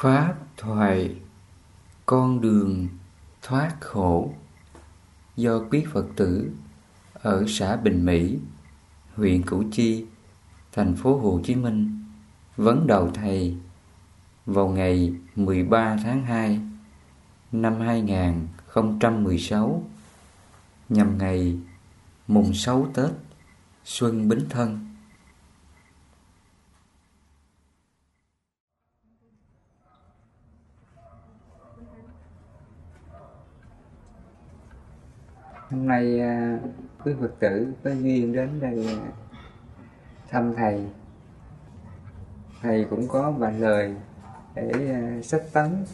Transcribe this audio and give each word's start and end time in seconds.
Pháp 0.00 0.34
thoại 0.56 1.16
Con 2.06 2.40
đường 2.40 2.88
thoát 3.42 3.76
khổ 3.80 4.32
Do 5.36 5.60
quý 5.70 5.84
Phật 5.92 6.06
tử 6.16 6.50
ở 7.12 7.44
xã 7.48 7.76
Bình 7.76 8.04
Mỹ, 8.04 8.38
huyện 9.16 9.42
Củ 9.42 9.62
Chi, 9.72 10.04
thành 10.72 10.96
phố 10.96 11.18
Hồ 11.18 11.40
Chí 11.44 11.54
Minh 11.54 12.04
vấn 12.56 12.86
đầu 12.86 13.10
thầy 13.14 13.56
vào 14.46 14.68
ngày 14.68 15.12
13 15.36 15.96
tháng 16.02 16.24
2 16.24 16.60
năm 17.52 17.80
2016 17.80 19.84
nhằm 20.88 21.18
ngày 21.18 21.58
mùng 22.28 22.54
6 22.54 22.88
Tết 22.94 23.10
Xuân 23.84 24.28
Bính 24.28 24.48
Thân. 24.50 24.93
Hôm 35.74 35.86
nay 35.86 36.20
à, 36.20 36.58
quý 37.04 37.12
Phật 37.20 37.30
tử 37.38 37.72
có 37.84 37.90
duyên 37.90 38.32
đến 38.32 38.60
đây 38.60 38.86
à, 38.88 39.12
thăm 40.30 40.54
Thầy. 40.56 40.86
Thầy 42.62 42.86
cũng 42.90 43.08
có 43.08 43.30
vài 43.30 43.52
lời 43.52 43.96
để 44.54 44.72
à, 44.92 45.22
sách 45.22 45.42
tấn. 45.52 45.84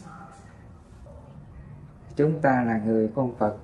Chúng 2.17 2.41
ta 2.41 2.63
là 2.63 2.79
người 2.79 3.11
con 3.15 3.35
Phật. 3.35 3.57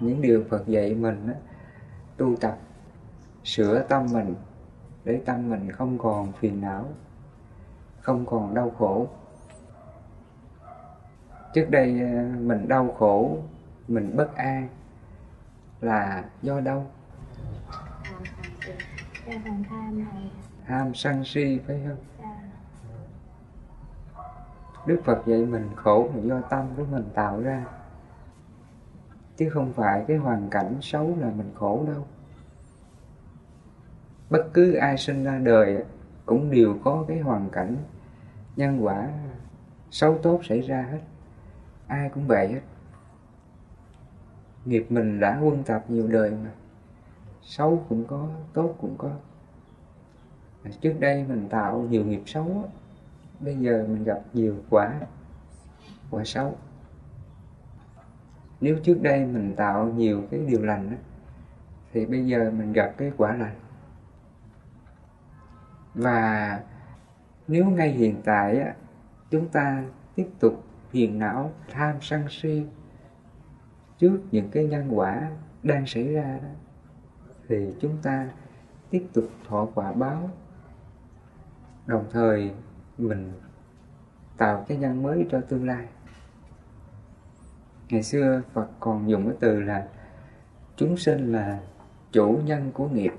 Những 0.00 0.22
điều 0.22 0.44
Phật 0.50 0.66
dạy 0.66 0.94
mình 0.94 1.28
tu 2.16 2.36
tập, 2.36 2.58
sửa 3.44 3.82
tâm 3.88 4.06
mình 4.12 4.34
để 5.04 5.20
tâm 5.26 5.50
mình 5.50 5.72
không 5.72 5.98
còn 5.98 6.32
phiền 6.32 6.60
não, 6.60 6.84
không 8.00 8.26
còn 8.26 8.54
đau 8.54 8.70
khổ. 8.78 9.08
Trước 11.54 11.66
đây 11.70 11.92
mình 12.38 12.68
đau 12.68 12.94
khổ, 12.98 13.38
mình 13.88 14.16
bất 14.16 14.36
an, 14.36 14.68
là 15.80 16.24
do 16.42 16.60
đâu? 16.60 16.86
Ham 20.64 20.94
sân 20.94 21.24
si, 21.24 21.60
phải 21.66 21.80
không? 21.88 22.26
Đức 24.86 25.00
phật 25.04 25.26
dạy 25.26 25.46
mình 25.46 25.70
khổ 25.76 26.08
là 26.14 26.22
do 26.22 26.40
tâm 26.40 26.66
của 26.76 26.84
mình 26.84 27.04
tạo 27.14 27.40
ra. 27.40 27.64
Chứ 29.36 29.50
không 29.50 29.72
phải 29.72 30.04
cái 30.08 30.16
hoàn 30.16 30.50
cảnh 30.50 30.78
xấu 30.80 31.16
là 31.18 31.30
mình 31.36 31.52
khổ 31.54 31.84
đâu. 31.86 32.06
Bất 34.30 34.44
cứ 34.54 34.74
ai 34.74 34.98
sinh 34.98 35.24
ra 35.24 35.38
đời 35.38 35.84
cũng 36.26 36.50
đều 36.50 36.78
có 36.84 37.04
cái 37.08 37.18
hoàn 37.18 37.50
cảnh 37.50 37.76
nhân 38.56 38.84
quả 38.84 39.08
xấu 39.90 40.18
tốt 40.22 40.40
xảy 40.44 40.60
ra 40.60 40.82
hết. 40.82 41.00
Ai 41.86 42.08
cũng 42.08 42.26
vậy 42.26 42.48
hết 42.48 42.60
nghiệp 44.64 44.86
mình 44.88 45.20
đã 45.20 45.40
quân 45.42 45.62
tập 45.66 45.84
nhiều 45.88 46.08
đời 46.08 46.30
mà. 46.30 46.50
Xấu 47.42 47.84
cũng 47.88 48.04
có, 48.04 48.28
tốt 48.52 48.74
cũng 48.80 48.94
có. 48.98 49.10
À, 50.62 50.70
trước 50.80 50.96
đây 51.00 51.24
mình 51.28 51.48
tạo 51.48 51.86
nhiều 51.90 52.04
nghiệp 52.04 52.22
xấu 52.26 52.68
bây 53.40 53.56
giờ 53.56 53.86
mình 53.88 54.04
gặp 54.04 54.20
nhiều 54.32 54.56
quả 54.70 55.00
quả 56.10 56.24
xấu. 56.24 56.56
Nếu 58.60 58.78
trước 58.82 59.02
đây 59.02 59.26
mình 59.26 59.54
tạo 59.56 59.86
nhiều 59.86 60.22
cái 60.30 60.40
điều 60.40 60.62
lành 60.62 60.96
thì 61.92 62.06
bây 62.06 62.26
giờ 62.26 62.50
mình 62.50 62.72
gặp 62.72 62.94
cái 62.96 63.12
quả 63.16 63.36
lành. 63.36 63.54
Và 65.94 66.60
nếu 67.48 67.64
ngay 67.64 67.90
hiện 67.90 68.20
tại 68.24 68.72
chúng 69.30 69.48
ta 69.48 69.84
tiếp 70.14 70.28
tục 70.40 70.64
hiền 70.92 71.18
não, 71.18 71.52
tham 71.70 71.96
sân 72.00 72.26
si 72.30 72.66
trước 74.00 74.20
những 74.30 74.50
cái 74.50 74.64
nhân 74.64 74.88
quả 74.90 75.30
đang 75.62 75.86
xảy 75.86 76.12
ra 76.12 76.38
đó, 76.42 76.48
thì 77.48 77.74
chúng 77.80 77.96
ta 78.02 78.28
tiếp 78.90 79.06
tục 79.12 79.24
thọ 79.48 79.68
quả 79.74 79.92
báo. 79.92 80.30
Đồng 81.86 82.04
thời 82.10 82.50
mình 82.98 83.32
tạo 84.36 84.64
cái 84.68 84.78
nhân 84.78 85.02
mới 85.02 85.26
cho 85.30 85.40
tương 85.40 85.66
lai. 85.66 85.86
Ngày 87.88 88.02
xưa 88.02 88.42
phật 88.52 88.68
còn 88.80 89.10
dùng 89.10 89.24
cái 89.26 89.36
từ 89.40 89.60
là 89.60 89.88
chúng 90.76 90.96
sinh 90.96 91.32
là 91.32 91.60
chủ 92.12 92.40
nhân 92.44 92.70
của 92.74 92.88
nghiệp, 92.88 93.12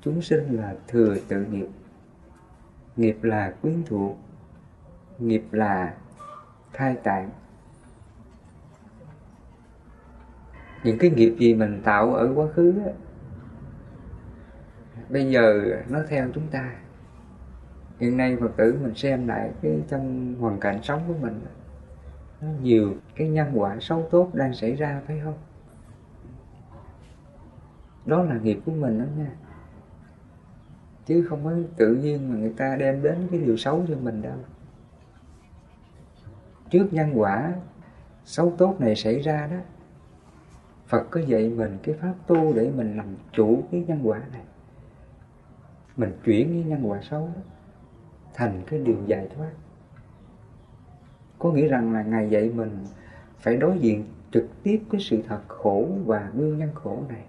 chúng 0.00 0.22
sinh 0.22 0.56
là 0.56 0.74
thừa 0.88 1.16
tự 1.28 1.44
nghiệp. 1.44 1.68
Nghiệp 2.96 3.18
là 3.22 3.54
quyến 3.62 3.82
thuộc, 3.86 4.18
nghiệp 5.18 5.44
là 5.50 5.94
thai 6.72 6.96
tạng. 6.96 7.30
Những 10.84 10.98
cái 10.98 11.10
nghiệp 11.10 11.34
gì 11.38 11.54
mình 11.54 11.80
tạo 11.84 12.14
ở 12.14 12.32
quá 12.34 12.46
khứ 12.54 12.74
á, 12.86 12.92
bây 15.08 15.30
giờ 15.30 15.62
nó 15.88 15.98
theo 16.08 16.28
chúng 16.34 16.46
ta. 16.48 16.74
Hiện 17.98 18.16
nay 18.16 18.36
phật 18.40 18.56
tử 18.56 18.78
mình 18.82 18.94
xem 18.94 19.28
lại 19.28 19.50
cái 19.62 19.80
trong 19.88 20.34
hoàn 20.34 20.60
cảnh 20.60 20.82
sống 20.82 21.02
của 21.08 21.14
mình 21.20 21.40
nó 22.40 22.48
nhiều 22.62 22.94
cái 23.14 23.28
nhân 23.28 23.52
quả 23.54 23.76
xấu 23.80 24.08
tốt 24.10 24.30
đang 24.34 24.54
xảy 24.54 24.76
ra 24.76 25.00
phải 25.06 25.20
không? 25.24 25.38
Đó 28.06 28.22
là 28.22 28.38
nghiệp 28.38 28.60
của 28.66 28.72
mình 28.72 28.98
đó 28.98 29.04
nha. 29.16 29.30
Chứ 31.06 31.26
không 31.28 31.44
có 31.44 31.52
tự 31.76 31.94
nhiên 31.94 32.30
mà 32.30 32.36
người 32.36 32.54
ta 32.56 32.76
đem 32.76 33.02
đến 33.02 33.28
cái 33.30 33.40
điều 33.40 33.56
xấu 33.56 33.84
cho 33.88 33.96
mình 33.96 34.22
đâu. 34.22 34.36
Trước 36.70 36.86
nhân 36.90 37.12
quả 37.14 37.52
xấu 38.24 38.54
tốt 38.58 38.76
này 38.78 38.96
xảy 38.96 39.20
ra 39.20 39.46
đó 39.46 39.56
Phật 40.88 41.06
có 41.10 41.20
dạy 41.20 41.48
mình 41.48 41.78
cái 41.82 41.94
pháp 41.94 42.14
tu 42.26 42.52
để 42.52 42.70
mình 42.76 42.96
làm 42.96 43.06
chủ 43.32 43.62
cái 43.70 43.84
nhân 43.88 44.00
quả 44.02 44.18
này. 44.32 44.42
Mình 45.96 46.12
chuyển 46.24 46.48
cái 46.48 46.62
nhân 46.62 46.90
quả 46.90 47.00
xấu 47.02 47.20
đó 47.20 47.42
thành 48.34 48.62
cái 48.66 48.78
điều 48.78 48.96
giải 49.06 49.28
thoát. 49.36 49.50
Có 51.38 51.52
nghĩa 51.52 51.68
rằng 51.68 51.92
là 51.92 52.02
ngài 52.02 52.30
dạy 52.30 52.50
mình 52.54 52.84
phải 53.38 53.56
đối 53.56 53.78
diện 53.78 54.04
trực 54.32 54.48
tiếp 54.62 54.82
cái 54.90 55.00
sự 55.00 55.22
thật 55.28 55.40
khổ 55.48 55.88
và 56.04 56.30
nguyên 56.34 56.58
nhân 56.58 56.70
khổ 56.74 57.02
này. 57.08 57.24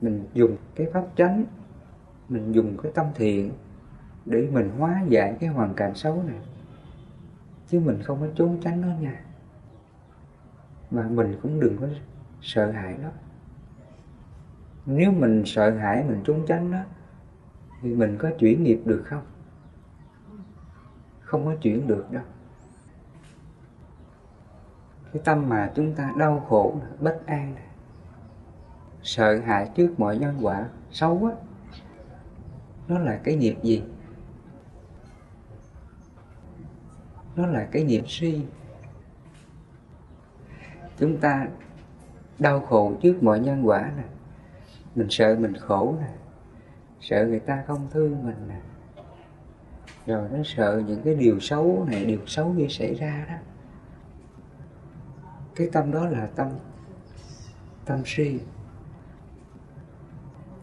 Mình 0.00 0.24
dùng 0.34 0.56
cái 0.74 0.86
pháp 0.92 1.04
chánh, 1.16 1.44
mình 2.28 2.52
dùng 2.52 2.76
cái 2.82 2.92
tâm 2.94 3.06
thiện 3.14 3.52
để 4.26 4.48
mình 4.52 4.70
hóa 4.78 5.02
giải 5.08 5.36
cái 5.40 5.50
hoàn 5.50 5.74
cảnh 5.74 5.94
xấu 5.94 6.22
này. 6.22 6.38
Chứ 7.68 7.80
mình 7.80 8.02
không 8.02 8.20
có 8.20 8.26
trốn 8.34 8.58
tránh 8.60 8.80
nó 8.80 8.88
nha. 9.00 9.20
Và 10.90 11.08
mình 11.08 11.38
cũng 11.42 11.60
đừng 11.60 11.76
có 11.78 11.86
sợ 12.42 12.70
hãi 12.70 12.96
đó 13.02 13.08
nếu 14.86 15.12
mình 15.12 15.42
sợ 15.46 15.70
hãi, 15.70 16.04
mình 16.04 16.22
trốn 16.24 16.44
tránh 16.48 16.70
đó, 16.72 16.82
thì 17.82 17.94
mình 17.94 18.18
có 18.18 18.30
chuyển 18.38 18.62
nghiệp 18.62 18.80
được 18.84 19.02
không? 19.06 19.22
Không 21.20 21.44
có 21.44 21.54
chuyển 21.60 21.86
được 21.86 22.10
đâu. 22.10 22.22
Cái 25.12 25.22
tâm 25.24 25.48
mà 25.48 25.72
chúng 25.74 25.94
ta 25.94 26.12
đau 26.18 26.40
khổ, 26.40 26.80
bất 27.00 27.22
an, 27.26 27.54
sợ 29.02 29.40
hãi 29.40 29.70
trước 29.74 30.00
mọi 30.00 30.18
nhân 30.18 30.38
quả 30.40 30.68
xấu 30.90 31.24
á, 31.24 31.34
nó 32.88 32.98
là 32.98 33.20
cái 33.24 33.36
nghiệp 33.36 33.56
gì? 33.62 33.82
Nó 37.36 37.46
là 37.46 37.68
cái 37.72 37.82
nghiệp 37.82 38.04
suy. 38.06 38.44
Chúng 40.98 41.20
ta 41.20 41.46
đau 42.42 42.60
khổ 42.60 42.92
trước 43.02 43.22
mọi 43.22 43.40
nhân 43.40 43.66
quả 43.66 43.92
nè. 43.96 44.02
Mình 44.94 45.06
sợ 45.10 45.36
mình 45.40 45.54
khổ 45.56 45.94
nè. 46.00 46.08
Sợ 47.00 47.26
người 47.26 47.40
ta 47.40 47.64
không 47.66 47.86
thương 47.90 48.26
mình 48.26 48.36
nè. 48.48 48.60
Rồi 50.06 50.28
nó 50.32 50.38
sợ 50.44 50.82
những 50.86 51.02
cái 51.04 51.14
điều 51.14 51.40
xấu 51.40 51.86
này, 51.90 52.04
điều 52.04 52.26
xấu 52.26 52.54
kia 52.58 52.66
xảy 52.70 52.94
ra 52.94 53.26
đó. 53.28 53.34
Cái 55.54 55.68
tâm 55.72 55.90
đó 55.90 56.08
là 56.08 56.28
tâm 56.34 56.48
tâm 57.84 58.02
si. 58.04 58.38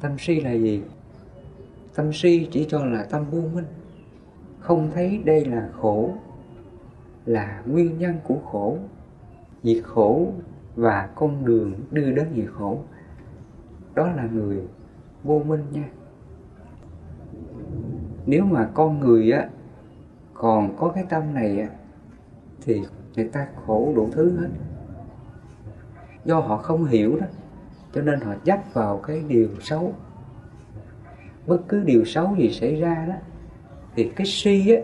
Tâm 0.01 0.15
si 0.19 0.41
là 0.41 0.51
gì? 0.51 0.83
Tâm 1.95 2.13
si 2.13 2.47
chỉ 2.51 2.67
cho 2.69 2.85
là 2.85 3.03
tâm 3.03 3.25
vô 3.29 3.41
minh. 3.53 3.65
Không 4.59 4.91
thấy 4.93 5.21
đây 5.25 5.45
là 5.45 5.69
khổ, 5.81 6.13
là 7.25 7.61
nguyên 7.65 7.97
nhân 7.97 8.19
của 8.23 8.37
khổ. 8.51 8.77
Vì 9.63 9.81
khổ 9.81 10.31
và 10.79 11.09
con 11.15 11.45
đường 11.45 11.73
đưa 11.91 12.11
đến 12.11 12.27
diệt 12.35 12.49
khổ 12.53 12.79
đó 13.95 14.07
là 14.07 14.23
người 14.31 14.63
vô 15.23 15.41
minh 15.45 15.63
nha. 15.71 15.89
Nếu 18.25 18.45
mà 18.45 18.69
con 18.73 18.99
người 18.99 19.31
á, 19.31 19.49
còn 20.33 20.77
có 20.77 20.91
cái 20.95 21.05
tâm 21.09 21.33
này 21.33 21.59
á, 21.59 21.67
thì 22.61 22.81
người 23.15 23.27
ta 23.27 23.47
khổ 23.65 23.93
đủ 23.95 24.09
thứ 24.11 24.37
hết. 24.39 24.49
Do 26.25 26.39
họ 26.39 26.57
không 26.57 26.85
hiểu 26.85 27.17
đó, 27.19 27.27
cho 27.93 28.01
nên 28.01 28.19
họ 28.19 28.33
dắt 28.43 28.73
vào 28.73 28.97
cái 28.97 29.23
điều 29.27 29.49
xấu. 29.61 29.93
Bất 31.47 31.61
cứ 31.67 31.83
điều 31.83 32.05
xấu 32.05 32.35
gì 32.35 32.49
xảy 32.49 32.75
ra 32.75 33.05
đó, 33.07 33.15
thì 33.95 34.11
cái 34.15 34.27
si 34.27 34.69
á, 34.69 34.81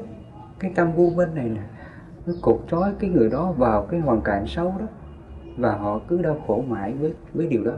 cái 0.60 0.72
tâm 0.76 0.92
vô 0.92 1.12
minh 1.16 1.36
này 1.36 1.50
nè, 1.50 1.62
nó 2.26 2.34
cột 2.42 2.62
trói 2.72 2.94
cái 3.00 3.10
người 3.10 3.30
đó 3.30 3.52
vào 3.52 3.86
cái 3.86 4.00
hoàn 4.00 4.22
cảnh 4.22 4.44
xấu 4.48 4.74
đó 4.80 4.86
và 5.58 5.76
họ 5.76 6.00
cứ 6.08 6.22
đau 6.22 6.44
khổ 6.48 6.64
mãi 6.68 6.94
với 6.94 7.14
với 7.34 7.48
điều 7.48 7.64
đó. 7.64 7.74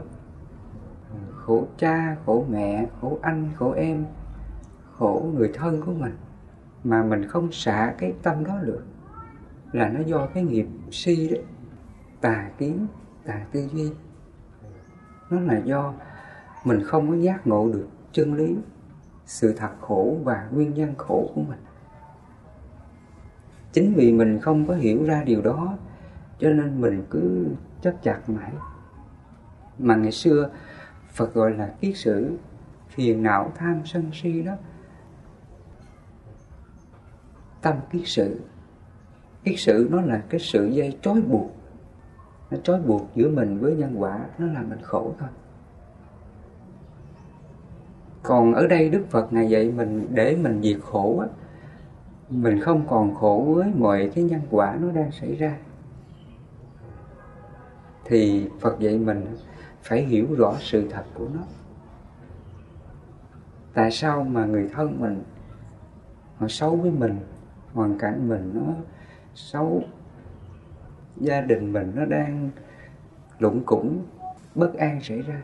Khổ 1.34 1.66
cha, 1.78 2.16
khổ 2.26 2.44
mẹ, 2.50 2.86
khổ 3.00 3.18
anh, 3.22 3.48
khổ 3.56 3.72
em, 3.72 4.04
khổ 4.92 5.30
người 5.34 5.50
thân 5.54 5.82
của 5.86 5.92
mình. 5.92 6.12
Mà 6.84 7.02
mình 7.02 7.28
không 7.28 7.52
xả 7.52 7.94
cái 7.98 8.14
tâm 8.22 8.44
đó 8.44 8.58
được. 8.62 8.84
Là 9.72 9.88
nó 9.88 10.00
do 10.00 10.26
cái 10.26 10.42
nghiệp 10.42 10.66
si 10.90 11.28
đó. 11.28 11.40
Tà 12.20 12.50
kiến, 12.58 12.86
tà 13.24 13.46
tư 13.52 13.68
duy. 13.72 13.90
Nó 15.30 15.40
là 15.40 15.58
do 15.58 15.94
mình 16.64 16.82
không 16.84 17.10
có 17.10 17.16
giác 17.16 17.46
ngộ 17.46 17.68
được 17.72 17.88
chân 18.12 18.34
lý, 18.34 18.56
sự 19.26 19.54
thật 19.56 19.70
khổ 19.80 20.16
và 20.24 20.48
nguyên 20.52 20.74
nhân 20.74 20.94
khổ 20.98 21.30
của 21.34 21.42
mình. 21.42 21.58
Chính 23.72 23.94
vì 23.94 24.12
mình 24.12 24.38
không 24.40 24.66
có 24.66 24.74
hiểu 24.74 25.04
ra 25.04 25.24
điều 25.24 25.42
đó, 25.42 25.76
cho 26.38 26.50
nên 26.50 26.80
mình 26.80 27.04
cứ 27.10 27.46
chắc 27.82 28.02
chặt 28.02 28.20
mãi. 28.26 28.52
Mà 29.78 29.96
ngày 29.96 30.12
xưa, 30.12 30.50
phật 31.12 31.34
gọi 31.34 31.50
là 31.50 31.74
kiết 31.80 31.96
sử, 31.96 32.36
phiền 32.88 33.22
não 33.22 33.52
tham 33.54 33.80
sân 33.84 34.10
si 34.12 34.42
đó. 34.42 34.52
Tâm 37.62 37.76
kiết 37.90 38.02
sử. 38.04 38.40
Kiết 39.44 39.58
sử 39.58 39.88
nó 39.90 40.00
là 40.00 40.22
cái 40.28 40.40
sự 40.40 40.66
dây 40.66 40.98
trói 41.02 41.20
buộc. 41.20 41.50
Nó 42.50 42.58
trói 42.62 42.80
buộc 42.80 43.08
giữa 43.14 43.30
mình 43.30 43.58
với 43.58 43.76
nhân 43.76 44.02
quả, 44.02 44.20
nó 44.38 44.46
làm 44.46 44.68
mình 44.68 44.82
khổ 44.82 45.14
thôi. 45.18 45.28
Còn 48.22 48.54
ở 48.54 48.66
đây 48.66 48.88
đức 48.88 49.04
phật 49.10 49.32
ngài 49.32 49.48
dạy 49.48 49.70
mình, 49.70 50.06
để 50.10 50.36
mình 50.36 50.62
diệt 50.62 50.80
khổ 50.82 51.18
á, 51.18 51.26
mình 52.30 52.60
không 52.60 52.86
còn 52.88 53.14
khổ 53.14 53.52
với 53.54 53.72
mọi 53.74 54.10
cái 54.14 54.24
nhân 54.24 54.40
quả 54.50 54.76
nó 54.80 54.90
đang 54.90 55.12
xảy 55.12 55.34
ra 55.36 55.56
thì 58.08 58.48
phật 58.60 58.78
dạy 58.80 58.98
mình 58.98 59.26
phải 59.82 60.02
hiểu 60.02 60.34
rõ 60.34 60.56
sự 60.60 60.88
thật 60.90 61.04
của 61.14 61.26
nó. 61.34 61.40
Tại 63.74 63.90
sao 63.90 64.24
mà 64.24 64.44
người 64.44 64.70
thân 64.72 65.00
mình, 65.00 65.22
họ 66.36 66.48
xấu 66.48 66.76
với 66.76 66.90
mình, 66.90 67.18
hoàn 67.72 67.98
cảnh 67.98 68.28
mình 68.28 68.50
nó 68.54 68.74
xấu, 69.34 69.82
gia 71.16 71.40
đình 71.40 71.72
mình 71.72 71.92
nó 71.94 72.04
đang 72.04 72.50
lụng 73.38 73.62
củng, 73.66 74.04
bất 74.54 74.74
an 74.74 75.00
xảy 75.02 75.22
ra? 75.22 75.42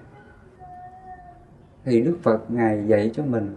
Thì 1.84 2.00
đức 2.00 2.18
phật 2.22 2.50
ngài 2.50 2.86
dạy 2.86 3.10
cho 3.14 3.24
mình, 3.24 3.56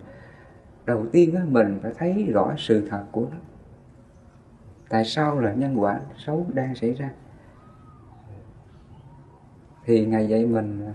đầu 0.85 1.05
tiên 1.11 1.35
á, 1.35 1.41
mình 1.47 1.79
phải 1.83 1.91
thấy 1.97 2.27
rõ 2.33 2.53
sự 2.57 2.87
thật 2.89 3.03
của 3.11 3.27
nó. 3.31 3.37
Tại 4.89 5.05
sao 5.05 5.39
là 5.39 5.53
nhân 5.53 5.81
quả 5.81 5.99
xấu 6.17 6.45
đang 6.53 6.75
xảy 6.75 6.93
ra? 6.93 7.09
Thì 9.87 10.05
ngài 10.05 10.27
dạy 10.27 10.45
mình, 10.45 10.93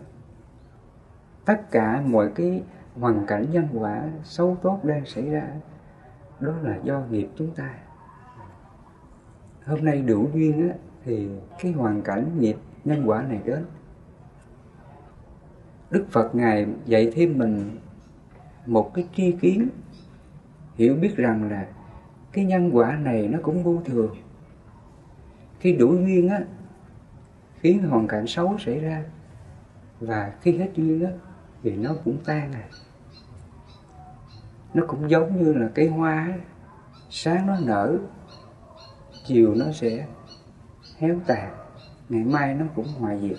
tất 1.45 1.71
cả 1.71 2.03
mọi 2.07 2.31
cái 2.35 2.63
hoàn 3.01 3.27
cảnh 3.27 3.47
nhân 3.51 3.69
quả 3.75 4.09
xấu 4.25 4.57
tốt 4.63 4.81
đang 4.85 5.07
xảy 5.07 5.31
ra, 5.31 5.49
đó 6.41 6.53
là 6.63 6.79
do 6.85 7.03
nghiệp 7.11 7.29
chúng 7.37 7.55
ta. 7.55 7.75
Hôm 9.67 9.85
nay 9.85 10.03
đủ 10.03 10.29
duyên 10.35 10.69
á, 10.69 10.75
thì 11.05 11.29
cái 11.59 11.73
hoàn 11.73 12.03
cảnh 12.03 12.39
nghiệp 12.39 12.57
nhân 12.85 13.03
quả 13.07 13.23
này 13.23 13.41
đến. 13.45 13.65
Đức 15.91 16.07
phật 16.11 16.35
ngài 16.35 16.67
dạy 16.87 17.13
thêm 17.15 17.39
mình 17.39 17.79
một 18.67 18.95
cái 18.95 19.09
tri 19.17 19.33
kiến, 19.33 19.69
hiểu 20.75 20.95
biết 20.95 21.17
rằng 21.17 21.51
là 21.51 21.67
cái 22.33 22.45
nhân 22.45 22.71
quả 22.73 22.97
này 22.97 23.29
nó 23.29 23.39
cũng 23.43 23.63
vô 23.63 23.83
thường. 23.85 24.17
Khi 25.61 25.73
đủ 25.73 25.97
duyên 25.97 26.29
á 26.29 26.41
khiến 27.63 27.89
hoàn 27.89 28.09
cảnh 28.09 28.27
xấu 28.27 28.59
xảy 28.59 28.81
ra. 28.81 29.05
Và 30.01 30.33
khi 30.41 30.59
hết 30.59 30.71
duyên 30.75 31.05
á 31.05 31.11
thì 31.63 31.77
nó 31.77 31.95
cũng 32.05 32.19
tan 32.25 32.53
à. 32.53 32.65
Nó 34.75 34.83
cũng 34.87 35.11
giống 35.11 35.43
như 35.43 35.53
là 35.53 35.69
cái 35.75 35.89
hoa 35.89 36.29
sáng 37.11 37.47
nó 37.47 37.57
nở, 37.61 37.99
chiều 39.25 39.55
nó 39.55 39.73
sẽ 39.73 40.07
héo 40.99 41.21
tàn, 41.27 41.55
ngày 42.09 42.25
mai 42.25 42.55
nó 42.55 42.65
cũng 42.75 42.87
hoại 42.99 43.21
diệt. 43.21 43.39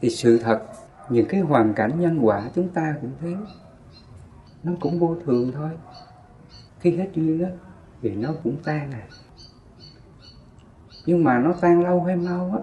Thì 0.00 0.10
sự 0.10 0.38
thật, 0.38 0.62
những 1.08 1.26
cái 1.28 1.40
hoàn 1.40 1.74
cảnh 1.74 2.00
nhân 2.00 2.18
quả 2.22 2.50
chúng 2.54 2.68
ta 2.68 2.94
cũng 3.00 3.12
thế. 3.20 3.36
Nó 4.62 4.72
cũng 4.80 4.98
vô 4.98 5.16
thường 5.24 5.52
thôi. 5.52 5.70
Khi 6.80 6.96
hết 6.96 7.08
duyên 7.14 7.44
á 7.44 7.50
thì 8.02 8.14
nó 8.14 8.32
cũng 8.42 8.56
tan 8.64 8.92
à 8.92 9.02
nhưng 11.10 11.24
mà 11.24 11.38
nó 11.38 11.52
tan 11.60 11.82
lâu 11.82 12.04
hay 12.04 12.16
mau 12.16 12.50
á 12.52 12.58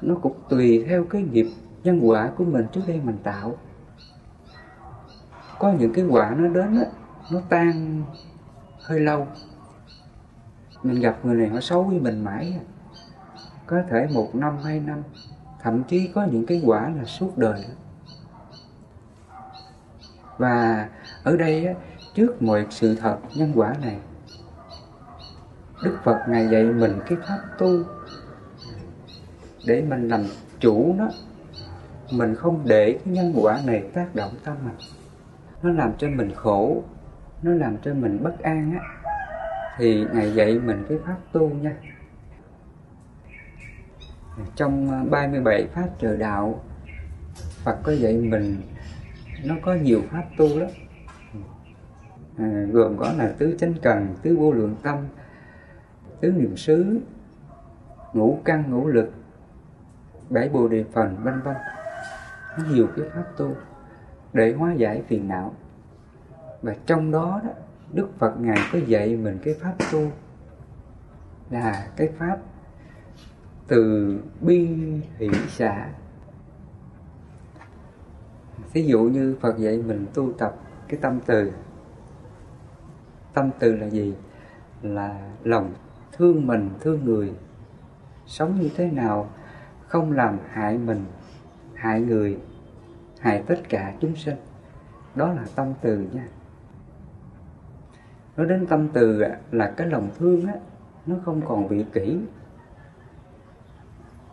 nó 0.00 0.14
cũng 0.14 0.32
tùy 0.48 0.84
theo 0.88 1.04
cái 1.04 1.22
nghiệp 1.22 1.46
nhân 1.84 2.00
quả 2.02 2.30
của 2.36 2.44
mình 2.44 2.66
trước 2.72 2.80
đây 2.86 3.00
mình 3.04 3.18
tạo. 3.22 3.56
Có 5.58 5.72
những 5.72 5.92
cái 5.92 6.04
quả 6.04 6.34
nó 6.38 6.48
đến 6.48 6.80
á 6.80 6.86
nó 7.32 7.40
tan 7.48 8.02
hơi 8.80 9.00
lâu. 9.00 9.26
Mình 10.82 11.00
gặp 11.00 11.16
người 11.22 11.36
này 11.36 11.48
họ 11.48 11.60
xấu 11.60 11.82
với 11.82 12.00
mình 12.00 12.24
mãi 12.24 12.60
có 13.66 13.82
thể 13.90 14.08
một 14.14 14.34
năm 14.34 14.56
hai 14.64 14.80
năm 14.80 15.02
thậm 15.62 15.82
chí 15.84 16.10
có 16.14 16.24
những 16.24 16.46
cái 16.46 16.62
quả 16.64 16.92
là 16.96 17.04
suốt 17.04 17.38
đời. 17.38 17.64
Và 20.38 20.88
ở 21.22 21.36
đây 21.36 21.66
á, 21.66 21.74
trước 22.14 22.42
mọi 22.42 22.66
sự 22.70 22.94
thật 22.94 23.18
nhân 23.34 23.52
quả 23.54 23.74
này 23.82 23.98
đức 25.82 25.98
phật 26.04 26.18
ngài 26.28 26.48
dạy 26.48 26.64
mình 26.64 27.00
cái 27.06 27.18
pháp 27.28 27.38
tu 27.58 27.84
để 29.66 29.82
mình 29.88 30.08
làm 30.08 30.24
chủ 30.60 30.94
nó. 30.98 31.08
Mình 32.12 32.34
không 32.34 32.62
để 32.64 32.98
cái 33.04 33.14
nhân 33.14 33.32
quả 33.36 33.60
này 33.66 33.82
tác 33.94 34.14
động 34.14 34.32
tâm 34.44 34.56
mình. 34.64 34.74
Nó 35.62 35.70
làm 35.72 35.92
cho 35.98 36.08
mình 36.08 36.32
khổ 36.34 36.82
nó 37.42 37.50
làm 37.50 37.76
cho 37.84 37.94
mình 37.94 38.22
bất 38.22 38.38
an 38.42 38.72
á. 38.72 38.80
Thì 39.78 40.06
ngài 40.12 40.34
dạy 40.34 40.58
mình 40.58 40.84
cái 40.88 40.98
pháp 41.06 41.16
tu 41.32 41.50
nha. 41.50 41.76
Trong 44.56 44.90
à, 44.90 45.04
37 45.10 45.66
pháp 45.74 45.88
trời 45.98 46.16
đạo 46.16 46.64
Phật 47.64 47.78
có 47.82 47.92
dạy 47.92 48.16
mình 48.16 48.56
nó 49.44 49.54
có 49.62 49.74
nhiều 49.74 50.02
pháp 50.10 50.24
tu 50.36 50.58
lắm. 50.58 50.68
À, 52.38 52.66
gồm 52.70 52.96
có 52.96 53.12
là 53.18 53.34
tứ 53.38 53.56
chánh 53.60 53.74
cần 53.82 54.14
tứ 54.22 54.36
vô 54.36 54.52
lượng 54.52 54.74
tâm 54.82 54.96
tứ 56.20 56.32
niệm 56.32 56.56
xứ, 56.56 57.00
ngũ 58.12 58.38
căn, 58.44 58.70
ngũ 58.70 58.86
lực, 58.86 59.12
bảy 60.30 60.48
bồ 60.48 60.68
đề 60.68 60.84
phần, 60.92 61.16
vân 61.22 61.40
vân. 61.40 61.56
Nó 62.58 62.64
nhiều 62.70 62.86
cái 62.96 63.08
pháp 63.14 63.24
tu 63.36 63.54
để 64.32 64.54
hóa 64.58 64.72
giải 64.72 65.02
phiền 65.08 65.28
não. 65.28 65.54
Và 66.62 66.74
trong 66.86 67.10
đó 67.10 67.40
đó, 67.44 67.50
đức 67.92 68.08
phật 68.18 68.40
ngài 68.40 68.58
có 68.72 68.78
dạy 68.86 69.16
mình 69.16 69.38
cái 69.42 69.54
pháp 69.54 69.74
tu 69.92 70.10
là 71.50 71.88
cái 71.96 72.08
pháp 72.18 72.38
từ 73.68 74.18
bi 74.40 74.68
hỷ 75.18 75.28
xả 75.48 75.88
ví 78.72 78.86
dụ 78.86 79.02
như 79.02 79.36
phật 79.40 79.58
dạy 79.58 79.82
mình 79.86 80.06
tu 80.14 80.32
tập 80.32 80.56
cái 80.88 81.00
tâm 81.02 81.20
từ. 81.26 81.52
Tâm 83.34 83.50
từ 83.58 83.76
là 83.76 83.86
gì? 83.86 84.14
Là 84.82 85.30
lòng 85.44 85.74
thương 86.18 86.46
mình, 86.46 86.70
thương 86.80 87.04
người. 87.04 87.32
Sống 88.26 88.60
như 88.60 88.70
thế 88.76 88.90
nào 88.90 89.30
không 89.86 90.12
làm 90.12 90.38
hại 90.50 90.78
mình, 90.78 91.04
hại 91.74 92.00
người, 92.00 92.38
hại 93.20 93.42
tất 93.46 93.60
cả 93.68 93.94
chúng 94.00 94.16
sinh? 94.16 94.36
Đó 95.14 95.32
là 95.32 95.44
tâm 95.54 95.72
từ 95.80 95.98
nha. 96.12 96.28
Nói 98.36 98.46
đến 98.46 98.66
tâm 98.66 98.88
từ 98.92 99.24
là 99.50 99.74
cái 99.76 99.86
lòng 99.86 100.10
thương 100.18 100.46
á, 100.46 100.54
nó 101.06 101.16
không 101.24 101.42
còn 101.48 101.68
vị 101.68 101.84
kỷ. 101.92 102.18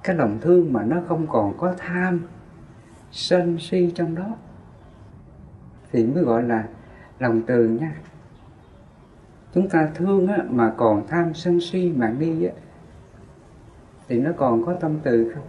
Cái 0.04 0.16
lòng 0.16 0.38
thương 0.42 0.74
mà 0.74 0.84
nó 0.84 1.02
không 1.08 1.28
còn 1.28 1.58
có 1.58 1.76
tham, 1.78 2.28
sân 3.12 3.58
si 3.60 3.92
trong 3.96 4.16
đó. 4.16 4.36
Thì 5.92 6.08
mới 6.08 6.24
gọi 6.24 6.44
là 6.44 6.68
lòng 7.20 7.42
từ 7.48 7.70
nha 7.70 7.96
chúng 9.56 9.70
ta 9.70 9.90
thương 9.96 10.28
á, 10.28 10.38
mà 10.50 10.74
còn 10.78 11.08
tham 11.08 11.34
sân 11.34 11.62
si 11.62 11.92
mạng 11.96 12.16
đi 12.20 12.46
á, 12.46 12.54
thì 14.08 14.20
nó 14.20 14.32
còn 14.38 14.66
có 14.66 14.74
tâm 14.74 15.00
từ 15.04 15.32
không? 15.34 15.44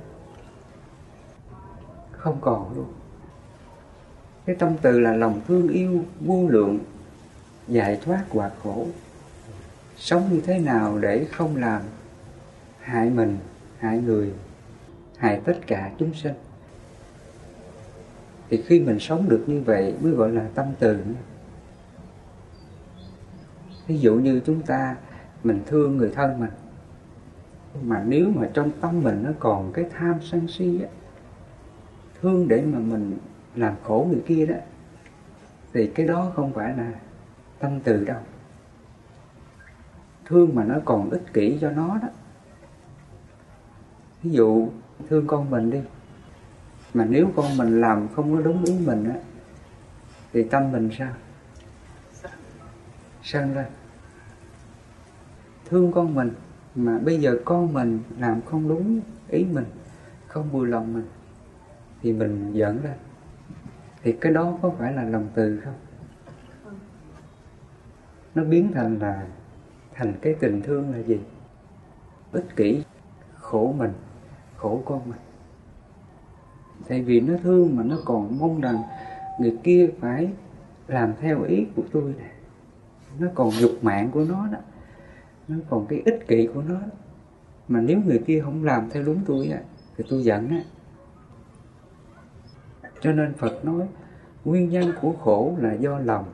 Không 2.10 2.38
còn 2.40 2.76
luôn. 2.76 2.92
Cái 4.46 4.56
tâm 4.56 4.76
từ 4.82 5.00
là 5.00 5.12
lòng 5.12 5.40
thương 5.48 5.68
yêu 5.68 6.04
vô 6.20 6.48
lượng 6.48 6.78
giải 7.68 8.00
thoát 8.04 8.24
quả 8.30 8.50
khổ. 8.62 8.86
Sống 9.96 10.28
như 10.30 10.40
thế 10.40 10.58
nào 10.58 10.98
để 10.98 11.24
không 11.24 11.56
làm 11.56 11.82
hại 12.80 13.10
mình 13.10 13.38
hại 13.78 13.98
người 13.98 14.32
hại 15.16 15.40
tất 15.44 15.58
cả 15.66 15.90
chúng 15.98 16.14
sinh 16.14 16.34
thì 18.50 18.62
khi 18.66 18.80
mình 18.80 18.98
sống 19.00 19.28
được 19.28 19.44
như 19.46 19.62
vậy 19.66 19.94
mới 20.00 20.12
gọi 20.12 20.30
là 20.30 20.46
tâm 20.54 20.66
từ 20.78 20.98
ví 23.86 23.98
dụ 23.98 24.14
như 24.14 24.40
chúng 24.46 24.62
ta, 24.62 24.96
mình 25.44 25.62
thương 25.66 25.96
người 25.96 26.10
thân 26.14 26.40
mình, 26.40 26.50
mà 27.82 28.04
nếu 28.06 28.28
mà 28.34 28.48
trong 28.54 28.70
tâm 28.80 29.02
mình 29.02 29.22
nó 29.22 29.30
còn 29.38 29.72
cái 29.72 29.84
tham 29.98 30.14
sân 30.22 30.48
si 30.48 30.80
á, 30.82 30.88
thương 32.20 32.48
để 32.48 32.62
mà 32.62 32.78
mình 32.78 33.18
làm 33.54 33.74
khổ 33.84 34.06
người 34.10 34.22
kia 34.26 34.46
đó, 34.46 34.56
thì 35.72 35.86
cái 35.86 36.06
đó 36.06 36.32
không 36.36 36.52
phải 36.52 36.76
là 36.76 36.92
tâm 37.58 37.80
từ 37.84 38.04
đâu. 38.04 38.20
Thương 40.24 40.54
mà 40.54 40.64
nó 40.64 40.74
còn 40.84 41.10
ích 41.10 41.32
kỷ 41.32 41.58
cho 41.60 41.70
nó 41.70 41.98
đó. 42.02 42.08
Ví 44.22 44.30
dụ 44.30 44.68
thương 45.08 45.26
con 45.26 45.50
mình 45.50 45.70
đi, 45.70 45.80
mà 46.94 47.04
nếu 47.04 47.28
con 47.36 47.56
mình 47.56 47.80
làm 47.80 48.08
không 48.08 48.34
có 48.34 48.40
đúng 48.40 48.64
ý 48.64 48.78
mình 48.86 49.08
á, 49.10 49.16
thì 50.32 50.42
tâm 50.42 50.72
mình 50.72 50.90
sao? 50.98 51.12
Sanh 53.26 53.54
ra. 53.54 53.66
Thương 55.64 55.92
con 55.92 56.14
mình 56.14 56.30
mà 56.74 56.98
bây 56.98 57.20
giờ 57.20 57.38
con 57.44 57.72
mình 57.72 58.00
làm 58.18 58.42
không 58.42 58.68
đúng 58.68 59.00
ý 59.28 59.44
mình, 59.44 59.64
không 60.26 60.50
vui 60.50 60.66
lòng 60.66 60.92
mình, 60.92 61.06
thì 62.02 62.12
mình 62.12 62.52
giận 62.52 62.82
ra. 62.82 62.94
Thì 64.02 64.12
cái 64.12 64.32
đó 64.32 64.58
có 64.62 64.70
phải 64.78 64.92
là 64.92 65.02
lòng 65.02 65.28
từ 65.34 65.60
không? 65.64 65.74
Nó 68.34 68.44
biến 68.44 68.72
thành 68.74 68.98
là, 68.98 69.26
thành 69.94 70.14
cái 70.22 70.34
tình 70.40 70.62
thương 70.62 70.92
là 70.92 70.98
gì? 70.98 71.20
Ích 72.32 72.56
kỷ, 72.56 72.82
khổ 73.34 73.74
mình, 73.78 73.92
khổ 74.56 74.82
con 74.84 75.00
mình. 75.10 75.20
Tại 76.88 77.02
vì 77.02 77.20
nó 77.20 77.34
thương 77.42 77.76
mà 77.76 77.82
nó 77.82 77.96
còn 78.04 78.38
mong 78.38 78.60
rằng 78.60 78.82
người 79.40 79.58
kia 79.62 79.90
phải 80.00 80.30
làm 80.88 81.12
theo 81.20 81.42
ý 81.42 81.66
của 81.76 81.82
tôi 81.92 82.14
này 82.18 82.30
nó 83.18 83.28
còn 83.34 83.50
dục 83.50 83.78
mạng 83.82 84.10
của 84.10 84.24
nó 84.24 84.48
đó. 84.52 84.58
Nó 85.48 85.56
còn 85.70 85.86
cái 85.86 86.02
ích 86.04 86.28
kỷ 86.28 86.48
của 86.54 86.62
nó. 86.62 86.74
Đó. 86.74 86.86
mà 87.68 87.80
nếu 87.80 88.00
người 88.06 88.22
kia 88.26 88.40
không 88.44 88.64
làm 88.64 88.90
theo 88.90 89.02
đúng 89.02 89.20
tôi 89.26 89.48
á, 89.48 89.60
thì 89.96 90.04
tôi 90.10 90.22
giận 90.22 90.48
á. 90.48 90.62
Cho 93.00 93.12
nên 93.12 93.34
Phật 93.34 93.64
nói, 93.64 93.86
nguyên 94.44 94.70
nhân 94.70 94.92
của 95.00 95.12
khổ 95.12 95.56
là 95.58 95.72
do 95.72 95.98
lòng, 95.98 96.24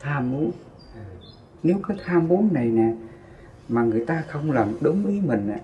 tham 0.00 0.30
muốn. 0.30 0.50
Nếu 1.62 1.76
cái 1.88 1.96
tham 2.04 2.28
muốn 2.28 2.48
này 2.52 2.66
nè, 2.66 2.92
mà 3.68 3.82
người 3.82 4.04
ta 4.04 4.24
không 4.28 4.50
làm 4.50 4.68
đúng 4.80 5.06
ý 5.06 5.20
mình 5.20 5.48
á, 5.48 5.60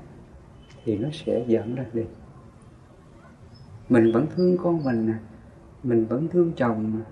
thì 0.84 0.98
nó 0.98 1.08
sẽ 1.12 1.44
giận 1.46 1.74
ra 1.74 1.84
đi 1.92 2.04
mình 3.88 4.12
vẫn 4.12 4.26
thương 4.36 4.56
con 4.58 4.84
mình 4.84 5.06
nè, 5.06 5.14
mình 5.82 6.06
vẫn 6.06 6.28
thương 6.28 6.52
chồng 6.56 7.02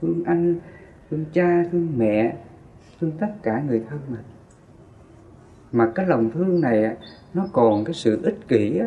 thương 0.00 0.24
anh, 0.24 0.56
thương 1.10 1.24
cha, 1.32 1.64
thương 1.72 1.92
mẹ 1.96 2.36
thương 3.02 3.18
tất 3.20 3.32
cả 3.42 3.62
người 3.62 3.84
thân 3.90 4.00
mình. 4.08 4.22
Mà 5.72 5.92
cái 5.94 6.06
lòng 6.06 6.30
thương 6.30 6.60
này 6.60 6.96
nó 7.34 7.46
còn 7.52 7.84
cái 7.84 7.94
sự 7.94 8.22
ích 8.22 8.48
kỷ 8.48 8.78
á, 8.78 8.86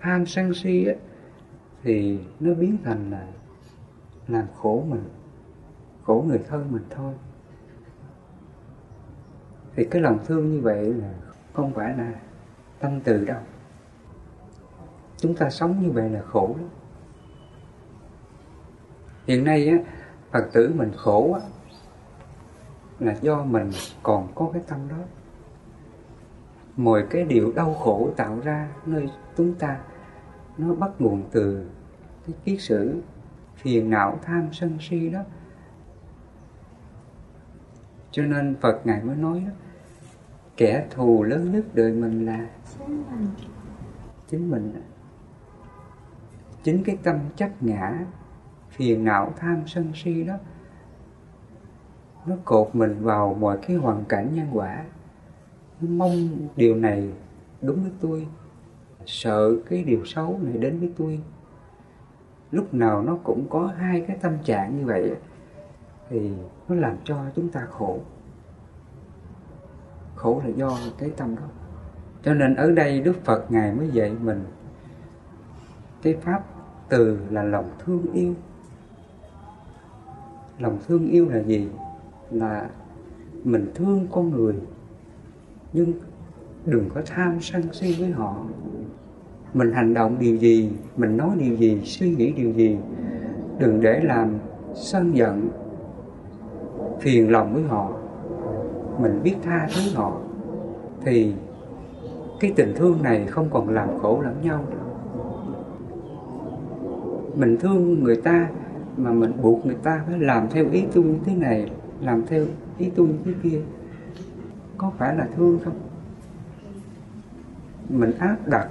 tham 0.00 0.26
sân 0.26 0.54
si 0.54 0.84
á, 0.84 0.94
thì 1.82 2.20
nó 2.40 2.54
biến 2.54 2.76
thành 2.84 3.10
là 3.10 3.26
làm 4.28 4.46
khổ 4.54 4.84
mình, 4.88 5.04
khổ 6.04 6.24
người 6.28 6.40
thân 6.48 6.72
mình 6.72 6.82
thôi. 6.90 7.14
Thì 9.76 9.84
cái 9.90 10.02
lòng 10.02 10.18
thương 10.26 10.50
như 10.50 10.60
vậy 10.60 10.94
là 10.94 11.14
không 11.52 11.74
phải 11.74 11.96
là 11.96 12.12
tâm 12.80 13.00
từ 13.00 13.24
đâu. 13.24 13.40
Chúng 15.16 15.34
ta 15.34 15.50
sống 15.50 15.82
như 15.82 15.90
vậy 15.90 16.10
là 16.10 16.22
khổ 16.22 16.54
lắm. 16.58 16.68
Hiện 19.26 19.44
nay 19.44 19.68
á, 19.68 19.76
phật 20.30 20.48
tử 20.52 20.72
mình 20.76 20.92
khổ 20.96 21.32
á 21.32 21.40
là 22.98 23.16
do 23.22 23.44
mình 23.44 23.70
còn 24.02 24.28
có 24.34 24.50
cái 24.52 24.62
tâm 24.66 24.88
đó. 24.88 24.96
Mọi 26.76 27.06
cái 27.10 27.24
điều 27.24 27.52
đau 27.52 27.74
khổ 27.74 28.10
tạo 28.16 28.40
ra, 28.40 28.68
nơi 28.86 29.10
chúng 29.36 29.54
ta, 29.54 29.80
nó 30.58 30.74
bắt 30.74 30.90
nguồn 30.98 31.22
từ 31.30 31.66
cái 32.26 32.36
kiết 32.44 32.60
sử 32.60 33.02
phiền 33.56 33.90
não 33.90 34.18
tham 34.22 34.48
sân 34.52 34.78
si 34.80 35.08
đó. 35.08 35.20
Cho 38.10 38.22
nên 38.22 38.56
phật 38.60 38.80
ngài 38.84 39.02
mới 39.02 39.16
nói 39.16 39.42
đó, 39.46 39.52
kẻ 40.56 40.86
thù 40.90 41.22
lớn 41.22 41.52
nhất 41.52 41.64
đời 41.74 41.92
mình 41.92 42.26
là 42.26 42.46
chính 42.78 43.04
mình 43.10 43.28
chính 44.28 44.50
mình. 44.50 44.82
Chính 46.62 46.84
cái 46.84 46.98
tâm 47.02 47.18
chấp 47.36 47.50
ngã, 47.62 48.04
phiền 48.70 49.04
não 49.04 49.32
tham 49.36 49.62
sân 49.66 49.92
si 49.94 50.24
đó 50.24 50.34
nó 52.26 52.36
cột 52.44 52.70
mình 52.72 52.96
vào 53.00 53.36
mọi 53.40 53.58
cái 53.66 53.76
hoàn 53.76 54.04
cảnh 54.04 54.34
nhân 54.34 54.46
quả. 54.52 54.84
Nó 55.80 55.88
mong 55.90 56.28
điều 56.56 56.74
này 56.74 57.12
đúng 57.62 57.82
với 57.82 57.92
tôi. 58.00 58.26
Sợ 59.06 59.56
cái 59.68 59.84
điều 59.84 60.04
xấu 60.04 60.38
này 60.42 60.58
đến 60.58 60.80
với 60.80 60.92
tôi. 60.98 61.20
Lúc 62.50 62.74
nào 62.74 63.02
nó 63.02 63.18
cũng 63.24 63.46
có 63.50 63.66
hai 63.76 64.04
cái 64.08 64.16
tâm 64.20 64.32
trạng 64.44 64.78
như 64.78 64.86
vậy 64.86 65.14
thì 66.08 66.32
nó 66.68 66.74
làm 66.74 66.96
cho 67.04 67.16
chúng 67.36 67.48
ta 67.48 67.66
khổ. 67.70 67.98
Khổ 70.14 70.42
là 70.44 70.50
do 70.56 70.78
cái 70.98 71.10
tâm 71.16 71.36
đó. 71.36 71.42
Cho 72.22 72.34
nên 72.34 72.54
ở 72.54 72.70
đây 72.70 73.00
đức 73.00 73.24
phật 73.24 73.52
ngài 73.52 73.72
mới 73.72 73.88
dạy 73.88 74.16
mình 74.20 74.44
cái 76.02 76.16
pháp 76.22 76.44
từ 76.88 77.18
là 77.30 77.42
lòng 77.42 77.70
thương 77.78 78.12
yêu. 78.12 78.34
Lòng 80.58 80.78
thương 80.86 81.06
yêu 81.06 81.28
là 81.28 81.42
gì? 81.42 81.68
Là 82.30 82.70
mình 83.44 83.70
thương 83.74 84.06
con 84.12 84.30
người, 84.30 84.54
nhưng 85.72 85.92
đừng 86.66 86.90
có 86.94 87.02
tham 87.06 87.38
sân 87.40 87.62
si 87.72 87.96
với 88.00 88.10
họ. 88.10 88.36
Mình 89.54 89.72
hành 89.72 89.94
động 89.94 90.16
điều 90.20 90.36
gì, 90.36 90.72
mình 90.96 91.16
nói 91.16 91.30
điều 91.38 91.54
gì, 91.56 91.80
suy 91.84 92.10
nghĩ 92.10 92.32
điều 92.32 92.52
gì, 92.52 92.76
đừng 93.58 93.80
để 93.80 94.00
làm 94.00 94.34
sân 94.74 95.16
giận, 95.16 95.48
phiền 97.00 97.32
lòng 97.32 97.54
với 97.54 97.62
họ. 97.62 97.90
Mình 99.00 99.20
biết 99.22 99.34
tha 99.42 99.68
thứ 99.74 99.80
họ, 99.94 100.20
thì 101.04 101.32
cái 102.40 102.52
tình 102.56 102.72
thương 102.76 103.02
này 103.02 103.26
không 103.26 103.48
còn 103.50 103.68
làm 103.68 103.98
khổ 103.98 104.20
lẫn 104.22 104.34
nhau 104.42 104.64
nữa. 104.70 104.76
Mình 107.36 107.56
thương 107.60 108.04
người 108.04 108.16
ta 108.16 108.48
mà 108.96 109.12
mình 109.12 109.32
buộc 109.42 109.66
người 109.66 109.76
ta 109.82 110.04
phải 110.06 110.18
làm 110.18 110.48
theo 110.50 110.64
ý 110.72 110.84
tôi 110.94 111.04
như 111.04 111.18
thế 111.24 111.34
này 111.34 111.70
làm 112.00 112.26
theo 112.26 112.46
ý 112.78 112.90
tôi 112.96 113.08
như 113.08 113.18
thế 113.24 113.32
kia. 113.42 113.60
Có 114.78 114.92
phải 114.98 115.16
là 115.16 115.28
thương 115.36 115.58
không? 115.64 115.80
Mình 117.88 118.18
áp 118.18 118.36
đặt 118.46 118.68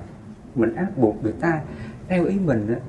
mình 0.56 0.76
áp 0.76 0.98
buộc 0.98 1.24
người 1.24 1.32
ta. 1.32 1.62
Theo 2.08 2.26
ý 2.26 2.40
mình 2.40 2.74
đó, 2.74 2.80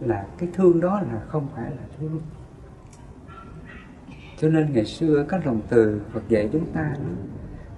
là 0.00 0.26
cái 0.38 0.48
thương 0.52 0.80
đó 0.80 1.00
là 1.00 1.20
không 1.28 1.46
phải 1.54 1.70
là 1.70 1.82
thương. 1.98 2.20
Cho 4.38 4.48
nên 4.48 4.72
ngày 4.72 4.84
xưa 4.84 5.24
các 5.28 5.46
lòng 5.46 5.60
từ 5.68 6.00
Phật 6.12 6.22
dạy 6.28 6.48
chúng 6.52 6.66
ta 6.72 6.94
đó, 6.98 7.10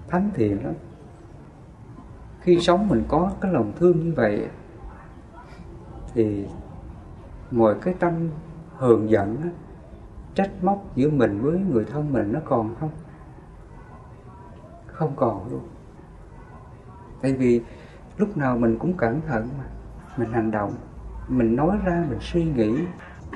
thánh 0.09 0.31
thiện 0.35 0.65
lắm. 0.65 0.75
Khi 2.41 2.59
sống 2.61 2.89
mình 2.89 3.05
có 3.09 3.33
cái 3.41 3.53
lòng 3.53 3.73
thương 3.79 4.01
như 4.01 4.13
vậy 4.17 4.47
thì 6.15 6.47
mọi 7.51 7.75
cái 7.83 7.95
tâm 7.99 8.13
hờn 8.77 9.11
giận 9.11 9.37
đó, 9.43 9.49
trách 10.37 10.51
móc 10.63 10.97
giữa 10.97 11.11
mình 11.11 11.41
với 11.43 11.59
người 11.59 11.85
thân 11.85 12.13
mình 12.13 12.33
nó 12.33 12.41
còn 12.45 12.75
không? 12.81 12.91
Không 14.87 15.13
còn 15.17 15.51
luôn. 15.51 15.69
Tại 17.23 17.33
vì 17.33 17.63
lúc 18.17 18.37
nào 18.37 18.59
mình 18.59 18.79
cũng 18.79 18.93
cẩn 18.97 19.21
thận 19.21 19.49
mà. 19.59 19.65
Mình 20.17 20.33
hành 20.33 20.51
động, 20.51 20.75
mình 21.29 21.57
nói 21.57 21.79
ra, 21.85 22.05
mình 22.09 22.19
suy 22.21 22.45
nghĩ, 22.45 22.79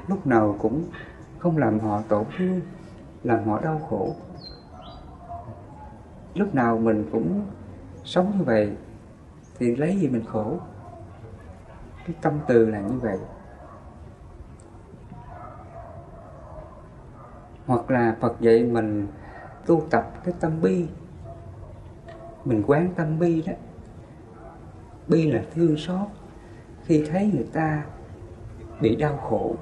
lúc 0.09 0.27
nào 0.27 0.57
cũng 0.59 0.85
không 1.39 1.59
làm 1.59 1.81
họ 1.81 2.03
tổn 2.09 2.25
thương, 2.39 2.61
làm 3.23 3.49
họ 3.49 3.61
đau 3.61 3.81
khổ. 3.91 4.15
Lúc 6.35 6.55
nào 6.55 6.79
mình 6.79 7.09
cũng 7.13 7.47
sống 8.05 8.33
như 8.39 8.45
vậy 8.45 8.77
thì 9.59 9.77
lấy 9.77 9.97
gì 9.97 10.09
mình 10.09 10.25
khổ? 10.27 10.59
Cái 12.07 12.17
tâm 12.23 12.33
từ 12.47 12.67
là 12.67 12.81
như 12.81 12.99
vậy. 12.99 13.19
Hoặc 17.71 17.91
là 17.91 18.17
Phật 18.21 18.41
dạy 18.41 18.65
mình 18.65 19.07
tu 19.67 19.83
tập 19.91 20.13
cái 20.25 20.35
tâm 20.41 20.53
bi. 20.63 20.87
Mình 22.45 22.63
quán 22.67 22.89
tâm 22.97 23.19
bi 23.19 23.43
đó. 23.47 23.53
Bi 25.09 25.31
là 25.33 25.43
thương 25.55 25.77
xót. 25.77 26.09
Khi 26.85 27.05
thấy 27.11 27.31
người 27.35 27.47
ta 27.53 27.85
bị 28.81 28.97
đau 28.97 29.17
khổ. 29.17 29.55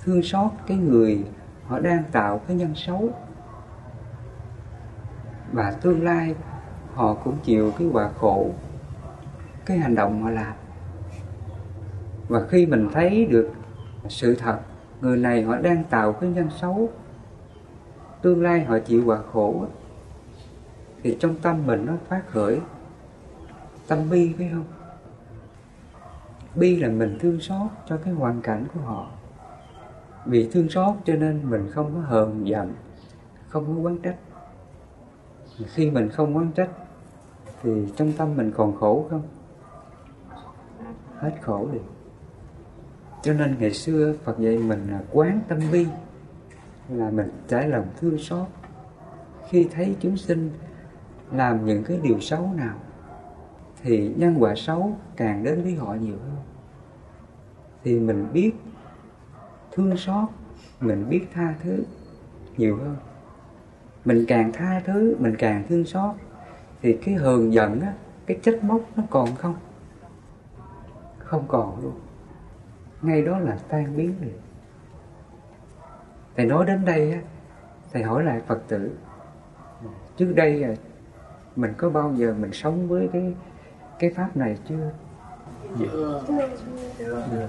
Thương 0.00 0.22
xót 0.22 0.50
cái 0.66 0.76
người 0.76 1.24
họ 1.66 1.78
đang 1.78 2.02
tạo 2.12 2.40
cái 2.48 2.56
nhân 2.56 2.74
xấu. 2.74 3.10
Và 5.52 5.70
tương 5.70 6.04
lai 6.04 6.34
họ 6.94 7.14
cũng 7.14 7.36
chịu 7.44 7.72
cái 7.78 7.88
quả 7.92 8.10
khổ, 8.18 8.50
cái 9.66 9.78
hành 9.78 9.94
động 9.94 10.22
họ 10.22 10.30
làm. 10.30 10.54
Và 12.28 12.46
khi 12.48 12.66
mình 12.66 12.88
thấy 12.92 13.26
được 13.26 13.50
sự 14.08 14.34
thật 14.34 14.58
người 15.00 15.16
này 15.16 15.42
họ 15.42 15.56
đang 15.56 15.84
tạo 15.84 16.12
cái 16.12 16.30
nhân 16.30 16.48
xấu. 16.60 16.88
Tương 18.22 18.42
lai 18.42 18.64
họ 18.64 18.78
chịu 18.78 19.02
quả 19.06 19.18
khổ. 19.32 19.66
Thì 21.02 21.16
trong 21.20 21.34
tâm 21.42 21.66
mình 21.66 21.86
nó 21.86 21.92
phát 22.08 22.22
khởi. 22.28 22.60
Tâm 23.86 24.10
bi, 24.10 24.34
phải 24.38 24.50
không? 24.52 24.64
Bi 26.54 26.76
là 26.76 26.88
mình 26.88 27.18
thương 27.20 27.40
xót 27.40 27.70
cho 27.88 27.96
cái 27.96 28.14
hoàn 28.14 28.42
cảnh 28.42 28.64
của 28.74 28.80
họ. 28.80 29.10
Vì 30.26 30.50
thương 30.52 30.68
xót 30.68 30.94
cho 31.04 31.14
nên 31.14 31.50
mình 31.50 31.70
không 31.70 31.94
có 31.94 32.00
hờn 32.00 32.46
giận, 32.48 32.74
không 33.48 33.66
có 33.66 33.82
quán 33.82 33.98
trách. 33.98 34.16
Khi 35.66 35.90
mình 35.90 36.08
không 36.08 36.36
quán 36.36 36.52
trách, 36.52 36.70
thì 37.62 37.86
trong 37.96 38.12
tâm 38.12 38.36
mình 38.36 38.52
còn 38.56 38.76
khổ 38.76 39.06
không? 39.10 39.22
Hết 41.18 41.32
khổ 41.42 41.68
được 41.72 41.80
cho 43.26 43.32
nên 43.32 43.56
ngày 43.58 43.70
xưa 43.70 44.14
Phật 44.24 44.38
dạy 44.38 44.58
mình 44.58 44.86
là 44.90 45.02
quán 45.12 45.40
tâm 45.48 45.58
bi, 45.72 45.86
là 46.88 47.10
mình 47.10 47.30
trải 47.48 47.68
lòng 47.68 47.86
thương 48.00 48.18
xót. 48.18 48.46
Khi 49.48 49.68
thấy 49.72 49.96
chúng 50.00 50.16
sinh 50.16 50.50
làm 51.32 51.66
những 51.66 51.84
cái 51.84 52.00
điều 52.02 52.20
xấu 52.20 52.50
nào, 52.56 52.78
thì 53.82 54.14
nhân 54.16 54.36
quả 54.38 54.54
xấu 54.56 54.96
càng 55.16 55.44
đến 55.44 55.62
với 55.62 55.74
họ 55.74 55.94
nhiều 55.94 56.16
hơn. 56.24 56.36
Thì 57.84 58.00
mình 58.00 58.26
biết 58.32 58.52
thương 59.72 59.96
xót, 59.96 60.28
mình 60.80 61.08
biết 61.08 61.26
tha 61.34 61.54
thứ 61.62 61.84
nhiều 62.56 62.76
hơn. 62.76 62.96
Mình 64.04 64.24
càng 64.28 64.52
tha 64.52 64.82
thứ, 64.84 65.16
mình 65.18 65.34
càng 65.38 65.64
thương 65.68 65.84
xót, 65.84 66.14
thì 66.82 66.98
cái 67.04 67.14
hờn 67.14 67.52
giận 67.52 67.80
á, 67.80 67.94
cái 68.26 68.38
trách 68.42 68.64
móc 68.64 68.80
nó 68.96 69.02
còn 69.10 69.34
không? 69.34 69.54
Không 71.18 71.44
còn 71.48 71.82
luôn 71.82 71.94
ngay 73.02 73.22
đó 73.22 73.38
là 73.38 73.58
tan 73.68 73.96
biến 73.96 74.14
rồi 74.20 74.32
thầy 76.36 76.46
nói 76.46 76.66
đến 76.66 76.84
đây 76.84 77.12
á 77.12 77.20
thầy 77.92 78.02
hỏi 78.02 78.24
lại 78.24 78.40
phật 78.46 78.62
tử 78.68 78.96
trước 80.16 80.32
đây 80.36 80.62
à, 80.62 80.70
mình 81.56 81.72
có 81.76 81.90
bao 81.90 82.14
giờ 82.16 82.34
mình 82.38 82.52
sống 82.52 82.88
với 82.88 83.08
cái 83.12 83.34
cái 83.98 84.10
pháp 84.10 84.36
này 84.36 84.58
chưa? 84.68 84.90
Chưa 85.78 86.22
được 87.32 87.48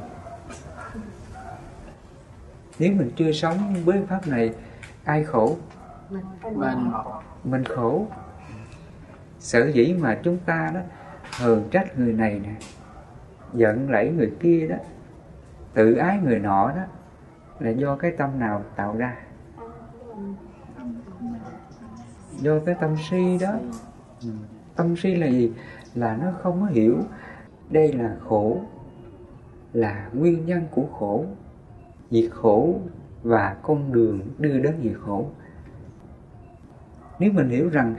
nếu 2.80 2.94
mình 2.94 3.12
chưa 3.16 3.32
sống 3.32 3.76
với 3.86 4.04
pháp 4.08 4.28
này 4.28 4.54
ai 5.04 5.24
khổ? 5.24 5.58
Mình. 6.10 6.92
Mình 7.44 7.64
khổ. 7.64 8.08
Sở 9.40 9.72
dĩ 9.72 9.96
mà 10.00 10.20
chúng 10.24 10.38
ta 10.38 10.72
đó 10.74 10.80
hờn 11.32 11.68
trách 11.72 12.00
người 12.00 12.14
này 12.14 12.42
nè 12.44 12.56
giận 13.54 13.90
lẫy 13.90 14.12
người 14.12 14.32
kia 14.40 14.68
đó 14.68 14.76
tự 15.78 15.96
ái 15.96 16.20
người 16.24 16.40
nọ 16.40 16.72
đó 16.76 16.82
là 17.60 17.70
do 17.70 17.96
cái 17.96 18.12
tâm 18.12 18.40
nào 18.40 18.64
tạo 18.76 18.96
ra? 18.98 19.16
Do 22.40 22.60
cái 22.66 22.76
tâm 22.80 22.96
si 23.10 23.38
đó. 23.42 23.54
Ừ. 24.22 24.30
Tâm 24.76 24.96
si 24.96 25.16
là 25.16 25.28
gì? 25.28 25.54
Là 25.96 26.18
nó 26.22 26.32
không 26.42 26.62
có 26.62 26.68
hiểu. 26.68 26.98
Đây 27.70 27.94
là 27.94 28.16
khổ, 28.28 28.62
là 29.74 30.10
nguyên 30.14 30.46
nhân 30.46 30.64
của 30.72 30.86
khổ. 31.00 31.26
Diệt 32.12 32.32
khổ 32.32 32.80
và 33.24 33.56
con 33.62 33.94
đường 33.94 34.22
đưa 34.38 34.60
đến 34.60 34.76
diệt 34.84 34.98
khổ. 35.06 35.26
Nếu 37.20 37.32
mình 37.32 37.50
hiểu 37.50 37.70
rằng 37.70 37.96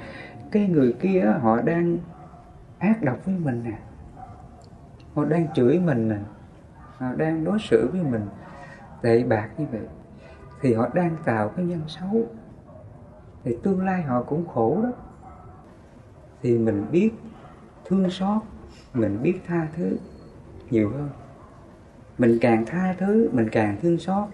cái 0.50 0.68
người 0.68 0.92
kia 1.00 1.34
họ 1.40 1.62
đang 1.62 1.98
ác 2.78 3.02
độc 3.02 3.24
với 3.24 3.34
mình 3.38 3.62
nè, 3.64 3.78
họ 5.14 5.24
đang 5.24 5.46
chửi 5.54 5.78
mình 5.78 6.08
nè 6.08 6.18
họ 6.98 7.12
đang 7.16 7.44
đối 7.44 7.58
xử 7.58 7.88
với 7.92 8.02
mình 8.02 8.26
tệ 9.02 9.24
bạc 9.24 9.48
như 9.58 9.66
vậy 9.72 9.86
thì 10.60 10.74
họ 10.74 10.88
đang 10.94 11.16
tạo 11.24 11.48
cái 11.48 11.64
nhân 11.64 11.82
xấu. 11.86 12.26
Thì 13.44 13.56
tương 13.62 13.84
lai 13.84 14.02
họ 14.02 14.22
cũng 14.22 14.48
khổ 14.48 14.82
đó 14.82 14.90
thì 16.42 16.58
mình 16.58 16.86
biết 16.92 17.10
thương 17.84 18.10
xót 18.10 18.42
mình 18.94 19.22
biết 19.22 19.40
tha 19.46 19.68
thứ 19.76 19.96
nhiều 20.70 20.90
hơn. 20.90 21.08
Mình 22.18 22.38
càng 22.40 22.66
tha 22.66 22.94
thứ 22.98 23.30
mình 23.32 23.48
càng 23.52 23.76
thương 23.82 23.98
xót 23.98 24.28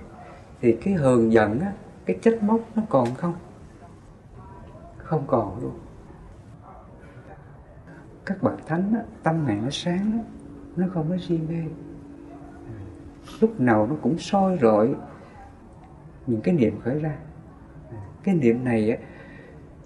thì 0.61 0.77
cái 0.85 0.95
hờn 0.95 1.33
giận 1.33 1.61
á 1.61 1.73
cái 2.05 2.19
trách 2.23 2.43
móc 2.43 2.61
nó 2.75 2.83
còn 2.89 3.15
không? 3.15 3.35
Không 4.99 5.25
còn 5.27 5.63
luôn. 5.63 5.79
Các 8.27 8.43
bậc 8.43 8.67
thánh 8.67 8.93
á, 8.95 9.03
tâm 9.23 9.47
mạng 9.47 9.61
nó 9.63 9.71
sáng 9.71 10.13
đó, 10.13 10.19
nó 10.77 10.87
không 10.95 11.09
có 11.09 11.17
si 11.29 11.39
mê 11.49 11.63
lúc 13.41 13.61
nào 13.61 13.87
nó 13.87 13.97
cũng 14.03 14.19
soi 14.19 14.59
rọi 14.63 14.95
những 16.27 16.41
cái 16.41 16.55
niệm 16.55 16.81
khởi 16.81 17.01
ra. 17.01 17.15
Cái 18.23 18.35
niệm 18.35 18.65
này 18.65 18.91
á 18.91 18.97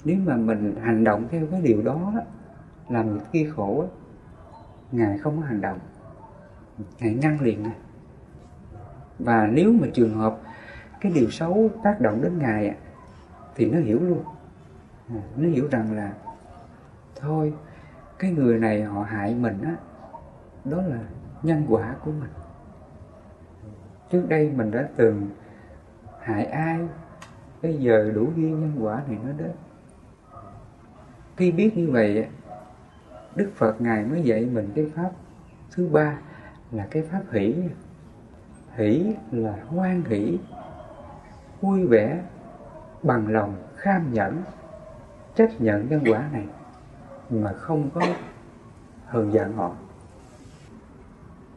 nếu 0.04 0.16
mà 0.26 0.36
mình 0.36 0.74
hành 0.82 1.04
động 1.04 1.28
theo 1.30 1.46
cái 1.50 1.60
điều 1.60 1.82
đó 1.82 2.12
á, 2.14 2.22
làm 2.88 3.10
người 3.10 3.20
kia 3.32 3.50
khổ 3.56 3.80
á, 3.80 3.88
ngài 4.92 5.18
không 5.18 5.40
có 5.40 5.46
hành 5.46 5.60
động. 5.60 5.78
Ngài 6.98 7.14
ngăn 7.14 7.40
liền 7.40 7.62
này 7.62 7.76
và 9.18 9.46
nếu 9.46 9.72
mà 9.72 9.86
trường 9.94 10.14
hợp 10.14 10.38
cái 11.00 11.12
điều 11.12 11.30
xấu 11.30 11.70
tác 11.82 12.00
động 12.00 12.22
đến 12.22 12.38
ngài 12.38 12.68
á, 12.68 12.74
thì 13.54 13.70
nó 13.70 13.78
hiểu 13.78 14.00
luôn. 14.00 14.22
Nó 15.36 15.48
hiểu 15.48 15.68
rằng 15.70 15.96
là 15.96 16.12
thôi 17.16 17.54
cái 18.18 18.30
người 18.30 18.58
này 18.58 18.82
họ 18.82 19.02
hại 19.02 19.34
mình 19.34 19.62
á 19.62 19.76
đó 20.64 20.82
là 20.82 20.98
nhân 21.42 21.66
quả 21.68 21.94
của 22.04 22.10
mình 22.10 22.30
trước 24.10 24.24
đây 24.28 24.52
mình 24.56 24.70
đã 24.70 24.88
từng 24.96 25.30
hại 26.22 26.44
ai, 26.44 26.78
bây 27.62 27.74
giờ 27.74 28.12
đủ 28.14 28.32
duyên 28.36 28.60
nhân 28.60 28.84
quả 28.84 29.02
này 29.08 29.18
nó 29.24 29.32
đến. 29.32 29.52
Khi 31.36 31.52
biết 31.52 31.76
như 31.76 31.90
vậy, 31.90 32.26
đức 33.34 33.50
phật 33.56 33.80
ngài 33.80 34.04
mới 34.04 34.22
dạy 34.22 34.46
mình 34.46 34.72
cái 34.74 34.90
pháp 34.94 35.10
thứ 35.70 35.88
ba 35.92 36.18
là 36.72 36.86
cái 36.90 37.02
pháp 37.02 37.22
hỷ. 37.30 37.54
Hỷ 38.74 39.14
là 39.30 39.54
hoan 39.66 40.02
hỷ, 40.04 40.38
vui 41.60 41.86
vẻ, 41.86 42.22
bằng 43.02 43.28
lòng, 43.28 43.56
kham 43.76 44.12
nhẫn, 44.12 44.42
chấp 45.34 45.48
nhận 45.58 45.88
nhân 45.88 46.02
quả 46.06 46.24
này 46.32 46.46
mà 47.30 47.52
không 47.52 47.90
có 47.94 48.02
hờn 49.06 49.32
giận 49.32 49.52
họ. 49.52 49.72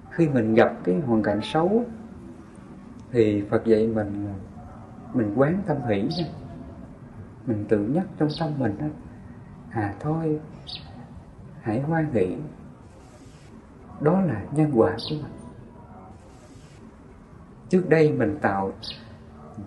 Khi 0.09 0.29
mình 0.29 0.53
gặp 0.53 0.73
cái 0.83 0.99
hoàn 0.99 1.23
cảnh 1.23 1.39
xấu 1.43 1.83
thì 3.11 3.43
Phật 3.49 3.65
dạy 3.65 3.87
mình 3.87 4.27
mình 5.13 5.33
quán 5.35 5.61
tâm 5.67 5.77
hỷ 5.87 6.01
nha. 6.01 6.25
Mình 7.45 7.65
tự 7.69 7.79
nhắc 7.79 8.05
trong 8.19 8.29
tâm 8.39 8.49
mình 8.57 8.77
đó 8.79 8.85
à 9.69 9.93
thôi, 9.99 10.39
hãy 11.61 11.81
hoan 11.81 12.13
hỷ. 12.13 12.37
Đó 14.01 14.21
là 14.21 14.43
nhân 14.51 14.71
quả 14.75 14.91
của 14.91 15.15
mình. 15.15 15.31
Trước 17.69 17.89
đây 17.89 18.11
mình 18.11 18.37
tạo 18.41 18.71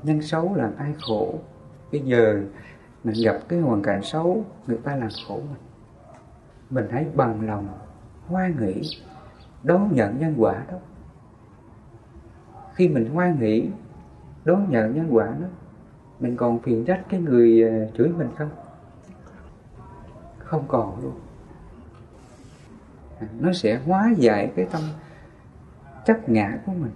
nhân 0.02 0.22
xấu 0.22 0.54
làm 0.54 0.76
ai 0.76 0.94
khổ, 1.06 1.34
bây 1.92 2.00
giờ 2.00 2.42
mình 3.04 3.14
gặp 3.24 3.38
cái 3.48 3.60
hoàn 3.60 3.82
cảnh 3.82 4.02
xấu, 4.02 4.44
người 4.66 4.78
ta 4.84 4.96
làm 4.96 5.08
khổ 5.28 5.36
mình. 5.36 5.60
Mình 6.70 6.86
hãy 6.90 7.06
bằng 7.14 7.46
lòng 7.46 7.68
hoan 8.28 8.56
hỷ, 8.56 8.82
đón 9.62 9.94
nhận 9.94 10.18
nhân 10.18 10.34
quả 10.38 10.64
đó 10.70 10.78
khi 12.74 12.88
mình 12.88 13.10
hoan 13.14 13.36
hỷ, 13.36 13.70
đón 14.44 14.70
nhận 14.70 14.94
nhân 14.94 15.08
quả 15.10 15.26
đó, 15.26 15.46
mình 16.20 16.36
còn 16.36 16.58
phiền 16.58 16.84
trách 16.84 17.04
cái 17.08 17.20
người 17.20 17.62
ờ, 17.62 17.90
chửi 17.96 18.08
mình 18.08 18.28
không? 18.38 18.50
Không 20.38 20.64
còn 20.68 21.02
luôn. 21.02 21.14
À, 23.20 23.26
nó 23.40 23.52
sẽ 23.52 23.80
hóa 23.86 24.10
giải 24.16 24.52
cái 24.56 24.66
tâm 24.72 24.82
chấp 26.04 26.28
ngã 26.28 26.58
của 26.66 26.72
mình, 26.72 26.92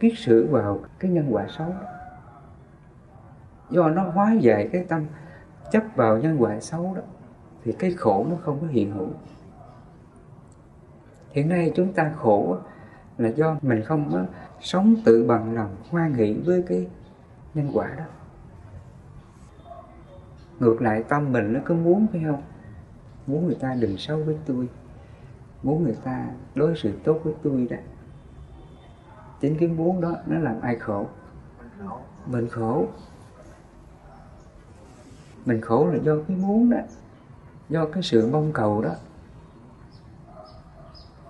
kiết 0.00 0.12
sử 0.16 0.48
vào 0.50 0.80
cái 0.98 1.10
nhân 1.10 1.26
quả 1.30 1.46
xấu 1.58 1.68
đó. 1.68 1.88
Do 3.70 3.88
nó 3.88 4.02
hóa 4.02 4.32
giải 4.32 4.68
cái 4.72 4.84
tâm 4.88 5.06
chấp 5.72 5.82
vào 5.94 6.18
nhân 6.18 6.36
quả 6.42 6.60
xấu 6.60 6.94
đó, 6.94 7.02
thì 7.64 7.72
cái 7.72 7.90
khổ 7.90 8.26
nó 8.30 8.36
không 8.42 8.60
có 8.60 8.66
hiện 8.66 8.92
hữu. 8.92 9.08
Hiện 11.30 11.48
nay 11.48 11.72
chúng 11.74 11.92
ta 11.92 12.12
khổ 12.16 12.56
là 13.18 13.28
do 13.28 13.56
mình 13.62 13.82
không 13.84 14.10
có 14.12 14.24
sống 14.60 14.94
tự 15.04 15.24
bằng 15.24 15.54
lòng, 15.54 15.76
hoan 15.90 16.14
hỷ 16.14 16.34
với 16.34 16.64
cái 16.68 16.88
nhân 17.54 17.70
quả 17.72 17.94
đó. 17.98 18.04
Ngược 20.60 20.82
lại, 20.82 21.04
tâm 21.08 21.32
mình 21.32 21.52
nó 21.52 21.60
cứ 21.64 21.74
muốn, 21.74 22.06
phải 22.12 22.22
không? 22.26 22.42
Muốn 23.26 23.46
người 23.46 23.56
ta 23.60 23.74
đừng 23.74 23.96
xấu 23.96 24.22
với 24.22 24.38
tôi. 24.46 24.68
Muốn 25.62 25.84
người 25.84 25.96
ta 26.04 26.26
đối 26.54 26.76
xử 26.76 26.92
tốt 27.04 27.20
với 27.24 27.34
tôi 27.42 27.66
đó. 27.70 27.76
Chính 29.40 29.56
cái 29.58 29.68
muốn 29.68 30.00
đó, 30.00 30.16
nó 30.26 30.38
làm 30.38 30.60
ai 30.60 30.76
khổ? 30.76 31.06
Mình 32.26 32.48
khổ. 32.48 32.86
Mình 35.44 35.60
khổ 35.60 35.86
là 35.86 35.98
do 36.02 36.12
cái 36.28 36.36
muốn 36.36 36.70
đó. 36.70 36.78
Do 37.68 37.86
cái 37.86 38.02
sự 38.02 38.28
mong 38.32 38.52
cầu 38.52 38.82
đó. 38.82 38.94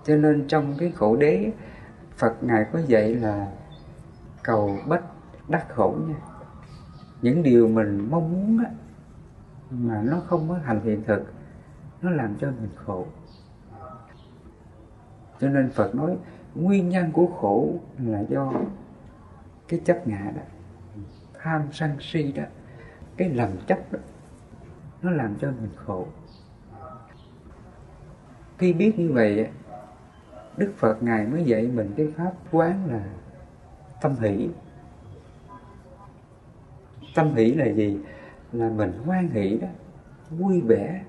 Cho 0.05 0.15
nên 0.15 0.47
trong 0.47 0.75
cái 0.77 0.91
khổ 0.95 1.15
đế 1.15 1.51
Phật 2.19 2.43
Ngài 2.43 2.65
có 2.73 2.79
dạy 2.79 3.15
là 3.15 3.47
cầu 4.43 4.77
bất 4.87 5.01
đắc 5.47 5.65
khổ 5.69 5.95
nha. 6.07 6.15
Những 7.21 7.43
điều 7.43 7.67
mình 7.67 8.07
mong 8.11 8.31
muốn 8.31 8.65
á, 8.65 8.71
mà 9.69 10.01
nó 10.05 10.21
không 10.27 10.49
có 10.49 10.59
thành 10.65 10.81
hiện 10.81 11.03
thực, 11.03 11.33
nó 12.01 12.09
làm 12.09 12.35
cho 12.35 12.47
mình 12.47 12.69
khổ. 12.75 13.05
Cho 15.39 15.49
nên 15.49 15.69
phật 15.69 15.95
nói 15.95 16.17
nguyên 16.55 16.89
nhân 16.89 17.11
của 17.11 17.27
khổ 17.27 17.73
là 17.97 18.19
do 18.29 18.53
cái 19.67 19.81
chấp 19.85 20.07
ngã 20.07 20.31
đó, 20.35 20.41
tham 21.41 21.61
sân 21.71 21.97
si 21.99 22.31
đó, 22.31 22.43
cái 23.17 23.29
lầm 23.29 23.49
chấp 23.67 23.91
đó, 23.91 23.99
nó 25.01 25.11
làm 25.11 25.35
cho 25.41 25.47
mình 25.47 25.71
khổ. 25.75 26.07
Khi 28.57 28.73
biết 28.73 28.99
như 28.99 29.11
vậy 29.13 29.49
đức 30.59 30.73
phật 30.77 31.03
ngài 31.03 31.27
mới 31.27 31.43
dạy 31.43 31.67
mình 31.67 31.93
cái 31.97 32.13
pháp 32.17 32.31
quán 32.51 32.87
là 32.91 33.03
tâm 34.01 34.15
hỷ. 34.19 34.49
Tâm 37.15 37.35
hỷ 37.35 37.53
là 37.53 37.65
gì? 37.65 37.99
Là 38.51 38.69
mình 38.69 38.91
hoan 39.05 39.29
hỷ 39.29 39.57
đó, 39.57 39.67
vui 40.29 40.61
vẻ, 40.61 41.03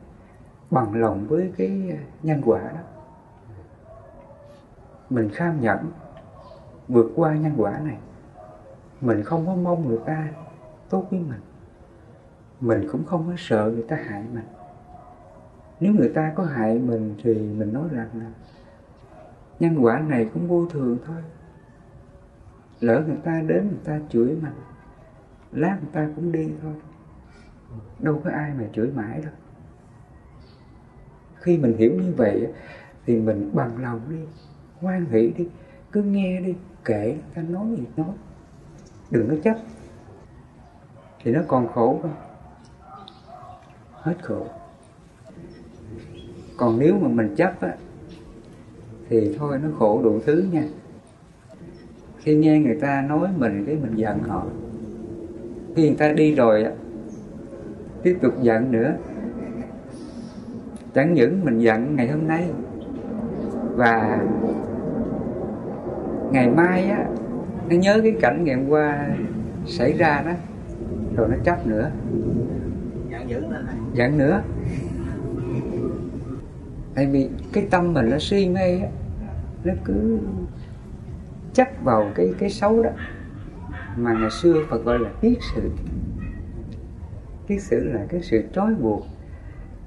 bằng 0.71 0.95
lòng 0.95 1.27
với 1.29 1.53
cái 1.57 1.99
nhân 2.23 2.43
quả 2.45 2.61
đó. 2.61 2.81
Mình 5.11 5.31
kham 5.35 5.61
nhẫn 5.61 5.91
vượt 6.89 7.13
qua 7.17 7.35
nhân 7.35 7.53
quả 7.57 7.79
này. 7.85 7.99
Mình 9.01 9.23
không 9.23 9.47
có 9.47 9.55
mong 9.55 9.89
người 9.89 10.01
ta 10.07 10.29
tốt 10.89 11.07
với 11.11 11.21
mình. 11.21 11.41
Mình 12.61 12.89
cũng 12.93 13.05
không 13.05 13.27
có 13.27 13.35
sợ 13.39 13.71
người 13.75 13.85
ta 13.89 13.97
hại 13.97 14.25
mình. 14.33 14.47
Nếu 15.81 15.95
người 15.95 16.13
ta 16.15 16.33
có 16.35 16.45
hại 16.45 16.79
mình 16.79 17.15
thì 17.23 17.35
mình 17.35 17.73
nói 17.73 17.89
rằng 17.91 18.09
là 18.15 18.27
nhân 19.61 19.85
quả 19.85 19.99
này 19.99 20.31
cũng 20.35 20.49
vô 20.49 20.67
thường 20.67 20.99
thôi. 21.07 21.23
Lỡ 22.81 23.05
người 23.07 23.19
ta 23.25 23.43
đến 23.47 23.69
người 23.69 23.81
ta 23.85 24.01
chửi 24.09 24.37
mình 24.43 24.53
lát 25.53 25.79
người 25.81 25.91
ta 25.93 26.09
cũng 26.17 26.33
đi 26.33 26.51
thôi. 26.63 26.75
Đâu 27.99 28.21
có 28.25 28.31
ai 28.31 28.53
mà 28.59 28.65
chửi 28.73 28.91
mãi 28.95 29.21
đâu. 29.23 29.33
Khi 31.35 31.59
mình 31.59 31.77
hiểu 31.77 31.95
như 31.95 32.13
vậy 32.17 32.53
thì 33.07 33.21
mình 33.21 33.51
bằng 33.55 33.83
lòng 33.83 34.01
đi 34.09 34.19
hoan 34.81 35.07
hỷ 35.07 35.33
đi 35.37 35.49
cứ 35.93 36.03
nghe 36.03 36.41
đi 36.41 36.55
kể, 36.85 37.07
người 37.07 37.35
ta 37.35 37.43
nói 37.43 37.67
gì 37.77 37.85
nói. 37.97 38.15
Đừng 39.11 39.29
có 39.29 39.37
chấp. 39.45 39.57
Thì 41.23 41.33
nó 41.33 41.41
còn 41.49 41.69
khổ 41.69 41.99
không? 42.03 42.15
Hết 43.93 44.17
khổ. 44.23 44.47
Còn 46.57 46.79
nếu 46.79 46.99
mà 46.99 47.09
mình 47.09 47.35
chấp 47.37 47.61
á 47.61 47.77
thì 49.11 49.35
thôi 49.39 49.59
nó 49.63 49.69
khổ 49.79 50.01
đủ 50.03 50.21
thứ 50.27 50.45
nha. 50.53 50.65
Khi 52.19 52.35
nghe 52.35 52.61
người 52.61 52.79
ta 52.81 53.05
nói 53.09 53.29
mình 53.37 53.65
cái 53.67 53.77
mình 53.77 53.95
giận 53.95 54.19
họ. 54.19 54.47
Khi 55.77 55.89
người 55.89 55.97
ta 55.97 56.13
đi 56.13 56.35
rồi 56.35 56.65
á 56.65 56.71
tiếp 58.03 58.19
tục 58.23 58.35
giận 58.43 58.73
nữa. 58.73 58.95
Chẳng 60.95 61.15
những 61.15 61.45
mình 61.45 61.59
giận 61.59 61.97
ngày 61.97 62.09
hôm 62.09 62.29
nay 62.29 62.51
và 63.75 64.21
ngày 66.33 66.51
mai 66.51 66.85
á 66.85 67.07
nó 67.69 67.77
nhớ 67.77 68.01
cái 68.03 68.13
cảnh 68.21 68.45
ngày 68.45 68.57
hôm 68.57 68.69
qua 68.69 69.09
xảy 69.67 69.93
ra 69.93 70.23
đó 70.27 70.33
rồi 71.17 71.29
nó 71.29 71.37
chấp 71.45 71.67
nữa. 71.67 71.91
Giận 73.95 74.19
nữa. 74.19 74.43
Tại 76.95 77.07
vì 77.07 77.29
cái 77.53 77.67
tâm 77.71 77.95
mình 77.95 78.11
nó 78.11 78.19
suy 78.19 78.49
mê 78.49 78.79
á 78.79 78.89
nó 79.65 79.75
cứ 79.85 80.19
chấp 81.53 81.69
vào 81.83 82.11
cái 82.15 82.35
cái 82.39 82.51
xấu 82.51 82.83
đó. 82.83 82.91
Mà 83.97 84.13
ngày 84.13 84.31
xưa 84.31 84.65
Phật 84.69 84.85
gọi 84.85 84.99
là 84.99 85.11
kiết 85.21 85.39
sự. 85.55 85.71
Kiết 87.47 87.63
sự 87.63 87.85
là 87.85 88.07
cái 88.09 88.23
sự 88.23 88.45
trói 88.53 88.75
buộc 88.75 89.07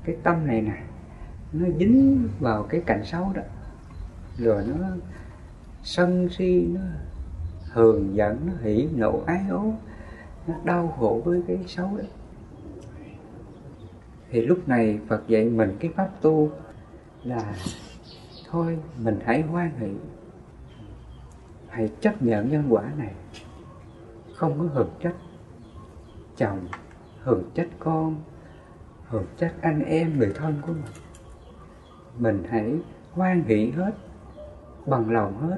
cái 0.05 0.15
tâm 0.23 0.47
này 0.47 0.61
nè. 0.61 0.83
Nó 1.53 1.67
dính 1.79 2.29
vào 2.39 2.63
cái 2.63 2.81
cảnh 2.85 3.05
xấu 3.05 3.31
đó. 3.35 3.41
Rồi 4.37 4.63
nó 4.67 4.87
sân 5.83 6.29
si, 6.29 6.67
nó 6.73 6.81
hờn 7.69 8.15
giận, 8.15 8.39
nó 8.45 8.53
hỉ 8.61 8.87
nộ, 8.95 9.23
ái 9.25 9.41
ố, 9.49 9.73
nó 10.47 10.53
đau 10.63 10.95
khổ 10.99 11.21
với 11.25 11.41
cái 11.47 11.59
xấu 11.67 11.97
đó. 11.97 12.03
Thì 14.31 14.41
lúc 14.41 14.67
này 14.67 14.99
Phật 15.07 15.27
dạy 15.27 15.45
mình 15.45 15.77
cái 15.79 15.91
pháp 15.95 16.09
tu 16.21 16.51
là 17.23 17.55
thôi, 18.53 18.79
mình 19.03 19.19
hãy 19.25 19.41
hoan 19.41 19.71
hỷ. 19.79 19.89
Hãy 21.69 21.89
chấp 22.01 22.21
nhận 22.21 22.49
nhân 22.51 22.65
quả 22.69 22.83
này. 22.97 23.13
Không 24.35 24.59
có 24.59 24.65
hờn 24.73 24.89
trách. 24.99 25.15
Chồng, 26.37 26.67
hờn 27.21 27.43
trách 27.53 27.67
con, 27.79 28.15
hờn 29.07 29.25
trách 29.37 29.53
anh 29.61 29.85
em, 29.85 30.19
người 30.19 30.31
thân 30.35 30.61
của 30.61 30.73
mình. 30.73 30.83
Mình 32.17 32.43
hãy 32.49 32.79
hoan 33.11 33.43
hỷ 33.43 33.71
hết, 33.71 33.91
bằng 34.85 35.11
lòng 35.11 35.49
hết, 35.49 35.57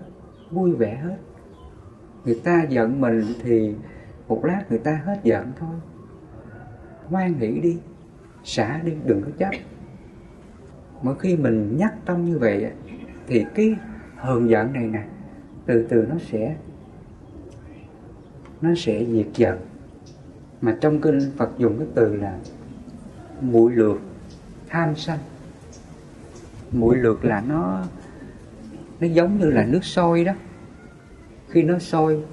vui 0.51 0.75
vẻ 0.75 0.95
hết. 0.95 1.17
Người 2.25 2.41
ta 2.43 2.63
giận 2.69 3.01
mình 3.01 3.23
thì 3.43 3.75
một 4.27 4.45
lát 4.45 4.63
người 4.69 4.79
ta 4.79 5.01
hết 5.05 5.19
giận 5.23 5.51
thôi. 5.59 5.75
Hoan 7.09 7.33
hỷ 7.33 7.59
đi, 7.59 7.77
xả 8.43 8.81
đi, 8.83 8.93
đừng 9.05 9.21
có 9.21 9.29
chấp. 9.37 9.51
Mỗi 11.01 11.15
khi 11.19 11.37
mình 11.37 11.77
nhắc 11.77 11.93
tâm 12.05 12.25
như 12.25 12.39
vậy 12.39 12.71
thì 13.27 13.45
cái 13.55 13.75
hờn 14.15 14.49
giận 14.49 14.73
này 14.73 14.87
nè, 14.87 15.03
từ 15.65 15.87
từ 15.89 16.05
nó 16.09 16.15
sẽ 16.31 16.55
nó 18.61 18.69
sẽ 18.77 19.05
diệt 19.05 19.27
dần. 19.35 19.59
Mà 20.61 20.77
trong 20.81 21.01
kinh 21.01 21.19
Phật 21.37 21.49
dùng 21.57 21.77
cái 21.77 21.87
từ 21.95 22.15
là 22.15 22.37
mũi 23.41 23.73
lược 23.73 23.97
tham 24.69 24.95
sân. 24.95 25.19
Mũi 26.71 26.95
lược 26.95 27.25
là 27.25 27.43
nó 27.47 27.83
nó 28.99 29.07
giống 29.07 29.39
như 29.39 29.49
là 29.49 29.65
nước 29.65 29.83
sôi 29.83 30.25
đó. 30.25 30.33
Khi 31.49 31.63
nó 31.63 31.79
sôi, 31.79 32.23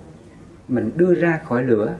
mình 0.69 0.91
đưa 0.97 1.15
ra 1.15 1.41
khỏi 1.45 1.65
lửa. 1.65 1.97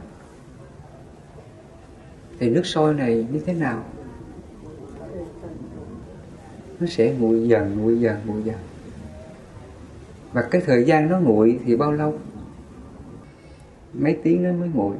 Thì 2.39 2.51
nước 2.51 2.67
sôi 2.67 2.95
này 2.95 3.27
như 3.33 3.41
thế 3.47 3.53
nào? 3.53 3.85
Nó 6.81 6.87
sẽ 6.87 7.15
nguội 7.19 7.49
dần 7.49 7.77
nguội 7.81 8.01
dần 8.01 8.17
nguội 8.27 8.43
dần 8.43 8.57
và 10.33 10.43
cái 10.43 10.63
thời 10.67 10.85
gian 10.85 11.09
nó 11.09 11.19
nguội 11.19 11.61
thì 11.65 11.77
bao 11.77 11.93
lâu? 11.93 12.19
Mấy 13.93 14.19
tiếng 14.23 14.43
nó 14.43 14.53
mới 14.53 14.69
nguội. 14.75 14.97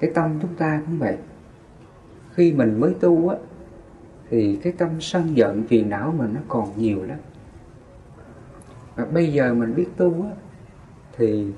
Cái 0.00 0.10
tâm 0.14 0.38
chúng 0.42 0.54
ta 0.54 0.82
cũng 0.86 0.98
vậy. 0.98 1.16
Khi 2.34 2.52
mình 2.52 2.80
mới 2.80 2.94
tu 3.00 3.28
á, 3.28 3.36
thì 4.30 4.58
cái 4.62 4.72
tâm 4.72 5.00
sân 5.00 5.36
giận, 5.36 5.64
phiền 5.68 5.90
não 5.90 6.14
mình 6.18 6.34
nó 6.34 6.40
còn 6.48 6.68
nhiều 6.76 7.02
lắm. 7.02 7.18
Và 8.96 9.04
bây 9.04 9.32
giờ 9.32 9.54
mình 9.54 9.74
biết 9.74 9.86
tu 9.96 10.22
á, 10.22 10.30
thì 11.16 11.52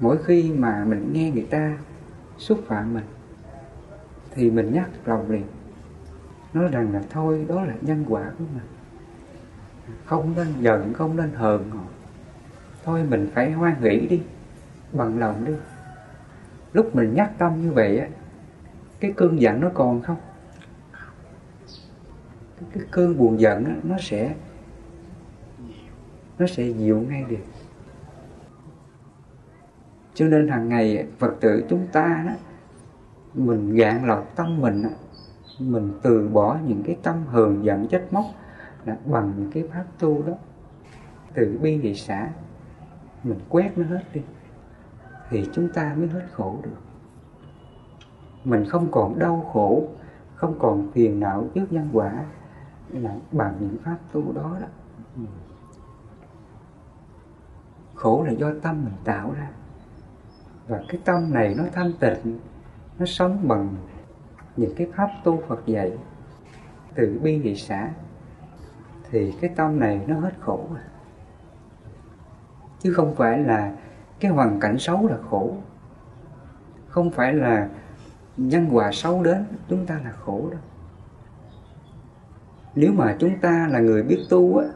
mỗi 0.00 0.18
khi 0.24 0.52
mà 0.52 0.84
mình 0.88 1.10
nghe 1.12 1.30
người 1.30 1.46
ta 1.50 1.78
xúc 2.38 2.60
phạm 2.66 2.94
mình, 2.94 3.04
thì 4.34 4.50
mình 4.50 4.72
nhắc 4.72 4.90
lòng 5.04 5.30
liền. 5.30 5.44
Nói 6.52 6.68
rằng 6.68 6.92
là 6.92 7.02
thôi, 7.10 7.44
đó 7.48 7.64
là 7.64 7.74
nhân 7.80 8.04
quả 8.08 8.32
của 8.38 8.44
mình 8.54 8.73
không 10.04 10.32
nên 10.36 10.46
giận 10.60 10.92
không 10.94 11.16
nên 11.16 11.30
hờn 11.34 11.70
họ. 11.70 11.84
Thôi 12.84 13.04
mình 13.04 13.30
phải 13.34 13.52
hoan 13.52 13.74
hỷ 13.80 14.06
đi 14.06 14.22
bằng 14.92 15.18
lòng 15.18 15.44
đi. 15.44 15.52
Lúc 16.72 16.96
mình 16.96 17.14
nhắc 17.14 17.32
tâm 17.38 17.62
như 17.62 17.72
vậy 17.72 17.98
á 17.98 18.08
cái 19.00 19.12
cơn 19.16 19.40
giận 19.40 19.60
nó 19.60 19.70
còn 19.74 20.02
không? 20.02 20.16
Cái 22.72 22.84
cơn 22.90 23.18
buồn 23.18 23.40
giận 23.40 23.64
á, 23.64 23.74
nó 23.82 23.96
sẽ 24.00 24.34
nó 26.38 26.46
sẽ 26.46 26.64
dịu 26.68 27.00
ngay 27.00 27.24
được. 27.28 27.44
Cho 30.14 30.26
nên 30.26 30.48
hàng 30.48 30.68
ngày 30.68 31.06
phật 31.18 31.34
tử 31.40 31.64
chúng 31.68 31.86
ta 31.92 32.24
đó, 32.26 32.32
mình 33.34 33.74
gạn 33.74 34.06
lọc 34.06 34.32
tâm 34.36 34.60
mình 34.60 34.82
mình 35.58 35.92
từ 36.02 36.28
bỏ 36.28 36.58
những 36.66 36.82
cái 36.82 36.96
tâm 37.02 37.26
hờn 37.26 37.64
giận 37.64 37.88
trách 37.88 38.12
móc 38.12 38.24
là 38.84 38.96
bằng 39.04 39.32
những 39.36 39.50
cái 39.50 39.64
pháp 39.72 39.84
tu 39.98 40.22
đó. 40.22 40.32
Từ 41.34 41.58
bi 41.62 41.80
thị 41.82 41.94
xã 41.94 42.30
mình 43.22 43.38
quét 43.48 43.78
nó 43.78 43.86
hết 43.86 44.02
đi, 44.12 44.22
thì 45.30 45.48
chúng 45.52 45.68
ta 45.68 45.94
mới 45.98 46.08
hết 46.08 46.26
khổ 46.32 46.58
được. 46.62 46.76
Mình 48.44 48.64
không 48.68 48.88
còn 48.90 49.18
đau 49.18 49.50
khổ, 49.52 49.88
không 50.34 50.58
còn 50.58 50.90
phiền 50.92 51.20
não 51.20 51.48
trước 51.54 51.72
nhân 51.72 51.88
quả 51.92 52.24
là 52.88 53.16
bằng 53.32 53.56
những 53.60 53.76
pháp 53.84 53.96
tu 54.12 54.32
đó 54.32 54.56
đó. 54.60 54.66
Khổ 57.94 58.24
là 58.26 58.32
do 58.32 58.52
tâm 58.62 58.84
mình 58.84 58.94
tạo 59.04 59.32
ra. 59.32 59.50
Và 60.68 60.80
cái 60.88 61.00
tâm 61.04 61.32
này 61.32 61.54
nó 61.58 61.64
thanh 61.72 61.92
tịnh, 62.00 62.38
nó 62.98 63.06
sống 63.06 63.48
bằng 63.48 63.76
những 64.56 64.74
cái 64.76 64.86
pháp 64.96 65.08
tu 65.24 65.42
Phật 65.48 65.66
dạy. 65.66 65.98
Từ 66.94 67.20
bi 67.22 67.40
thị 67.42 67.54
xã 67.54 67.90
thì 69.14 69.32
cái 69.40 69.50
tâm 69.56 69.80
này 69.80 70.00
nó 70.06 70.20
hết 70.20 70.32
khổ 70.40 70.66
rồi. 70.70 70.80
Chứ 72.80 72.92
không 72.92 73.14
phải 73.14 73.38
là 73.38 73.72
cái 74.20 74.30
hoàn 74.30 74.60
cảnh 74.60 74.78
xấu 74.78 75.06
là 75.06 75.16
khổ. 75.30 75.56
Không 76.88 77.10
phải 77.10 77.34
là 77.34 77.68
nhân 78.36 78.68
quả 78.72 78.90
xấu 78.92 79.22
đến 79.22 79.44
chúng 79.68 79.86
ta 79.86 80.00
là 80.04 80.12
khổ 80.12 80.48
đâu. 80.50 80.60
Nếu 82.74 82.92
mà 82.92 83.16
chúng 83.18 83.38
ta 83.40 83.68
là 83.70 83.80
người 83.80 84.02
biết 84.02 84.18
tu 84.30 84.56
á, 84.56 84.66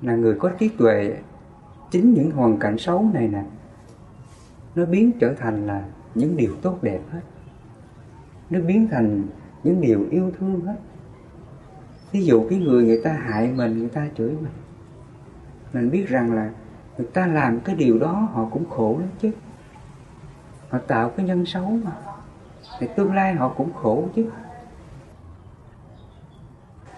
là 0.00 0.16
người 0.16 0.34
có 0.38 0.50
trí 0.58 0.68
tuệ, 0.68 1.16
chính 1.90 2.14
những 2.14 2.30
hoàn 2.30 2.58
cảnh 2.58 2.78
xấu 2.78 3.10
này 3.14 3.28
nè, 3.28 3.44
nó 4.74 4.84
biến 4.84 5.12
trở 5.20 5.34
thành 5.34 5.66
là 5.66 5.84
những 6.14 6.36
điều 6.36 6.56
tốt 6.62 6.78
đẹp 6.82 7.00
hết. 7.10 7.20
Nó 8.50 8.60
biến 8.60 8.88
thành 8.90 9.24
những 9.64 9.80
điều 9.80 10.06
yêu 10.10 10.32
thương 10.38 10.60
hết 10.60 10.76
ví 12.12 12.24
dụ 12.24 12.46
cái 12.50 12.58
người 12.58 12.84
người 12.84 13.00
ta 13.04 13.12
hại 13.12 13.52
mình, 13.52 13.78
người 13.78 13.88
ta 13.88 14.08
chửi 14.18 14.30
mình. 14.30 14.52
Mình 15.72 15.90
biết 15.90 16.08
rằng 16.08 16.32
là 16.32 16.50
người 16.98 17.06
ta 17.12 17.26
làm 17.26 17.60
cái 17.60 17.76
điều 17.76 17.98
đó, 17.98 18.28
họ 18.32 18.48
cũng 18.50 18.70
khổ 18.70 18.96
lắm 19.00 19.08
chứ. 19.22 19.30
Họ 20.68 20.78
tạo 20.78 21.10
cái 21.10 21.26
nhân 21.26 21.46
xấu 21.46 21.78
mà. 21.84 21.92
Thì 22.78 22.86
tương 22.96 23.14
lai 23.14 23.34
họ 23.34 23.48
cũng 23.48 23.72
khổ 23.72 24.08
chứ. 24.16 24.26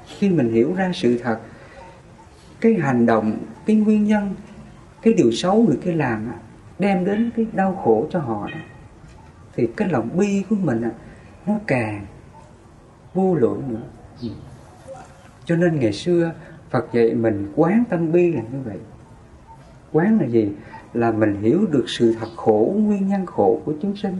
Khi 0.06 0.28
mình 0.28 0.52
hiểu 0.52 0.74
ra 0.74 0.90
sự 0.94 1.18
thật, 1.22 1.40
cái 2.60 2.74
hành 2.74 3.06
động, 3.06 3.38
cái 3.66 3.76
nguyên 3.76 4.04
nhân, 4.04 4.34
cái 5.02 5.14
điều 5.14 5.32
xấu 5.32 5.62
người 5.62 5.78
kia 5.82 5.92
làm 5.92 6.32
đem 6.78 7.04
đến 7.04 7.30
cái 7.36 7.46
đau 7.52 7.80
khổ 7.84 8.06
cho 8.10 8.18
họ 8.20 8.48
đó, 8.52 8.58
thì 9.56 9.68
cái 9.76 9.88
lòng 9.88 10.08
bi 10.16 10.44
của 10.50 10.56
mình 10.56 10.82
nó 11.46 11.54
càng 11.66 12.06
vô 13.14 13.34
lượng 13.34 13.62
nữa. 13.68 13.82
Ừ 14.22 14.28
cho 15.44 15.56
nên 15.56 15.80
ngày 15.80 15.92
xưa 15.92 16.32
Phật 16.70 16.86
dạy 16.92 17.14
mình 17.14 17.52
quán 17.56 17.84
tâm 17.88 18.12
bi 18.12 18.32
là 18.32 18.42
như 18.52 18.58
vậy. 18.64 18.78
Quán 19.92 20.20
là 20.20 20.26
gì? 20.26 20.52
Là 20.92 21.10
mình 21.10 21.42
hiểu 21.42 21.66
được 21.70 21.84
sự 21.86 22.14
thật 22.20 22.28
khổ, 22.36 22.74
nguyên 22.76 23.08
nhân 23.08 23.26
khổ 23.26 23.60
của 23.64 23.72
chúng 23.82 23.96
sinh 23.96 24.18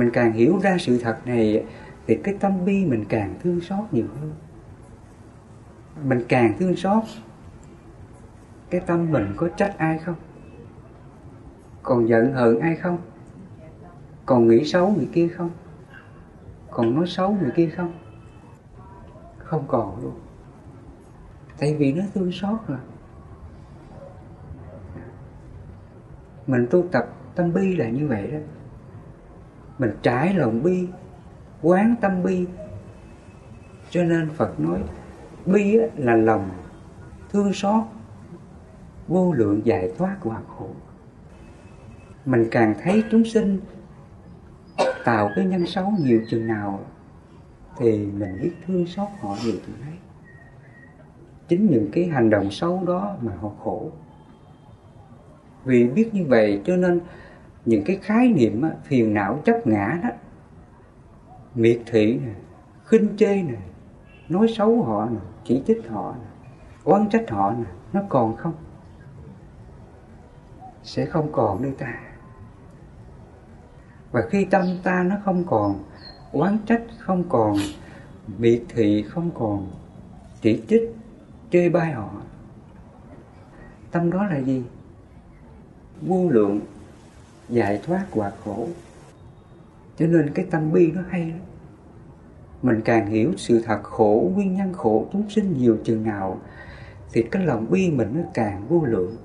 mình 0.00 0.10
càng 0.12 0.32
hiểu 0.32 0.58
ra 0.62 0.76
sự 0.80 0.98
thật 0.98 1.16
này 1.24 1.64
thì 2.06 2.18
cái 2.24 2.34
tâm 2.40 2.64
bi 2.64 2.84
mình 2.84 3.04
càng 3.08 3.34
thương 3.42 3.60
xót 3.60 3.84
nhiều 3.92 4.06
hơn. 4.20 4.32
Mình 6.04 6.24
càng 6.28 6.54
thương 6.58 6.76
xót, 6.76 7.02
cái 8.70 8.80
tâm 8.86 9.12
mình 9.12 9.32
có 9.36 9.48
trách 9.48 9.74
ai 9.78 9.98
không? 9.98 10.14
Còn 11.82 12.08
giận 12.08 12.32
hờn 12.32 12.60
ai 12.60 12.76
không? 12.76 12.98
Còn 14.26 14.48
nghĩ 14.48 14.64
xấu 14.64 14.90
người 14.90 15.08
kia 15.12 15.28
không? 15.28 15.50
Còn 16.70 16.94
nói 16.94 17.06
xấu 17.06 17.36
người 17.42 17.50
kia 17.56 17.70
không? 17.76 17.92
Không 19.50 19.64
còn 19.68 20.02
luôn. 20.02 20.14
Tại 21.58 21.74
vì 21.74 21.92
nó 21.92 22.02
thương 22.14 22.32
xót 22.32 22.58
rồi. 22.68 22.78
Mình 26.46 26.66
tu 26.70 26.84
tập 26.92 27.06
tâm 27.34 27.52
bi 27.52 27.76
là 27.76 27.88
như 27.88 28.08
vậy 28.08 28.30
đó. 28.30 28.38
Mình 29.78 29.90
trải 30.02 30.34
lòng 30.34 30.62
bi, 30.62 30.88
quán 31.62 31.94
tâm 32.00 32.22
bi. 32.22 32.46
Cho 33.90 34.02
nên 34.02 34.30
phật 34.30 34.60
nói, 34.60 34.82
bi 35.46 35.78
là 35.96 36.14
lòng 36.14 36.50
thương 37.30 37.52
xót, 37.52 37.82
vô 39.08 39.32
lượng 39.32 39.60
giải 39.64 39.92
thoát 39.98 40.16
của 40.20 40.30
hạt 40.30 40.42
khổ 40.58 40.70
mình 42.24 42.48
càng 42.50 42.74
thấy 42.82 43.04
chúng 43.10 43.24
sinh 43.24 43.60
tạo 45.04 45.30
cái 45.36 45.44
nhân 45.44 45.66
xấu 45.66 45.92
nhiều 45.98 46.20
chừng 46.28 46.46
nào 46.46 46.80
thì 47.80 48.06
mình 48.06 48.38
biết 48.42 48.52
thương 48.66 48.86
xót 48.86 49.08
họ 49.20 49.36
nhiều 49.44 49.54
thứ 49.66 49.72
ấy 49.84 49.94
chính 51.48 51.70
những 51.70 51.88
cái 51.92 52.06
hành 52.06 52.30
động 52.30 52.50
xấu 52.50 52.84
đó 52.86 53.16
mà 53.20 53.32
họ 53.40 53.50
khổ. 53.64 53.90
Vì 55.64 55.88
biết 55.88 56.14
như 56.14 56.24
vậy 56.28 56.60
cho 56.64 56.76
nên 56.76 57.00
những 57.64 57.84
cái 57.84 57.98
khái 58.02 58.28
niệm 58.28 58.62
phiền 58.84 59.14
não 59.14 59.40
chấp 59.44 59.66
ngã 59.66 59.98
đó, 60.02 60.08
miệt 61.54 61.80
thị 61.86 62.18
nè, 62.26 62.32
khinh 62.84 63.16
chê 63.16 63.42
nè, 63.42 63.58
nói 64.28 64.46
xấu 64.56 64.82
họ 64.82 65.08
nè, 65.10 65.20
chỉ 65.44 65.62
trích 65.66 65.88
họ 65.88 66.14
nè, 66.22 66.28
oán 66.84 67.08
trách 67.08 67.30
họ 67.30 67.52
nè, 67.58 67.70
nó 67.92 68.00
còn 68.08 68.36
không? 68.36 68.54
Sẽ 70.82 71.06
không 71.06 71.32
còn 71.32 71.62
nơi 71.62 71.72
ta. 71.78 72.00
Và 74.12 74.20
khi 74.30 74.44
tâm 74.44 74.64
ta 74.82 75.02
nó 75.02 75.16
không 75.24 75.44
còn 75.46 75.78
oán 76.32 76.58
trách 76.66 76.82
không 76.98 77.24
còn, 77.28 77.56
miệt 78.38 78.62
thị 78.68 79.02
không 79.02 79.30
còn, 79.34 79.70
chỉ 80.42 80.62
trích, 80.68 80.96
chê 81.52 81.68
bai 81.68 81.92
họ. 81.92 82.10
Tâm 83.90 84.10
đó 84.10 84.26
là 84.26 84.38
gì? 84.38 84.62
Vô 86.02 86.28
lượng, 86.30 86.60
giải 87.48 87.80
thoát 87.86 88.06
quả 88.10 88.32
khổ. 88.44 88.68
Cho 89.98 90.06
nên 90.06 90.30
cái 90.34 90.46
tâm 90.50 90.72
bi 90.72 90.92
nó 90.92 91.02
hay 91.08 91.20
lắm. 91.30 91.38
Mình 92.62 92.80
càng 92.84 93.06
hiểu 93.06 93.32
sự 93.36 93.62
thật 93.66 93.80
khổ, 93.82 94.30
nguyên 94.34 94.54
nhân 94.54 94.72
khổ 94.72 95.06
chúng 95.12 95.30
sinh 95.30 95.58
nhiều 95.58 95.78
chừng 95.84 96.04
nào, 96.04 96.40
thì 97.12 97.22
cái 97.22 97.46
lòng 97.46 97.70
bi 97.70 97.90
mình 97.90 98.08
nó 98.14 98.20
càng 98.34 98.68
vô 98.68 98.84
lượng. 98.84 99.16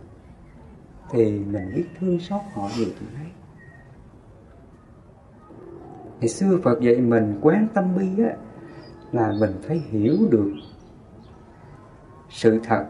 Thì 1.11 1.39
mình 1.39 1.71
biết 1.75 1.85
thương 1.99 2.19
xót 2.19 2.41
họ 2.53 2.69
nhiều 2.77 2.87
chừng 2.99 3.09
ấy 3.15 3.29
ngày 6.19 6.29
xưa 6.29 6.59
Phật 6.63 6.81
dạy 6.81 7.01
mình 7.01 7.39
quán 7.41 7.67
tâm 7.73 7.95
bi 7.95 8.23
á 8.23 8.35
là 9.11 9.33
mình 9.39 9.51
phải 9.67 9.77
hiểu 9.89 10.17
được 10.29 10.51
sự 12.29 12.59
thật 12.63 12.85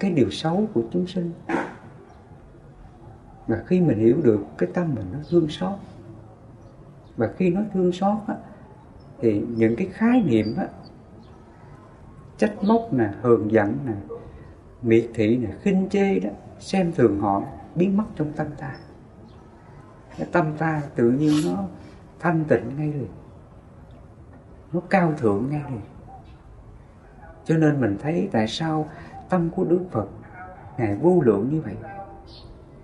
cái 0.00 0.10
điều 0.10 0.30
xấu 0.30 0.66
của 0.74 0.82
chúng 0.92 1.06
sinh. 1.06 1.32
Và 3.46 3.62
khi 3.66 3.80
mình 3.80 3.98
hiểu 3.98 4.20
được 4.22 4.40
cái 4.58 4.68
tâm 4.74 4.94
mình 4.94 5.06
nó 5.12 5.18
thương 5.30 5.48
xót 5.48 5.78
và 7.16 7.30
khi 7.36 7.50
nó 7.50 7.60
thương 7.74 7.92
xót 7.92 8.16
á, 8.26 8.34
thì 9.20 9.42
những 9.56 9.76
cái 9.76 9.88
khái 9.92 10.22
niệm 10.22 10.54
á, 10.58 10.66
trách 12.38 12.54
móc 12.62 12.92
nè 12.92 13.10
hờn 13.22 13.48
giận 13.50 13.78
nè 13.86 13.92
miệt 14.82 15.10
thị 15.14 15.36
nè 15.36 15.48
khinh 15.62 15.88
chê 15.88 16.20
đó 16.20 16.30
xem 16.58 16.92
thường 16.92 17.20
họ 17.20 17.42
biến 17.74 17.96
mất 17.96 18.04
trong 18.16 18.32
tâm 18.32 18.46
ta. 18.58 18.76
Cái 20.18 20.28
tâm 20.32 20.46
ta 20.58 20.82
tự 20.94 21.10
nhiên 21.10 21.32
nó 21.44 21.64
thanh 22.20 22.44
tịnh 22.44 22.76
ngay 22.76 22.92
liền. 22.92 23.08
Nó 24.72 24.80
cao 24.90 25.12
thượng 25.18 25.50
ngay 25.50 25.62
liền. 25.70 25.80
Cho 27.44 27.56
nên 27.56 27.80
mình 27.80 27.96
thấy 28.02 28.28
tại 28.32 28.48
sao 28.48 28.88
tâm 29.28 29.50
của 29.50 29.64
Đức 29.64 29.84
Phật 29.90 30.06
Ngài 30.78 30.96
vô 30.96 31.20
lượng 31.20 31.48
như 31.52 31.60
vậy. 31.60 31.76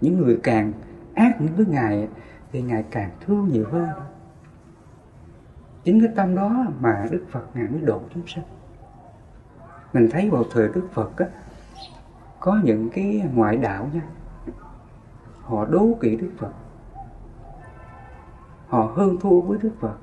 Những 0.01 0.19
người 0.19 0.41
càng 0.43 0.73
ác 1.15 1.37
với 1.57 1.67
Ngài 1.67 2.09
thì 2.53 2.63
Ngài 2.63 2.85
càng 2.91 3.11
thương 3.27 3.49
nhiều 3.49 3.67
hơn. 3.71 3.89
Chính 5.85 6.01
cái 6.01 6.13
tâm 6.17 6.35
đó 6.35 6.67
mà 6.81 7.09
Đức 7.11 7.25
Phật 7.31 7.47
Ngài 7.55 7.69
mới 7.69 7.81
độ 7.81 8.01
chúng 8.15 8.27
sinh 8.27 8.45
mình 9.93 10.09
thấy 10.11 10.31
vào 10.31 10.45
thời 10.53 10.69
Đức 10.69 10.89
Phật 10.93 11.17
á, 11.17 11.27
có 12.41 12.61
những 12.65 12.91
cái 12.93 13.23
ngoại 13.35 13.57
đạo 13.57 13.89
nha. 13.93 14.03
Họ 15.43 15.65
đố 15.65 15.89
kỵ 16.01 16.17
Đức 16.17 16.31
Phật 16.39 16.53
họ 18.71 18.93
hơn 18.97 19.17
thua 19.21 19.41
với 19.41 19.59
Đức 19.63 19.71
Phật. 19.81 19.97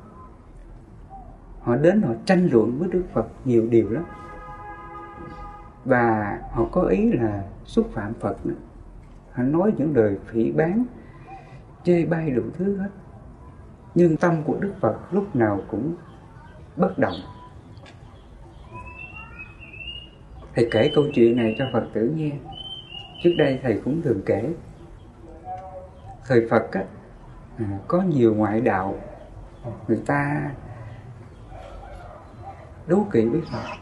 Họ 1.61 1.75
đến 1.75 2.01
họ 2.01 2.13
tranh 2.25 2.49
luận 2.51 2.79
với 2.79 2.89
Đức 2.91 3.03
Phật 3.13 3.27
nhiều 3.45 3.67
điều 3.69 3.89
lắm. 3.89 4.03
Và 5.85 6.39
họ 6.51 6.65
có 6.71 6.81
ý 6.81 7.11
là 7.11 7.43
xúc 7.65 7.89
phạm 7.93 8.13
Phật 8.13 8.45
nữa. 8.45 8.55
Họ 9.31 9.43
nói 9.43 9.73
những 9.77 9.95
lời 9.95 10.17
phỉ 10.25 10.51
bán 10.51 10.85
chê 11.83 12.05
bai 12.05 12.29
đủ 12.29 12.43
thứ 12.57 12.77
hết. 12.77 12.89
Nhưng 13.95 14.17
tâm 14.17 14.43
của 14.43 14.57
Đức 14.59 14.73
Phật 14.79 14.97
lúc 15.11 15.35
nào 15.35 15.61
cũng 15.71 15.95
bất 16.75 16.97
động. 16.97 17.15
Thầy 20.55 20.67
kể 20.71 20.91
câu 20.95 21.03
chuyện 21.13 21.35
này 21.35 21.55
cho 21.59 21.65
Phật 21.73 21.87
tử 21.93 22.13
nghe. 22.15 22.31
Trước 23.23 23.33
đây 23.37 23.59
thầy 23.63 23.81
cũng 23.85 24.01
thường 24.01 24.21
kể. 24.25 24.53
Thời 26.27 26.47
Phật 26.49 26.71
á, 26.71 26.83
à, 27.57 27.79
có 27.87 28.01
nhiều 28.01 28.35
ngoại 28.35 28.61
đạo 28.61 28.95
người 29.87 30.01
ta 30.05 30.51
đố 32.87 33.05
kỵ 33.11 33.25
với 33.25 33.41
Phật 33.51 33.77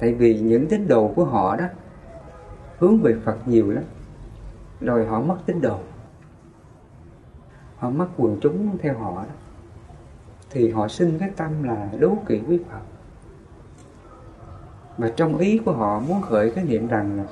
tại 0.00 0.14
vì 0.14 0.40
những 0.40 0.68
tín 0.68 0.88
đồ 0.88 1.12
của 1.16 1.24
họ 1.24 1.56
đó 1.56 1.64
hướng 2.78 3.00
về 3.00 3.14
Phật 3.24 3.48
nhiều 3.48 3.70
lắm 3.70 3.84
rồi 4.80 5.06
họ 5.06 5.20
mất 5.20 5.36
tín 5.46 5.60
đồ 5.60 5.78
họ 7.76 7.90
mất 7.90 8.08
quần 8.16 8.38
chúng 8.40 8.78
theo 8.78 8.98
họ 8.98 9.14
đó. 9.16 9.34
Thì 10.50 10.70
họ 10.70 10.88
sinh 10.88 11.18
cái 11.18 11.30
tâm 11.36 11.62
là 11.62 11.88
đố 11.98 12.16
kỵ 12.26 12.38
với 12.38 12.60
Phật. 12.70 12.80
Và 14.98 15.10
trong 15.16 15.38
ý 15.38 15.60
của 15.64 15.72
họ 15.72 16.00
muốn 16.00 16.22
khởi 16.22 16.50
cái 16.50 16.64
niệm 16.64 16.88
rằng 16.88 17.16
là 17.16 17.24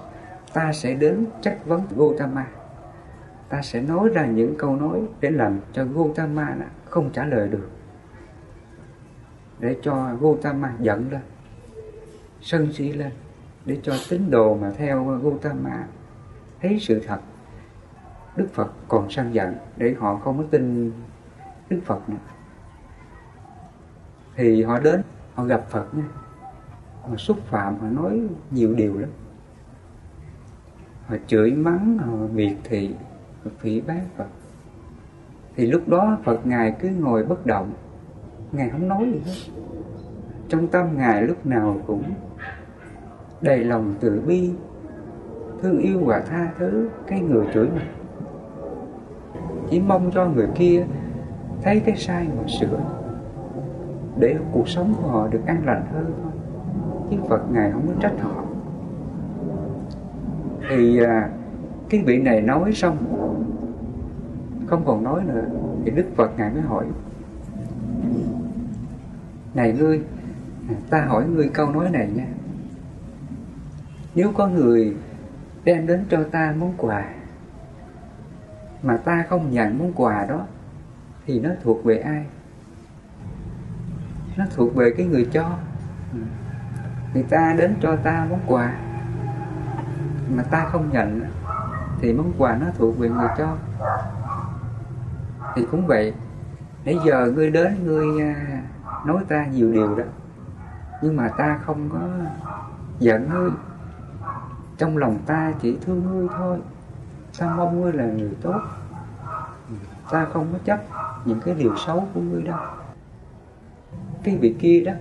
ta 0.53 0.73
sẽ 0.73 0.95
đến 0.95 1.27
trách 1.43 1.67
vấn 1.67 1.83
Gautama 1.97 2.47
ta 3.49 3.63
sẽ 3.63 3.81
nói 3.81 4.09
ra 4.09 4.27
những 4.27 4.55
câu 4.59 4.77
nói 4.77 5.01
để 5.21 5.31
làm 5.31 5.61
cho 5.73 5.85
Gautama 5.85 6.57
không 6.85 7.11
trả 7.13 7.25
lời 7.25 7.49
được. 7.49 7.71
Để 9.59 9.77
cho 9.83 10.17
Gautama 10.21 10.75
giận 10.81 11.11
lên, 11.11 11.21
sân 12.41 12.73
si 12.73 12.93
lên, 12.93 13.13
để 13.65 13.79
cho 13.83 13.95
tín 14.11 14.31
đồ 14.31 14.57
mà 14.57 14.73
theo 14.77 15.05
Gautama 15.05 15.87
thấy 16.61 16.79
sự 16.81 17.03
thật. 17.07 17.19
Đức 18.37 18.47
Phật 18.53 18.73
còn 18.89 19.11
sân 19.11 19.35
giận 19.35 19.55
để 19.77 19.95
họ 19.99 20.17
không 20.17 20.39
có 20.39 20.45
tin 20.51 20.93
Đức 21.71 21.81
Phật 21.85 22.09
nữa. 22.09 22.17
Thì 24.37 24.63
họ 24.63 24.79
đến, 24.79 25.03
họ 25.35 25.45
gặp 25.45 25.65
Phật 25.69 25.95
nha. 25.95 26.09
Họ 27.03 27.17
xúc 27.17 27.39
phạm, 27.47 27.79
họ 27.79 27.87
nói 27.89 28.21
nhiều 28.51 28.75
điều 28.75 28.99
lắm. 28.99 29.11
Họ 31.07 31.17
chửi 31.27 31.51
mắng, 31.51 31.99
họ 31.99 32.13
miệt 32.33 32.57
thị 32.65 32.95
phỉ 33.59 33.81
báng 33.81 34.09
Phật. 34.17 34.27
Thì 35.57 35.67
lúc 35.67 35.89
đó 35.89 36.19
Phật 36.25 36.47
ngài 36.47 36.77
cứ 36.81 36.89
ngồi 36.89 37.25
bất 37.25 37.47
động. 37.47 37.73
Ngài 38.53 38.71
không 38.71 38.89
nói 38.89 39.13
gì 39.13 39.21
hết. 39.27 39.63
Trong 40.49 40.67
tâm 40.67 40.87
ngài 40.97 41.23
lúc 41.23 41.47
nào 41.47 41.77
cũng 41.87 42.03
đầy 43.41 43.65
lòng 43.65 43.95
từ 44.01 44.23
bi 44.27 44.51
thương 45.63 45.79
yêu 45.79 46.01
và 46.05 46.21
tha 46.21 46.53
thứ 46.59 46.89
cái 47.07 47.21
người 47.21 47.47
chửi 47.55 47.69
mình 47.69 47.87
chỉ 49.71 49.81
mong 49.81 50.11
cho 50.15 50.27
người 50.27 50.49
kia 50.55 50.87
thấy 51.63 51.81
cái 51.81 51.97
sai 51.97 52.29
mà 52.37 52.43
sửa 52.61 52.81
để 54.19 54.37
cuộc 54.53 54.69
sống 54.69 54.95
của 55.03 55.09
họ 55.09 55.29
được 55.29 55.41
an 55.47 55.63
lành 55.67 55.87
hơn 55.93 56.15
thôi. 56.23 56.33
Chứ 57.11 57.17
Phật 57.29 57.53
ngài 57.53 57.73
không 57.73 57.87
có 57.87 57.93
trách 58.01 58.15
họ. 58.21 58.45
Thì 60.69 61.05
à, 61.05 61.31
cái 61.95 62.05
vị 62.05 62.23
này 62.23 62.41
nói 62.41 62.73
xong, 62.73 62.97
không 64.67 64.85
còn 64.87 65.05
nói 65.05 65.23
nữa, 65.25 65.45
thì 65.85 65.91
Đức 65.91 66.05
Phật 66.17 66.39
ngài 66.39 66.51
mới 66.51 66.63
hỏi, 66.63 66.85
này 69.55 69.73
ngươi, 69.73 70.01
ta 70.91 71.05
hỏi 71.05 71.25
ngươi 71.29 71.49
câu 71.49 71.71
nói 71.71 71.91
này 71.91 72.09
nha. 72.15 72.27
Nếu 74.15 74.33
có 74.33 74.49
người 74.49 74.97
đem 75.65 75.87
đến 75.87 76.05
cho 76.11 76.25
ta 76.25 76.55
món 76.59 76.75
quà, 76.77 77.05
mà 78.83 78.97
ta 78.97 79.25
không 79.29 79.51
nhận 79.51 79.79
món 79.79 79.93
quà 79.93 80.27
đó, 80.29 80.47
thì 81.27 81.41
nó 81.41 81.51
thuộc 81.63 81.85
về 81.85 81.99
ai? 81.99 82.25
Nó 84.37 84.45
thuộc 84.57 84.75
về 84.75 84.95
cái 84.97 85.07
người 85.07 85.29
cho. 85.33 85.59
Người 87.15 87.23
ta 87.23 87.55
đến 87.59 87.75
cho 87.83 87.97
ta 87.97 88.27
món 88.31 88.41
quà, 88.47 88.79
mà 90.37 90.43
ta 90.43 90.65
không 90.65 90.93
nhận 90.93 91.21
thì 92.01 92.13
món 92.13 92.33
quà 92.39 92.57
nó 92.57 92.67
thuộc 92.79 92.99
về 92.99 93.09
người 93.09 93.29
cho. 93.39 93.57
Thì 95.55 95.67
cũng 95.71 95.87
vậy, 95.87 96.15
nãy 96.85 96.99
giờ 97.05 97.33
ngươi 97.35 97.51
đến, 97.51 97.85
ngươi 97.85 98.23
à, 98.23 98.63
nói 99.07 99.25
ta 99.29 99.47
nhiều 99.47 99.73
điều 99.73 99.95
đó, 99.95 100.05
nhưng 101.03 101.17
mà 101.17 101.29
ta 101.29 101.61
không 101.65 101.89
có 101.93 102.01
giận 102.99 103.31
ngươi. 103.31 103.51
Trong 104.79 104.97
lòng 104.97 105.19
ta 105.27 105.53
chỉ 105.61 105.79
thương 105.87 106.03
ngươi 106.05 106.29
thôi. 106.39 106.59
Ta 107.39 107.55
mong 107.57 107.81
ngươi 107.81 107.93
là 107.93 108.05
người 108.05 108.37
tốt. 108.43 108.61
Ta 110.11 110.27
không 110.33 110.47
có 110.53 110.59
chấp 110.65 110.81
những 111.25 111.41
cái 111.41 111.55
điều 111.55 111.77
xấu 111.77 112.09
của 112.15 112.21
ngươi 112.21 112.43
đâu. 112.43 112.59
Cái 114.23 114.37
vị 114.37 114.57
kia 114.61 114.81
đó, 114.87 114.93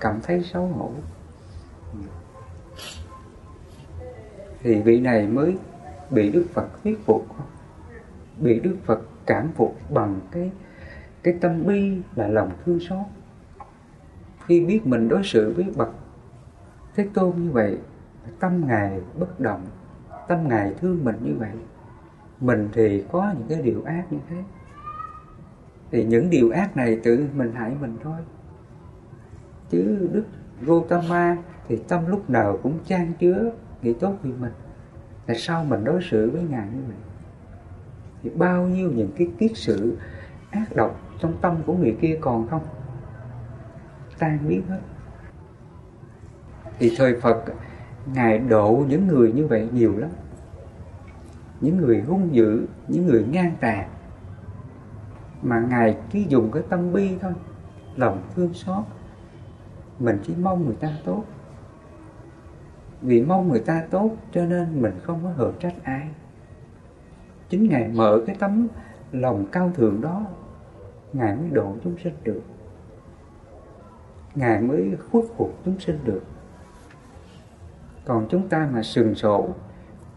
cảm 0.00 0.20
thấy 0.22 0.42
xấu 0.52 0.66
hổ. 0.66 0.90
Thì 4.62 4.82
vị 4.82 5.00
này 5.00 5.26
mới 5.26 5.58
bị 6.14 6.30
Đức 6.30 6.44
Phật 6.52 6.66
thuyết 6.84 6.98
phục 7.06 7.26
bị 8.40 8.60
Đức 8.60 8.76
Phật 8.84 9.00
cảm 9.26 9.48
phục 9.56 9.76
bằng 9.90 10.20
cái 10.30 10.50
cái 11.22 11.34
tâm 11.40 11.66
bi 11.66 12.00
là 12.16 12.28
lòng 12.28 12.50
thương 12.64 12.80
xót. 12.80 13.06
Khi 14.46 14.64
biết 14.64 14.86
mình 14.86 15.08
đối 15.08 15.22
xử 15.24 15.52
với 15.56 15.66
bậc 15.76 15.90
thế 16.96 17.08
tôn 17.14 17.32
như 17.36 17.50
vậy, 17.50 17.78
tâm 18.40 18.66
ngài 18.66 19.00
bất 19.18 19.40
động, 19.40 19.66
tâm 20.28 20.48
ngài 20.48 20.74
thương 20.80 21.04
mình 21.04 21.16
như 21.24 21.34
vậy, 21.38 21.52
mình 22.40 22.68
thì 22.72 23.04
có 23.12 23.34
những 23.38 23.48
cái 23.48 23.62
điều 23.62 23.82
ác 23.84 24.04
như 24.10 24.18
thế. 24.30 24.36
Thì 25.90 26.04
những 26.04 26.30
điều 26.30 26.50
ác 26.50 26.76
này 26.76 27.00
tự 27.04 27.28
mình 27.36 27.52
hại 27.52 27.72
mình 27.80 27.96
thôi. 28.02 28.18
Chứ 29.70 30.08
đức 30.12 30.24
Gotama 30.62 31.36
thì 31.68 31.76
tâm 31.88 32.06
lúc 32.06 32.30
nào 32.30 32.58
cũng 32.62 32.78
trang 32.84 33.12
chứa 33.18 33.52
nghĩ 33.82 33.92
tốt 33.92 34.14
vì 34.22 34.32
mình 34.32 34.52
tại 35.26 35.36
sao 35.36 35.64
mình 35.64 35.84
đối 35.84 36.02
xử 36.02 36.30
với 36.30 36.42
ngài 36.42 36.66
như 36.66 36.82
vậy? 36.86 36.96
Thì 38.22 38.30
bao 38.30 38.66
nhiêu 38.66 38.90
những 38.94 39.10
cái 39.16 39.30
kiết 39.38 39.50
sự 39.54 39.98
ác 40.50 40.76
độc 40.76 41.00
trong 41.20 41.36
tâm 41.40 41.56
của 41.66 41.74
người 41.74 41.96
kia 42.00 42.18
còn 42.20 42.48
không? 42.48 42.62
Tan 44.18 44.38
biến 44.48 44.62
hết. 44.68 44.80
Thì 46.78 46.94
thời 46.96 47.20
Phật, 47.20 47.44
ngài 48.14 48.38
độ 48.38 48.84
những 48.88 49.06
người 49.06 49.32
như 49.32 49.46
vậy 49.46 49.68
nhiều 49.72 49.98
lắm. 49.98 50.10
Những 51.60 51.76
người 51.76 52.00
hung 52.00 52.34
dữ, 52.34 52.66
những 52.88 53.06
người 53.06 53.24
ngang 53.30 53.56
tàn. 53.60 53.88
Mà 55.42 55.60
ngài 55.60 55.96
chỉ 56.10 56.26
dùng 56.28 56.50
cái 56.52 56.62
tâm 56.68 56.92
bi 56.92 57.16
thôi, 57.20 57.32
lòng 57.96 58.22
thương 58.36 58.54
xót. 58.54 58.84
Mình 59.98 60.18
chỉ 60.26 60.34
mong 60.42 60.66
người 60.66 60.76
ta 60.80 60.98
tốt 61.04 61.24
vì 63.04 63.22
mong 63.22 63.48
người 63.48 63.60
ta 63.60 63.84
tốt, 63.90 64.10
cho 64.32 64.44
nên 64.44 64.82
mình 64.82 64.94
không 65.02 65.20
có 65.22 65.30
hờn 65.30 65.54
trách 65.60 65.74
ai. 65.82 66.08
Chính 67.48 67.68
ngài 67.68 67.88
mở 67.88 68.20
cái 68.26 68.36
tấm 68.38 68.68
lòng 69.12 69.46
cao 69.52 69.72
thượng 69.74 70.00
đó, 70.00 70.26
ngài 71.12 71.36
mới 71.36 71.50
độ 71.50 71.74
chúng 71.84 71.98
sinh 72.04 72.14
được. 72.22 72.42
Ngài 74.34 74.60
mới 74.60 74.96
khuất 75.10 75.24
phục 75.36 75.58
chúng 75.64 75.80
sinh 75.80 75.98
được. 76.04 76.22
Còn 78.04 78.26
chúng 78.30 78.48
ta 78.48 78.68
mà 78.72 78.82
sừng 78.82 79.14
sổ, 79.14 79.48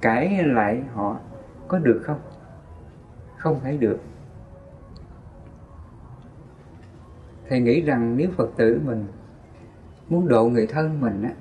cãi 0.01 0.43
lại 0.43 0.83
họ, 0.93 1.17
có 1.67 1.79
được 1.79 2.01
không? 2.03 2.19
Không 3.37 3.59
thể 3.63 3.77
được. 3.77 3.99
Thầy 7.49 7.59
nghĩ 7.59 7.81
rằng 7.81 8.17
nếu 8.17 8.29
phật 8.37 8.49
tử 8.57 8.81
mình 8.85 9.05
muốn 10.09 10.27
độ 10.27 10.45
người 10.45 10.67
thân 10.67 11.01
mình 11.01 11.23
á 11.23 11.31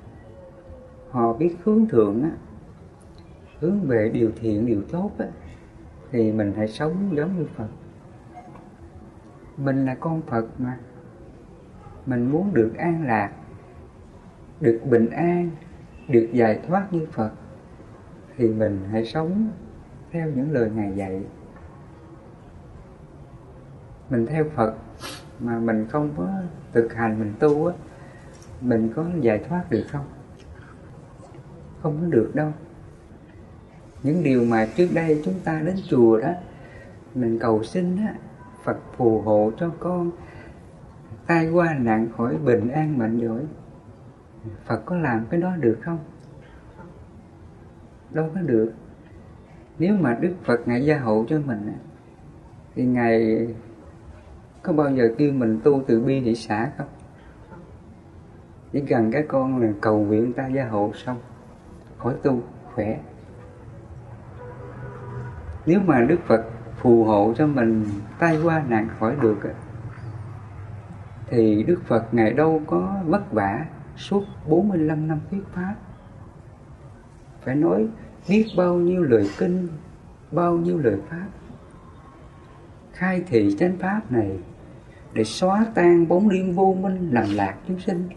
họ 1.17 1.33
biết 1.33 1.55
hướng 1.63 1.87
thượng 1.87 2.23
á, 2.23 2.31
hướng 3.59 3.81
về 3.81 4.09
điều 4.13 4.31
thiện, 4.35 4.65
điều 4.65 4.81
tốt 4.91 5.11
á, 5.17 5.25
thì 6.11 6.31
mình 6.31 6.53
hãy 6.57 6.67
sống 6.67 7.15
giống 7.15 7.39
như 7.39 7.47
phật. 7.55 7.67
Mình 9.57 9.85
là 9.85 9.95
con 9.95 10.21
phật 10.21 10.45
mà. 10.57 10.77
Mình 12.05 12.31
muốn 12.31 12.53
được 12.53 12.71
an 12.77 13.05
lạc, 13.07 13.31
được 14.59 14.81
bình 14.89 15.09
an, 15.09 15.49
được 16.07 16.29
giải 16.33 16.59
thoát 16.67 16.93
như 16.93 17.07
phật, 17.11 17.31
thì 18.37 18.47
mình 18.47 18.79
hãy 18.91 19.05
sống 19.05 19.49
theo 20.11 20.29
những 20.29 20.51
lời 20.51 20.71
ngài 20.75 20.95
dạy. 20.95 21.23
Mình 24.09 24.25
theo 24.25 24.45
phật 24.55 24.73
mà 25.39 25.59
mình 25.59 25.87
không 25.89 26.09
có 26.17 26.29
thực 26.73 26.93
hành, 26.93 27.19
mình 27.19 27.33
tu 27.39 27.65
á, 27.65 27.73
mình 28.61 28.93
có 28.95 29.05
giải 29.21 29.45
thoát 29.49 29.63
được 29.69 29.83
không? 29.91 30.05
Không 31.81 32.11
được 32.11 32.31
đâu. 32.33 32.51
Những 34.03 34.23
điều 34.23 34.43
mà 34.45 34.67
trước 34.75 34.87
đây 34.93 35.21
chúng 35.25 35.39
ta 35.43 35.61
đến 35.65 35.75
chùa 35.89 36.19
đó, 36.19 36.33
mình 37.15 37.39
cầu 37.39 37.63
xin 37.63 37.97
á, 37.97 38.15
phật 38.63 38.77
phù 38.97 39.21
hộ 39.21 39.51
cho 39.59 39.71
con, 39.79 40.11
tai 41.27 41.49
qua 41.49 41.73
nạn 41.73 42.07
khỏi 42.17 42.37
bình 42.37 42.69
an 42.69 42.97
mạnh 42.97 43.19
giỏi 43.19 43.41
phật 44.65 44.81
có 44.85 44.97
làm 44.97 45.25
cái 45.29 45.41
đó 45.41 45.55
được 45.55 45.77
không? 45.81 45.99
Đâu 48.11 48.29
có 48.35 48.41
được. 48.41 48.73
Nếu 49.79 49.95
mà 49.99 50.17
đức 50.21 50.33
phật 50.43 50.67
ngài 50.67 50.85
gia 50.85 50.99
hộ 50.99 51.25
cho 51.29 51.39
mình 51.45 51.71
thì 52.75 52.85
ngài 52.85 53.47
có 54.61 54.73
bao 54.73 54.91
giờ 54.91 55.13
kêu 55.17 55.31
mình 55.31 55.59
tu 55.63 55.83
từ 55.87 56.01
bi 56.01 56.21
thị 56.21 56.35
xả 56.35 56.71
không? 56.77 56.87
Chỉ 58.71 58.81
cần 58.89 59.11
cái 59.11 59.25
con 59.27 59.57
là 59.61 59.69
cầu 59.81 59.99
nguyện 59.99 60.33
ta 60.33 60.47
gia 60.47 60.67
hộ 60.67 60.91
xong 60.95 61.17
khỏi 61.97 62.15
tu, 62.23 62.41
khỏe. 62.73 62.99
Nếu 65.65 65.79
mà 65.79 66.01
đức 66.01 66.19
phật 66.27 66.45
phù 66.77 67.03
hộ 67.03 67.33
cho 67.37 67.47
mình 67.47 67.85
tai 68.19 68.41
qua 68.43 68.63
nạn 68.67 68.87
khỏi 68.99 69.15
được 69.21 69.37
thì 71.29 71.63
đức 71.63 71.81
phật 71.87 72.13
ngày 72.13 72.33
đâu 72.33 72.61
có 72.67 72.95
vất 73.05 73.31
vả 73.31 73.65
suốt 73.95 74.23
45 74.47 75.07
năm 75.07 75.19
thuyết 75.31 75.43
pháp. 75.53 75.75
Phải 77.43 77.55
nói 77.55 77.87
biết 78.29 78.45
bao 78.57 78.75
nhiêu 78.75 79.03
lời 79.03 79.29
kinh, 79.37 79.67
bao 80.31 80.57
nhiêu 80.57 80.77
lời 80.77 80.97
pháp. 81.09 81.27
Khai 82.93 83.23
thị 83.27 83.55
chánh 83.59 83.77
pháp 83.77 84.01
này 84.11 84.39
để 85.13 85.23
xóa 85.23 85.65
tan 85.75 86.07
bóng 86.07 86.29
đêm 86.29 86.53
vô 86.53 86.77
minh 86.81 87.09
làm 87.11 87.25
lạc 87.33 87.55
chúng 87.67 87.79
sinh, 87.79 88.09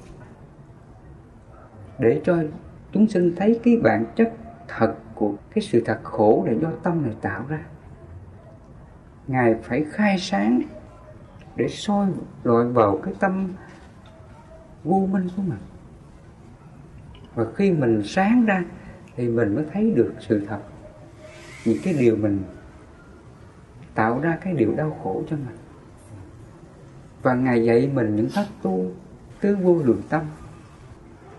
để 1.98 2.20
cho 2.24 2.36
chúng 2.92 3.08
sinh 3.08 3.34
thấy 3.36 3.60
cái 3.64 3.76
bản 3.76 4.04
chất 4.16 4.32
thật 4.68 4.94
của 5.14 5.34
cái 5.54 5.62
sự 5.62 5.82
thật 5.86 6.00
khổ 6.02 6.44
là 6.46 6.52
do 6.62 6.70
tâm 6.82 7.02
này 7.02 7.14
tạo 7.20 7.44
ra. 7.48 7.60
Ngài 9.26 9.54
phải 9.62 9.84
khai 9.92 10.18
sáng 10.18 10.62
để 11.56 11.68
soi 11.68 12.06
rọi 12.44 12.68
vào 12.68 13.00
cái 13.04 13.14
tâm 13.20 13.48
vô 14.84 15.08
minh 15.12 15.28
của 15.36 15.42
mình. 15.42 15.58
Và 17.34 17.44
khi 17.56 17.72
mình 17.72 18.02
sáng 18.04 18.44
ra 18.44 18.64
thì 19.16 19.28
mình 19.28 19.54
mới 19.54 19.64
thấy 19.72 19.90
được 19.90 20.14
sự 20.20 20.44
thật. 20.48 20.60
Những 21.66 21.78
cái 21.84 21.94
điều 21.98 22.16
mình 22.16 22.42
tạo 23.94 24.20
ra 24.20 24.38
cái 24.40 24.54
điều 24.54 24.74
đau 24.74 24.98
khổ 25.02 25.22
cho 25.30 25.36
mình. 25.36 25.56
Và 27.22 27.34
ngài 27.34 27.64
dạy 27.64 27.90
mình 27.94 28.16
những 28.16 28.28
pháp 28.28 28.46
tu, 28.62 28.90
tứ 29.40 29.56
vô 29.62 29.78
lượng 29.84 30.02
tâm 30.08 30.22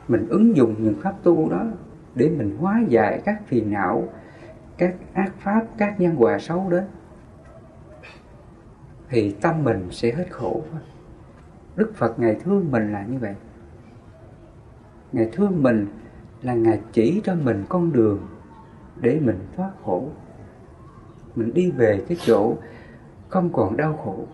mình 0.08 0.28
ứng 0.30 0.56
dụng 0.56 0.76
những 0.80 0.96
pháp 1.02 1.14
tu 1.24 1.50
đó 1.50 1.66
để 2.16 2.30
mình 2.30 2.58
hóa 2.58 2.82
giải 2.88 3.22
các 3.26 3.42
phiền 3.48 3.72
não 3.72 4.04
các 4.78 4.96
ác 5.14 5.32
pháp 5.40 5.66
các 5.78 6.00
nhân 6.00 6.16
quả 6.18 6.40
xấu 6.40 6.70
đến 6.70 6.84
thì 9.12 9.36
tâm 9.42 9.64
mình 9.64 9.88
sẽ 9.92 10.12
hết 10.12 10.28
khổ. 10.32 10.64
Đức 11.76 11.92
phật 11.96 12.20
ngài 12.20 12.36
thương 12.36 12.72
mình 12.72 12.92
là 12.92 13.04
như 13.04 13.18
vậy. 13.20 13.36
Ngài 15.12 15.30
thương 15.34 15.64
mình 15.64 15.88
là 16.42 16.54
ngài 16.54 16.80
chỉ 16.92 17.22
cho 17.24 17.36
mình 17.36 17.64
con 17.70 17.94
đường 17.94 18.28
để 19.02 19.20
mình 19.20 19.40
thoát 19.56 19.72
khổ. 19.84 20.10
Mình 21.36 21.54
đi 21.54 21.72
về 21.72 22.06
cái 22.08 22.18
chỗ 22.26 22.56
không 23.30 23.54
còn 23.54 23.78
đau 23.78 23.98
khổ. 23.98 24.26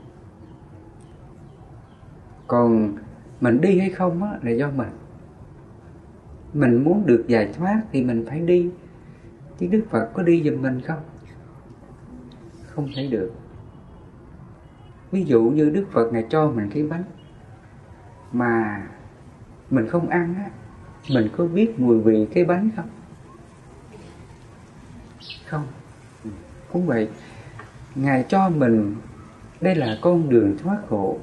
Còn 2.47 2.93
mình 3.41 3.61
đi 3.61 3.79
hay 3.79 3.89
không 3.89 4.23
á, 4.23 4.39
là 4.41 4.51
do 4.51 4.71
mình 4.71 4.89
mình 6.53 6.83
muốn 6.83 7.05
được 7.05 7.25
giải 7.27 7.53
thoát 7.53 7.81
thì 7.91 8.03
mình 8.03 8.25
phải 8.29 8.39
đi. 8.39 8.69
Chứ 9.59 9.67
đức 9.67 9.85
phật 9.89 10.09
có 10.13 10.23
đi 10.23 10.43
giùm 10.43 10.61
mình 10.61 10.81
không? 10.81 10.99
Không 12.67 12.89
thể 12.95 13.07
được. 13.07 13.31
Ví 15.11 15.23
dụ 15.23 15.43
như 15.43 15.69
đức 15.69 15.85
phật 15.91 16.13
ngài 16.13 16.25
cho 16.29 16.51
mình 16.51 16.69
cái 16.73 16.83
bánh 16.83 17.03
mà 18.31 18.83
mình 19.69 19.87
không 19.87 20.09
ăn 20.09 20.35
á, 20.35 20.49
mình 21.09 21.29
có 21.37 21.45
biết 21.45 21.79
mùi 21.79 21.99
vị 21.99 22.27
cái 22.33 22.45
bánh 22.45 22.69
không? 22.75 22.89
Không. 25.45 25.67
Cũng 26.71 26.85
vậy, 26.85 27.09
ngài 27.95 28.25
cho 28.29 28.49
mình, 28.49 28.95
đây 29.61 29.75
là 29.75 29.97
con 30.01 30.29
đường 30.29 30.57
thoát 30.57 30.77
khổ. 30.89 31.19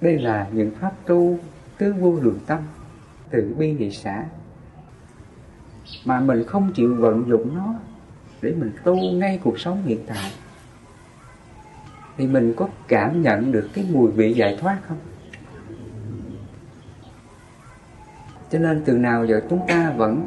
Đây 0.00 0.18
là 0.18 0.48
những 0.52 0.70
pháp 0.80 0.92
tu 1.06 1.38
tứ 1.78 1.92
vô 1.92 2.18
lượng 2.22 2.38
tâm 2.46 2.58
từ 3.30 3.54
bi 3.58 3.74
địa 3.74 3.90
xã 3.90 4.24
mà 6.04 6.20
mình 6.20 6.44
không 6.46 6.72
chịu 6.72 6.96
vận 6.98 7.28
dụng 7.28 7.56
nó 7.56 7.74
để 8.42 8.54
mình 8.58 8.72
tu 8.84 8.96
ngay 8.96 9.40
cuộc 9.44 9.60
sống 9.60 9.82
hiện 9.82 10.00
tại, 10.06 10.30
thì 12.16 12.26
mình 12.26 12.54
có 12.56 12.68
cảm 12.88 13.22
nhận 13.22 13.52
được 13.52 13.68
cái 13.74 13.86
mùi 13.92 14.10
vị 14.10 14.32
giải 14.32 14.58
thoát 14.60 14.78
không? 14.88 14.98
Cho 18.50 18.58
nên 18.58 18.82
từ 18.84 18.92
nào 18.92 19.26
giờ 19.26 19.40
chúng 19.50 19.60
ta 19.68 19.92
vẫn 19.96 20.26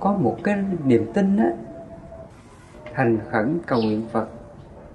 có 0.00 0.12
một 0.12 0.38
cái 0.44 0.56
niềm 0.84 1.12
tin 1.14 1.36
á 1.36 1.50
thành 2.94 3.18
khẩn 3.30 3.58
cầu 3.66 3.82
nguyện 3.82 4.08
Phật 4.12 4.28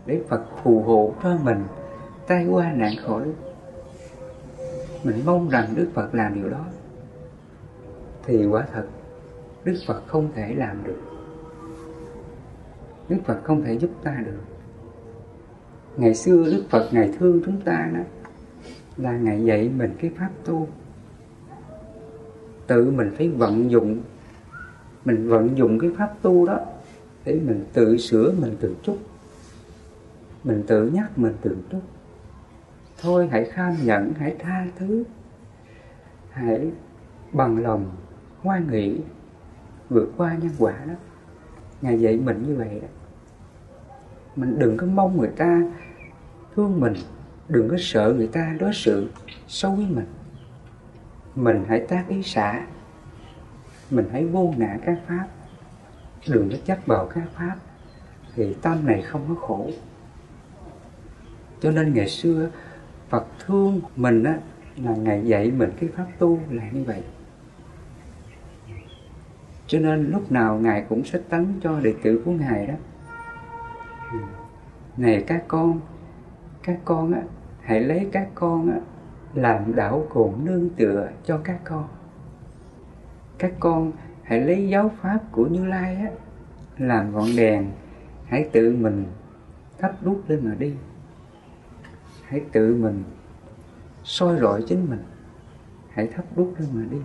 để 0.06 0.22
Phật 0.30 0.43
phù 0.64 0.82
hộ 0.82 1.14
cho 1.24 1.38
mình 1.43 1.64
tai 2.28 2.45
qua 2.45 2.72
nạn 2.72 2.93
khỏi, 3.06 3.24
mình 5.04 5.22
mong 5.26 5.49
rằng 5.49 5.68
Đức 5.76 5.91
Phật 5.93 6.16
làm 6.16 6.36
điều 6.36 6.49
đó 6.49 6.66
thì 8.26 8.45
quả 8.45 8.67
thật 8.74 8.86
Đức 9.63 9.76
Phật 9.88 10.01
không 10.07 10.32
thể 10.36 10.55
làm 10.57 10.84
được. 10.84 10.99
Đức 13.09 13.17
Phật 13.26 13.39
không 13.43 13.63
thể 13.63 13.78
giúp 13.78 13.89
ta 14.03 14.24
được. 14.26 14.41
Ngày 15.97 16.15
xưa 16.15 16.43
Đức 16.45 16.63
Phật 16.69 16.89
Ngài 16.91 17.11
thương 17.19 17.41
chúng 17.45 17.61
ta 17.61 17.89
đó 17.93 17.99
Là 18.97 19.17
Ngài 19.17 19.45
dạy 19.45 19.69
mình 19.69 19.95
cái 20.01 20.11
pháp 20.17 20.30
tu. 20.45 20.67
Tự 22.67 22.91
mình 22.91 23.11
phải 23.17 23.30
vận 23.30 23.71
dụng 23.71 24.01
Mình 25.05 25.30
vận 25.30 25.57
dụng 25.57 25.80
cái 25.80 25.91
pháp 25.97 26.13
tu 26.21 26.45
đó 26.45 26.59
Để 27.26 27.39
mình 27.45 27.65
tự 27.74 27.97
sửa 27.97 28.34
mình 28.41 28.55
từng 28.59 28.76
chút 28.84 28.97
Mình 30.43 30.63
tự 30.67 30.89
nhắc 30.89 31.17
mình 31.17 31.34
từng 31.41 31.61
chút 31.71 31.82
Thôi 33.01 33.28
hãy 33.32 33.45
kham 33.45 33.76
nhận, 33.84 34.13
hãy 34.13 34.36
tha 34.39 34.67
thứ 34.76 35.03
Hãy 36.30 36.71
bằng 37.34 37.57
lòng, 37.63 37.91
hoa 38.44 38.60
nghị 38.72 39.00
Vượt 39.89 40.12
qua 40.18 40.38
nhân 40.41 40.52
quả 40.60 40.74
đó. 40.88 40.94
Ngài 41.82 42.00
dạy 42.00 42.18
mình 42.18 42.44
như 42.48 42.56
vậy 42.56 42.80
đó. 42.82 42.88
Mình 44.36 44.60
đừng 44.60 44.78
có 44.78 44.88
mong 44.88 45.18
người 45.18 45.32
ta 45.38 45.62
thương 46.56 46.80
mình, 46.80 46.94
Đừng 47.50 47.70
có 47.70 47.76
sợ 47.80 48.14
người 48.18 48.28
ta 48.28 48.56
đối 48.60 48.74
xử 48.74 49.10
xấu 49.48 49.76
với 49.76 49.86
mình. 49.86 50.06
Mình 51.36 51.66
hãy 51.68 51.80
tác 51.80 52.06
ý 52.08 52.24
xả, 52.24 52.66
Mình 53.89 54.10
hãy 54.12 54.26
vô 54.26 54.54
ngã 54.58 54.78
các 54.86 55.00
pháp. 55.08 55.28
Đừng 56.30 56.50
có 56.50 56.58
chấp 56.66 56.78
vào 56.86 57.08
các 57.16 57.24
pháp, 57.34 57.56
Thì 58.36 58.54
tâm 58.62 58.86
này 58.86 59.02
không 59.02 59.22
có 59.30 59.48
khổ. 59.48 59.70
Cho 61.62 61.72
nên 61.72 61.94
ngày 61.94 62.10
xưa 62.10 62.50
Phật 63.10 63.26
thương 63.46 63.82
mình 63.96 64.24
á, 64.24 64.39
là 64.76 64.96
Ngài 64.96 65.26
dạy 65.26 65.52
mình 65.52 65.72
cái 65.80 65.89
pháp 65.96 66.06
tu 66.20 66.39
là 66.50 66.70
như 66.72 66.84
vậy. 66.84 67.04
Cho 69.74 69.80
nên 69.80 70.11
lúc 70.11 70.32
nào 70.32 70.59
Ngài 70.59 70.86
cũng 70.89 71.05
sách 71.05 71.21
tấn 71.30 71.59
cho 71.63 71.80
đệ 71.80 71.93
tử 72.03 72.21
của 72.26 72.32
Ngài 72.32 72.67
đó. 72.67 72.74
Này 74.97 75.24
các 75.28 75.43
con, 75.47 75.80
các 76.63 76.80
con 76.86 77.13
á, 77.13 77.21
hãy 77.61 77.82
lấy 77.82 78.09
các 78.11 78.28
con 78.36 78.71
á, 78.71 78.78
làm 79.34 79.76
đảo 79.76 80.05
cồn 80.09 80.34
nương 80.43 80.69
tựa 80.69 81.09
cho 81.26 81.38
các 81.43 81.59
con. 81.63 81.88
Các 83.38 83.53
con 83.59 83.91
hãy 84.24 84.41
lấy 84.41 84.69
giáo 84.69 84.91
pháp 85.01 85.19
của 85.32 85.45
Như 85.45 85.65
Lai 85.65 85.95
á, 85.95 86.09
làm 86.78 87.13
ngọn 87.13 87.28
đèn, 87.38 87.71
hãy 88.26 88.49
tự 88.51 88.76
mình 88.80 89.05
thắp 89.80 89.95
đuốc 90.01 90.30
lên 90.30 90.39
mà 90.45 90.55
đi 90.59 90.74
hãy 92.28 92.41
tự 92.51 92.76
mình 92.76 93.03
soi 94.03 94.39
rọi 94.39 94.63
chính 94.67 94.89
mình 94.89 95.03
hãy 95.89 96.07
thắp 96.07 96.24
đuốc 96.36 96.59
lên 96.59 96.69
mà 96.74 96.82
đi 96.91 96.97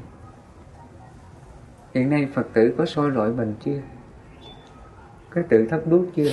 hiện 1.99 2.11
nay 2.11 2.28
phật 2.34 2.46
tử 2.53 2.74
có 2.78 2.86
soi 2.86 3.11
rọi 3.11 3.32
mình 3.32 3.55
chưa? 3.64 3.80
Có 5.30 5.42
tự 5.49 5.66
thắp 5.66 5.80
đuốc 5.86 6.07
chưa? 6.16 6.30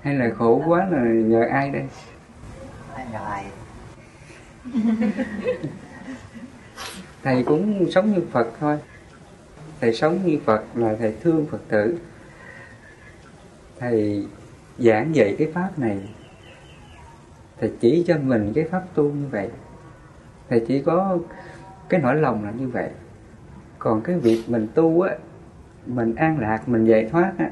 Hay 0.00 0.14
là 0.14 0.30
khổ 0.38 0.62
quá 0.66 0.88
là 0.90 1.02
nhờ 1.02 1.44
ai 1.50 1.70
đây? 1.70 1.84
Nhờ 3.12 3.18
ai 3.24 3.44
thầy 7.22 7.42
cũng 7.42 7.90
sống 7.90 8.12
như 8.12 8.22
phật 8.32 8.48
thôi. 8.60 8.78
Thầy 9.80 9.94
sống 9.94 10.18
như 10.26 10.38
phật 10.44 10.64
là 10.74 10.96
thầy 10.98 11.14
thương 11.20 11.46
phật 11.50 11.60
tử. 11.68 11.98
Thầy 13.78 14.26
giảng 14.78 15.14
dạy 15.14 15.36
cái 15.38 15.48
pháp 15.54 15.78
này. 15.78 15.98
Thầy 17.60 17.72
chỉ 17.80 18.04
cho 18.06 18.18
mình 18.18 18.52
cái 18.54 18.64
pháp 18.64 18.82
tu 18.94 19.04
như 19.04 19.26
vậy. 19.30 19.48
Thầy 20.48 20.64
chỉ 20.68 20.82
có 20.82 21.18
cái 21.88 22.00
nỗi 22.00 22.14
lòng 22.14 22.44
là 22.44 22.50
như 22.50 22.68
vậy 22.68 22.90
còn 23.82 24.00
cái 24.02 24.18
việc 24.18 24.44
mình 24.48 24.68
tu 24.74 25.00
á, 25.00 25.16
mình 25.86 26.14
an 26.14 26.38
lạc, 26.40 26.68
mình 26.68 26.84
giải 26.84 27.08
thoát 27.10 27.32
á, 27.38 27.50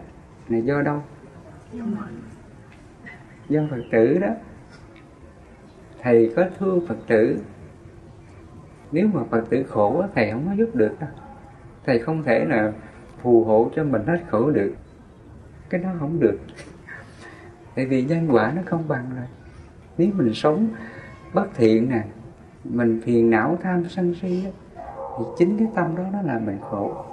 là 0.49 0.59
do 0.59 0.83
đâu? 0.83 1.03
Do 3.49 3.61
phật 3.71 3.83
tử 3.93 4.19
đó. 4.19 4.29
Thầy 6.03 6.33
có 6.37 6.45
thương 6.59 6.87
phật 6.87 6.97
tử. 7.07 7.39
Nếu 8.93 9.09
mà 9.15 9.25
phật 9.31 9.45
tử 9.51 9.65
khổ 9.69 10.05
thầy 10.15 10.31
không 10.31 10.47
có 10.47 10.53
giúp 10.53 10.75
được 10.75 11.01
đâu. 11.01 11.11
Thầy 11.87 11.99
không 11.99 12.23
thể 12.23 12.45
là 12.45 12.73
phù 13.23 13.45
hộ 13.45 13.71
cho 13.77 13.85
mình 13.85 14.03
hết 14.07 14.21
khổ 14.31 14.51
được. 14.51 14.75
Cái 15.71 15.81
đó 15.81 15.91
không 15.99 16.21
được. 16.21 16.39
Tại 17.75 17.87
vì 17.87 18.05
nhân 18.05 18.29
quả 18.31 18.53
nó 18.57 18.63
không 18.67 18.89
bằng 18.89 19.05
rồi. 19.17 19.27
Nếu 19.99 20.09
mình 20.15 20.35
sống 20.35 20.69
bất 21.35 21.47
thiện 21.55 21.89
nè, 21.91 22.05
mình 22.65 23.01
phiền 23.05 23.31
não 23.31 23.59
tham 23.63 23.85
sân 23.89 24.15
si 24.15 24.45
á 24.45 24.51
thì 25.21 25.27
chính 25.39 25.59
cái 25.59 25.69
tâm 25.75 25.97
đó 25.97 26.03
nó 26.13 26.23
làm 26.23 26.47
mình 26.47 26.59
khổ. 26.71 27.05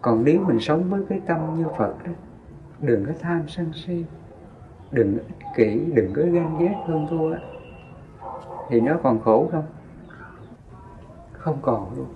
Còn 0.00 0.24
nếu 0.24 0.40
mình 0.40 0.60
sống 0.60 0.90
với 0.90 1.02
cái 1.08 1.20
tâm 1.26 1.58
như 1.58 1.64
Phật 1.78 1.94
đó 2.04 2.12
đừng 2.80 3.04
có 3.04 3.12
tham 3.20 3.42
sân 3.48 3.72
si 3.74 4.04
đừng 4.90 5.18
ích 5.18 5.46
kỷ 5.56 5.80
đừng 5.94 6.12
có 6.14 6.22
ganh 6.22 6.56
ghét 6.58 6.74
hơn 6.86 7.06
thua 7.10 7.32
đó, 7.32 7.38
thì 8.68 8.80
nó 8.80 8.96
còn 9.02 9.20
khổ 9.20 9.48
không? 9.52 9.64
Không 11.32 11.58
còn 11.62 11.96
luôn. 11.96 12.06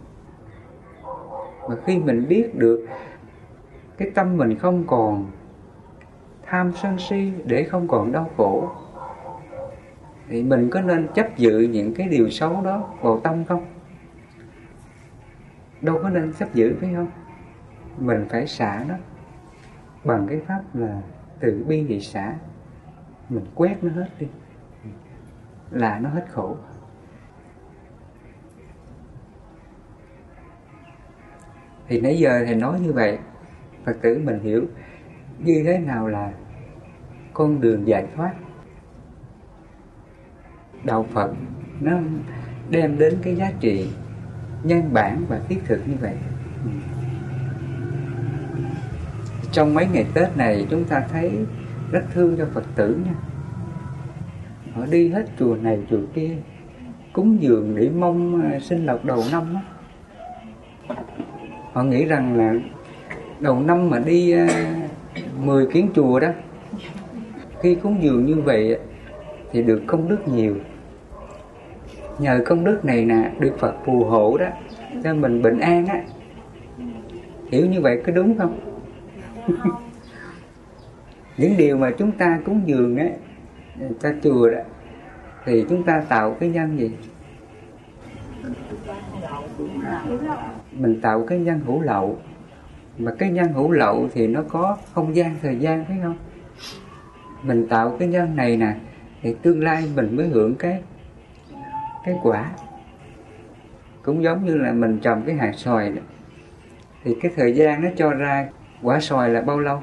Mà 1.69 1.77
khi 1.85 1.99
mình 1.99 2.29
biết 2.29 2.59
được 2.59 2.87
cái 3.97 4.11
tâm 4.15 4.37
mình 4.37 4.59
không 4.59 4.85
còn 4.87 5.27
tham 6.47 6.73
sân 6.83 6.99
si 6.99 7.33
để 7.45 7.65
không 7.65 7.89
còn 7.89 8.13
đau 8.13 8.31
khổ 8.37 8.69
thì 10.31 10.43
mình 10.43 10.71
có 10.71 10.81
nên 10.81 11.09
chấp 11.15 11.37
dự 11.37 11.61
những 11.61 11.95
cái 11.95 12.09
điều 12.09 12.31
xấu 12.31 12.63
đó 12.63 12.95
vào 13.01 13.21
tâm 13.21 13.45
không? 13.45 13.67
Đâu 15.81 16.01
có 16.03 16.11
nên 16.11 16.33
chấp 16.33 16.55
giữ, 16.55 16.77
phải 16.81 16.91
không? 16.95 17.11
Mình 17.99 18.27
phải 18.31 18.47
xả 18.47 18.85
nó 18.89 18.95
bằng 20.05 20.27
cái 20.29 20.41
pháp 20.47 20.63
là 20.75 21.03
từ 21.41 21.65
bi 21.69 21.87
thì 21.89 22.01
xả. 22.01 22.35
Mình 23.29 23.45
quét 23.55 23.85
nó 23.85 23.93
hết 23.93 24.09
đi. 24.19 24.27
Là 25.71 25.99
nó 25.99 26.11
hết 26.11 26.25
khổ. 26.31 26.57
Thì 31.89 32.01
nãy 32.01 32.19
giờ 32.19 32.43
thầy 32.47 32.55
nói 32.55 32.81
như 32.81 32.93
vậy, 32.93 33.19
phật 33.85 33.97
tử 34.03 34.21
mình 34.25 34.41
hiểu 34.41 34.65
như 35.39 35.63
thế 35.67 35.79
nào 35.79 36.09
là 36.09 36.33
con 37.33 37.61
đường 37.61 37.87
giải 37.87 38.07
thoát 38.17 38.35
đạo 40.85 41.07
phật 41.13 41.31
nó 41.81 41.93
đem 42.71 42.99
đến 42.99 43.19
cái 43.23 43.37
giá 43.37 43.53
trị 43.61 43.87
nhân 44.63 44.83
bản 44.93 45.25
và 45.29 45.41
thiết 45.49 45.59
thực 45.67 45.89
như 45.89 45.95
vậy 46.01 46.15
trong 49.53 49.75
mấy 49.75 49.87
ngày 49.93 50.07
tết 50.15 50.37
này, 50.37 50.67
chúng 50.71 50.85
ta 50.85 51.03
thấy 51.13 51.33
rất 51.91 52.03
thương 52.15 52.37
cho 52.39 52.47
phật 52.55 52.65
tử 52.75 52.97
nha 53.05 53.15
họ 54.75 54.87
đi 54.87 55.09
hết 55.09 55.27
chùa 55.39 55.57
này, 55.63 55.79
chùa 55.91 56.01
kia, 56.15 56.37
cúng 57.13 57.43
dường 57.43 57.77
để 57.77 57.91
mong 57.99 58.43
à, 58.43 58.59
sinh 58.61 58.87
lộc 58.87 59.05
đầu 59.05 59.25
năm 59.33 59.55
đó. 59.55 59.61
họ 61.73 61.83
nghĩ 61.83 62.05
rằng 62.05 62.37
là 62.37 62.55
đầu 63.41 63.61
năm 63.61 63.91
mà 63.91 63.99
đi 63.99 64.33
à, 64.33 64.75
10 65.37 65.67
kiến 65.67 65.89
chùa 65.95 66.21
đó, 66.21 66.29
khi 67.61 67.75
cúng 67.75 68.03
dường 68.03 68.27
như 68.27 68.35
vậy 68.35 68.79
thì 69.53 69.63
được 69.63 69.83
công 69.87 70.09
đức 70.09 70.29
nhiều. 70.29 70.57
Nhờ 72.19 72.43
công 72.47 72.65
đức 72.65 72.85
này 72.85 73.05
nè 73.05 73.31
được 73.39 73.57
Phật 73.59 73.75
phù 73.85 74.05
hộ 74.05 74.37
đó, 74.39 74.47
cho 75.05 75.15
mình 75.15 75.43
bình 75.43 75.59
an 75.59 75.87
á. 75.87 76.03
Hiểu 77.51 77.67
như 77.67 77.81
vậy 77.81 78.03
có 78.07 78.13
đúng 78.13 78.39
không? 78.39 78.61
Những 81.37 81.57
điều 81.57 81.77
mà 81.77 81.91
chúng 81.99 82.13
ta 82.13 82.41
cúng 82.45 82.63
dường 82.67 82.97
á 82.97 83.07
cho 84.01 84.13
chùa 84.23 84.51
đó, 84.51 84.61
thì 85.45 85.65
chúng 85.69 85.83
ta 85.83 86.03
tạo 86.09 86.37
cái 86.41 86.49
nhân 86.49 86.79
gì? 86.79 86.91
Mình 90.73 91.01
tạo 91.01 91.25
cái 91.27 91.39
nhân 91.39 91.61
hữu 91.67 91.81
lậu. 91.81 92.19
Mà 92.99 93.13
cái 93.19 93.31
nhân 93.31 93.53
hữu 93.53 93.71
lậu 93.71 94.09
thì 94.15 94.27
nó 94.27 94.43
có 94.49 94.77
không 94.93 95.17
gian, 95.17 95.37
thời 95.43 95.57
gian, 95.57 95.85
phải 95.85 95.97
không? 96.03 96.17
Mình 97.43 97.69
tạo 97.69 97.97
cái 97.99 98.09
nhân 98.09 98.37
này 98.37 98.57
nè 98.57 98.75
thì 99.23 99.35
tương 99.43 99.63
lai 99.63 99.85
mình 99.95 100.17
mới 100.17 100.29
hưởng 100.29 100.55
cái 100.55 100.83
cái 102.05 102.15
quả. 102.23 102.51
Cũng 104.03 104.23
giống 104.23 104.45
như 104.45 104.57
là 104.57 104.73
mình 104.73 104.99
trồng 104.99 105.23
cái 105.27 105.35
hạt 105.35 105.53
xoài 105.57 105.91
đó. 105.91 106.03
thì 107.05 107.17
cái 107.23 107.33
thời 107.37 107.55
gian 107.55 107.83
nó 107.83 107.89
cho 107.97 108.11
ra 108.11 108.49
quả 108.83 109.01
xoài 109.01 109.31
là 109.31 109.41
bao 109.41 109.59
lâu? 109.59 109.83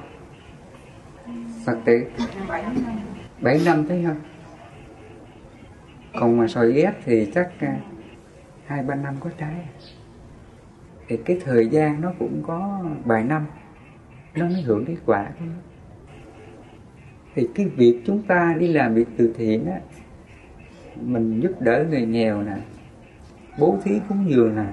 Phật 1.65 1.77
tử. 1.85 2.05
Bảy 3.41 3.61
năm 3.65 3.87
thấy 3.87 4.03
không 4.07 4.21
còn 6.19 6.37
mà 6.37 6.47
xoài 6.47 6.71
ghép 6.71 6.93
thì 7.05 7.31
chắc 7.35 7.51
à, 7.59 7.77
hai, 8.65 8.83
ba 8.83 8.95
năm 8.95 9.15
có 9.19 9.29
trái. 9.37 9.65
Thì 11.07 11.17
cái 11.17 11.39
thời 11.45 11.67
gian 11.67 12.01
nó 12.01 12.13
cũng 12.19 12.43
có 12.47 12.83
vài 13.05 13.23
năm. 13.23 13.45
Nó 14.35 14.45
mới 14.45 14.61
hưởng 14.61 14.85
cái 14.85 14.97
quả 15.05 15.23
đó 15.23 15.45
thì 17.37 17.47
cái 17.55 17.65
việc 17.65 18.01
chúng 18.05 18.21
ta 18.21 18.55
đi 18.59 18.67
làm 18.67 18.93
việc 18.93 19.07
từ 19.17 19.33
thiện 19.37 19.65
á 19.65 19.79
mình 21.01 21.39
giúp 21.39 21.51
đỡ 21.61 21.85
người 21.89 22.05
nghèo 22.05 22.41
nè 22.41 22.57
bố 23.59 23.77
thí 23.83 23.91
cúng 24.09 24.25
dường 24.29 24.55
nè 24.55 24.65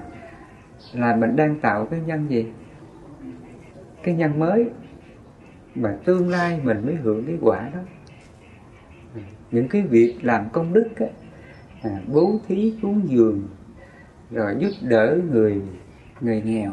là 0.93 1.15
mình 1.15 1.35
đang 1.35 1.59
tạo 1.59 1.85
cái 1.85 1.99
nhân 2.05 2.27
gì? 2.29 2.45
Cái 4.03 4.15
nhân 4.15 4.39
mới. 4.39 4.69
Mà 5.75 5.97
tương 6.05 6.29
lai 6.29 6.59
mình 6.63 6.85
mới 6.85 6.95
hưởng 6.95 7.25
cái 7.25 7.37
quả 7.41 7.69
đó. 7.73 7.79
Những 9.51 9.67
cái 9.67 9.81
việc 9.81 10.15
làm 10.21 10.49
công 10.49 10.73
đức 10.73 10.89
á, 10.95 11.05
à, 11.81 12.01
bố 12.07 12.39
thí 12.47 12.73
cúng 12.81 13.01
dường 13.05 13.47
rồi 14.31 14.55
giúp 14.59 14.71
đỡ 14.81 15.17
người 15.31 15.61
người 16.21 16.41
nghèo 16.41 16.71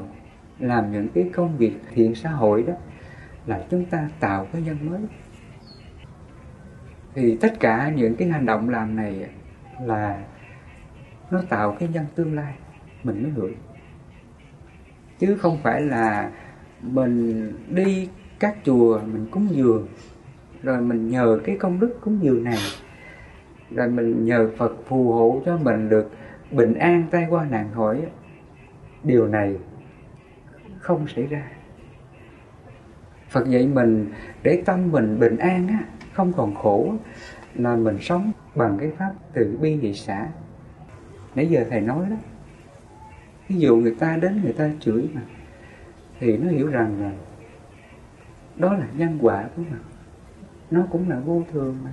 làm 0.59 0.93
những 0.93 1.09
cái 1.14 1.30
công 1.34 1.57
việc 1.57 1.72
thiện 1.95 2.14
xã 2.14 2.30
hội 2.30 2.62
đó 2.62 2.74
là 3.47 3.64
chúng 3.70 3.84
ta 3.84 4.09
tạo 4.20 4.47
cái 4.53 4.62
nhân 4.62 4.76
mới 4.90 5.01
thì 7.15 7.39
tất 7.41 7.61
cả 7.61 7.93
những 7.97 8.17
cái 8.17 8.29
hành 8.29 8.47
động 8.47 8.69
làm 8.69 8.97
này 8.97 9.29
là 9.81 10.25
nó 11.31 11.43
tạo 11.49 11.77
cái 11.81 11.89
nhân 11.89 12.07
tương 12.15 12.35
lai 12.35 12.55
mình 13.05 13.23
mới 13.23 13.33
hưởng. 13.33 13.55
Chứ 15.19 15.37
không 15.37 15.59
phải 15.63 15.81
là 15.81 16.31
mình 16.83 17.53
đi 17.69 18.09
các 18.41 18.57
chùa 18.65 19.01
mình 19.13 19.27
cúng 19.31 19.49
dường 19.51 19.89
rồi 20.63 20.81
mình 20.81 21.09
nhờ 21.09 21.41
cái 21.45 21.57
công 21.57 21.81
đức 21.81 21.99
cúng 22.01 22.19
dường 22.23 22.45
này 22.45 22.59
rồi 23.71 23.89
mình 23.89 24.25
nhờ 24.25 24.51
Phật 24.57 24.73
phù 24.87 25.13
hộ 25.13 25.43
cho 25.47 25.59
mình 25.59 25.89
được 25.89 26.11
bình 26.51 26.75
an 26.75 27.05
tay 27.11 27.27
qua 27.31 27.45
nạn 27.45 27.71
khỏi 27.75 28.03
điều 29.03 29.29
này 29.29 29.57
không 30.79 31.07
xảy 31.09 31.27
ra. 31.27 31.43
Phật 33.31 33.49
dạy 33.49 33.67
mình 33.67 34.13
để 34.43 34.63
tâm 34.65 34.93
mình 34.93 35.21
bình 35.21 35.37
an 35.37 35.69
á, 35.69 35.79
không 36.15 36.33
còn 36.33 36.55
khổ 36.55 36.95
là 37.55 37.77
mình 37.77 37.99
sống 38.01 38.33
bằng 38.55 38.79
cái 38.81 38.91
pháp 38.99 39.13
từ 39.33 39.59
bi 39.61 39.77
hỷ 39.77 39.95
xã 39.95 40.29
nãy 41.35 41.47
giờ 41.47 41.65
thầy 41.71 41.81
nói 41.81 42.07
đó 42.11 42.17
ví 43.49 43.57
dụ 43.57 43.77
người 43.77 43.95
ta 43.99 44.17
đến 44.17 44.41
người 44.43 44.53
ta 44.53 44.71
chửi 44.81 45.09
mà, 45.15 45.21
thì 46.21 46.37
nó 46.37 46.51
hiểu 46.51 46.67
rằng 46.67 47.03
là 47.03 47.13
đó 48.57 48.73
là 48.73 48.87
nhân 48.97 49.19
quả 49.21 49.45
của 49.57 49.63
mình. 49.63 49.81
Nó 50.71 50.83
cũng 50.91 51.11
là 51.11 51.21
vô 51.21 51.43
thường 51.53 51.79
mà. 51.85 51.91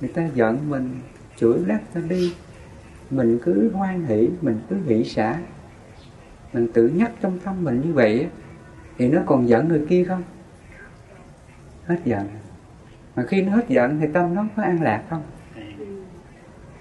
Người 0.00 0.10
ta 0.10 0.28
giận 0.34 0.70
mình, 0.70 1.00
chửi 1.36 1.58
lát 1.66 1.80
ta 1.94 2.00
đi, 2.08 2.34
mình 3.10 3.38
cứ 3.42 3.70
hoan 3.70 4.04
hỷ, 4.04 4.28
mình 4.40 4.60
cứ 4.70 4.76
hỷ 4.86 5.04
xả. 5.04 5.40
Mình 6.52 6.68
tự 6.72 6.88
nhắc 6.88 7.12
trong 7.20 7.38
tâm 7.38 7.64
mình 7.64 7.80
như 7.80 7.92
vậy 7.92 8.28
thì 8.98 9.08
nó 9.08 9.22
còn 9.26 9.48
giận 9.48 9.68
người 9.68 9.86
kia 9.88 10.04
không? 10.04 10.22
Hết 11.86 11.98
giận 12.04 12.26
khi 13.28 13.42
nó 13.42 13.52
hết 13.52 13.64
giận 13.68 13.98
thì 14.00 14.06
tâm 14.12 14.34
nó 14.34 14.44
có 14.56 14.62
an 14.62 14.82
lạc 14.82 15.02
không? 15.10 15.22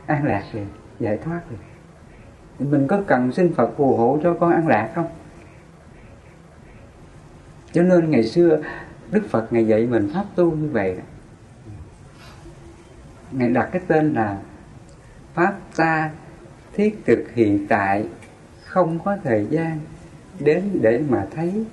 An 0.05 0.25
lạc 0.25 0.43
liền 0.53 0.67
giải 0.99 1.17
thoát 1.17 1.41
liền 1.49 1.59
thì 2.59 2.65
mình 2.65 2.87
có 2.87 3.01
cần 3.07 3.31
xin 3.31 3.53
Phật 3.53 3.73
phù 3.77 3.97
hộ 3.97 4.19
cho 4.23 4.33
con 4.39 4.51
an 4.51 4.67
lạc 4.67 4.91
không? 4.95 5.07
Cho 7.71 7.83
nên 7.83 8.11
ngày 8.11 8.23
xưa 8.23 8.61
Đức 9.11 9.23
Phật 9.29 9.53
ngày 9.53 9.67
dạy 9.67 9.87
mình 9.87 10.09
pháp 10.13 10.25
tu 10.35 10.51
như 10.51 10.69
vậy. 10.69 10.97
Ngài 13.31 13.49
đặt 13.49 13.69
cái 13.71 13.81
tên 13.87 14.13
là 14.13 14.37
Pháp 15.33 15.59
ta 15.75 16.11
thiết 16.73 17.01
thực 17.05 17.25
hiện 17.35 17.67
tại 17.67 18.07
Không 18.65 18.99
có 18.99 19.17
thời 19.23 19.47
gian 19.49 19.79
đến 20.39 20.79
để 20.81 21.03
mà 21.09 21.27
thấy 21.35 21.65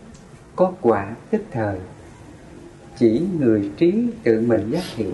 có 0.56 0.72
quả 0.80 1.14
tức 1.30 1.42
thời 1.50 1.78
chỉ 2.98 3.26
người 3.38 3.72
trí 3.76 4.10
tự 4.22 4.40
mình 4.40 4.70
giác 4.70 4.84
hiểu 4.84 5.12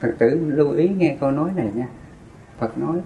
Phật 0.00 0.14
tử 0.18 0.40
lưu 0.46 0.70
ý 0.70 0.88
nghe 0.88 1.16
câu 1.20 1.30
nói 1.30 1.50
này 1.56 1.70
nha. 1.74 1.88
Phật 2.58 2.78
nói, 2.78 3.00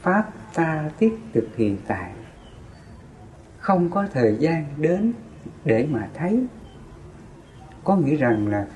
Pháp 0.00 0.30
ta 0.54 0.90
thiết 0.98 1.18
thực 1.34 1.48
hiện 1.56 1.76
tại. 1.86 2.12
Không 3.58 3.90
có 3.90 4.06
thời 4.12 4.36
gian 4.40 4.64
đến 4.76 5.12
để 5.64 5.86
mà 5.90 6.08
thấy. 6.14 6.46
Có 7.84 7.96
nghĩa 7.96 8.16
rằng 8.16 8.48
là 8.48 8.66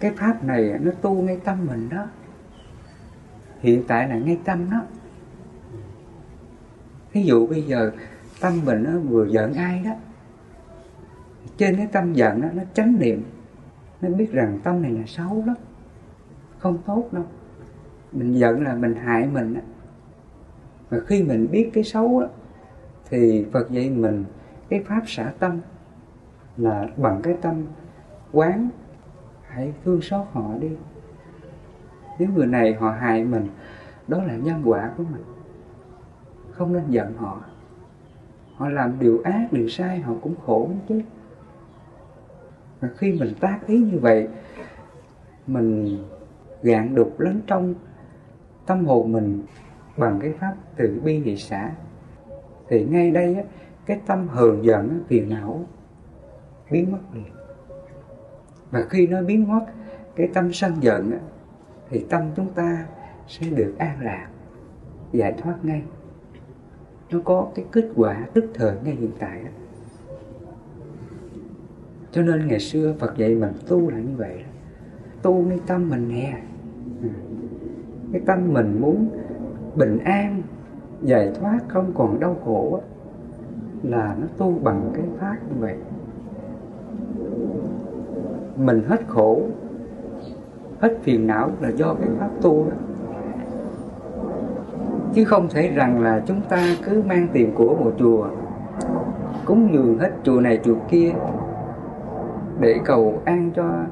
cái 0.00 0.12
pháp 0.16 0.44
này 0.44 0.74
nó 0.80 0.90
tu 0.90 1.22
ngay 1.22 1.38
tâm 1.44 1.66
mình 1.66 1.88
đó. 1.88 2.06
Hiện 3.60 3.84
tại 3.88 4.08
là 4.08 4.18
ngay 4.18 4.38
tâm 4.44 4.70
đó. 4.70 4.82
Ví 7.12 7.22
dụ 7.22 7.46
bây 7.46 7.62
giờ 7.62 7.92
tâm 8.40 8.60
mình 8.64 8.82
nó 8.82 8.98
vừa 8.98 9.26
giận 9.26 9.54
ai 9.54 9.82
đó 9.84 9.90
trên 11.60 11.76
cái 11.76 11.86
tâm 11.92 12.12
giận 12.12 12.40
đó, 12.40 12.48
nó 12.54 12.62
chánh 12.74 12.98
niệm 12.98 13.22
nó 14.00 14.08
biết 14.08 14.32
rằng 14.32 14.58
tâm 14.62 14.82
này 14.82 14.90
là 14.90 15.02
xấu 15.06 15.44
lắm 15.46 15.56
không 16.58 16.78
tốt 16.86 17.08
đâu. 17.12 17.24
Mình 18.12 18.32
giận 18.32 18.62
là 18.62 18.74
mình 18.74 18.94
hại 18.94 19.26
mình 19.26 19.54
đó. 19.54 19.60
mà 20.90 20.98
khi 21.06 21.22
mình 21.22 21.48
biết 21.50 21.70
cái 21.72 21.84
xấu 21.84 22.20
đó, 22.20 22.26
thì 23.10 23.46
Phật 23.52 23.70
dạy 23.70 23.90
mình 23.90 24.24
cái 24.68 24.84
pháp 24.88 25.02
xả 25.06 25.32
tâm 25.38 25.60
là 26.56 26.88
bằng 26.96 27.20
cái 27.22 27.36
tâm 27.42 27.64
quán 28.32 28.68
hãy 29.48 29.72
thương 29.84 30.00
xót 30.00 30.26
họ 30.32 30.54
đi. 30.60 30.70
Nếu 32.18 32.28
người 32.34 32.46
này 32.46 32.74
họ 32.74 32.90
hại 32.90 33.24
mình 33.24 33.46
đó 34.08 34.22
là 34.22 34.36
nhân 34.36 34.62
quả 34.64 34.90
của 34.96 35.04
mình. 35.12 35.22
Không 36.50 36.72
nên 36.72 36.84
giận 36.88 37.14
họ. 37.16 37.40
Họ 38.56 38.68
làm 38.68 38.98
điều 39.00 39.20
ác 39.24 39.48
điều 39.52 39.68
sai 39.68 40.00
họ 40.00 40.14
cũng 40.22 40.34
khổ 40.46 40.70
chứ 40.88 41.02
và 42.80 42.88
khi 42.96 43.12
mình 43.12 43.34
tác 43.40 43.58
ý 43.66 43.78
như 43.78 43.98
vậy 43.98 44.28
mình 45.46 45.98
gạn 46.62 46.94
đục 46.94 47.20
lấn 47.20 47.40
trong 47.46 47.74
tâm 48.66 48.84
hồn 48.86 49.12
mình 49.12 49.42
bằng 49.96 50.18
cái 50.22 50.32
pháp 50.40 50.54
từ 50.76 51.00
bi 51.04 51.18
hỷ 51.18 51.36
xã 51.36 51.72
thì 52.68 52.84
ngay 52.84 53.10
đây 53.10 53.34
á, 53.34 53.42
cái 53.86 54.00
tâm 54.06 54.28
hờn 54.28 54.64
giận 54.64 55.04
phiền 55.08 55.28
não 55.28 55.66
biến 56.70 56.92
mất 56.92 56.98
liền 57.14 57.32
và 58.70 58.82
khi 58.90 59.06
nó 59.06 59.22
biến 59.22 59.48
mất 59.48 59.66
cái 60.16 60.28
tâm 60.34 60.52
sân 60.52 60.74
giận 60.80 61.18
thì 61.90 62.06
tâm 62.10 62.30
chúng 62.36 62.52
ta 62.54 62.86
sẽ 63.28 63.46
được 63.50 63.74
an 63.78 63.98
lạc 64.00 64.28
giải 65.12 65.34
thoát 65.38 65.54
ngay. 65.62 65.82
Nó 67.10 67.18
có 67.24 67.48
cái 67.54 67.64
kết 67.72 67.88
quả 67.96 68.26
tức 68.34 68.44
thời 68.54 68.76
ngay 68.84 68.94
hiện 68.94 69.12
tại 69.18 69.42
đó 69.44 69.50
cho 72.12 72.22
nên 72.22 72.46
ngày 72.46 72.60
xưa 72.60 72.94
Phật 72.98 73.16
dạy 73.16 73.34
mình 73.34 73.52
tu 73.68 73.90
là 73.90 73.98
như 73.98 74.16
vậy 74.16 74.44
tu 75.22 75.44
cái 75.48 75.60
tâm 75.66 75.88
mình 75.88 76.08
nè 76.08 76.42
ừ. 77.02 77.08
cái 78.12 78.22
tâm 78.26 78.52
mình 78.52 78.80
muốn 78.80 79.08
bình 79.74 79.98
an, 79.98 80.42
giải 81.02 81.30
thoát, 81.40 81.58
không 81.68 81.92
còn 81.94 82.20
đau 82.20 82.36
khổ 82.44 82.80
là 83.82 84.16
nó 84.20 84.26
tu 84.38 84.58
bằng 84.62 84.90
cái 84.94 85.04
pháp 85.18 85.36
như 85.48 85.60
vậy. 85.60 85.76
Mình 88.56 88.82
hết 88.86 89.00
khổ, 89.08 89.42
hết 90.80 90.98
phiền 91.02 91.26
não 91.26 91.50
là 91.60 91.68
do 91.68 91.94
cái 91.94 92.08
pháp 92.18 92.30
tu 92.42 92.64
đó. 92.64 92.76
Chứ 95.14 95.24
không 95.24 95.48
thể 95.48 95.68
rằng 95.68 96.02
là 96.02 96.22
chúng 96.26 96.40
ta 96.48 96.76
cứ 96.84 97.02
mang 97.02 97.28
tiền 97.32 97.52
của 97.54 97.74
một 97.74 97.92
chùa, 97.98 98.26
cúng 99.44 99.68
dường 99.72 99.98
hết 99.98 100.10
chùa 100.24 100.40
này 100.40 100.60
chùa 100.64 100.76
kia 100.90 101.12
để 102.60 102.80
cầu 102.84 103.22
an 103.24 103.50
cho 103.56 103.84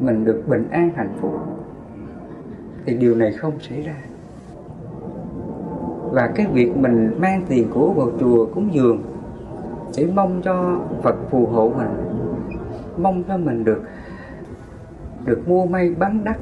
mình 0.00 0.24
được 0.24 0.42
bình 0.46 0.68
an 0.70 0.90
hạnh 0.96 1.12
phúc 1.20 1.32
thì 2.86 2.94
điều 2.94 3.14
này 3.14 3.32
không 3.32 3.60
xảy 3.60 3.82
ra. 3.82 3.96
Và 6.10 6.32
cái 6.34 6.46
việc 6.46 6.76
mình 6.76 7.10
mang 7.18 7.42
tiền 7.48 7.68
của 7.74 7.92
vào 7.92 8.10
chùa 8.20 8.46
cúng 8.54 8.74
dường 8.74 9.02
để 9.96 10.08
mong 10.14 10.42
cho 10.44 10.80
Phật 11.02 11.16
phù 11.30 11.46
hộ 11.46 11.72
mình 11.76 11.88
mong 12.98 13.24
cho 13.28 13.36
mình 13.36 13.64
được 13.64 13.82
được 15.24 15.48
mua 15.48 15.66
may 15.66 15.94
bán 15.94 16.24
đắt 16.24 16.36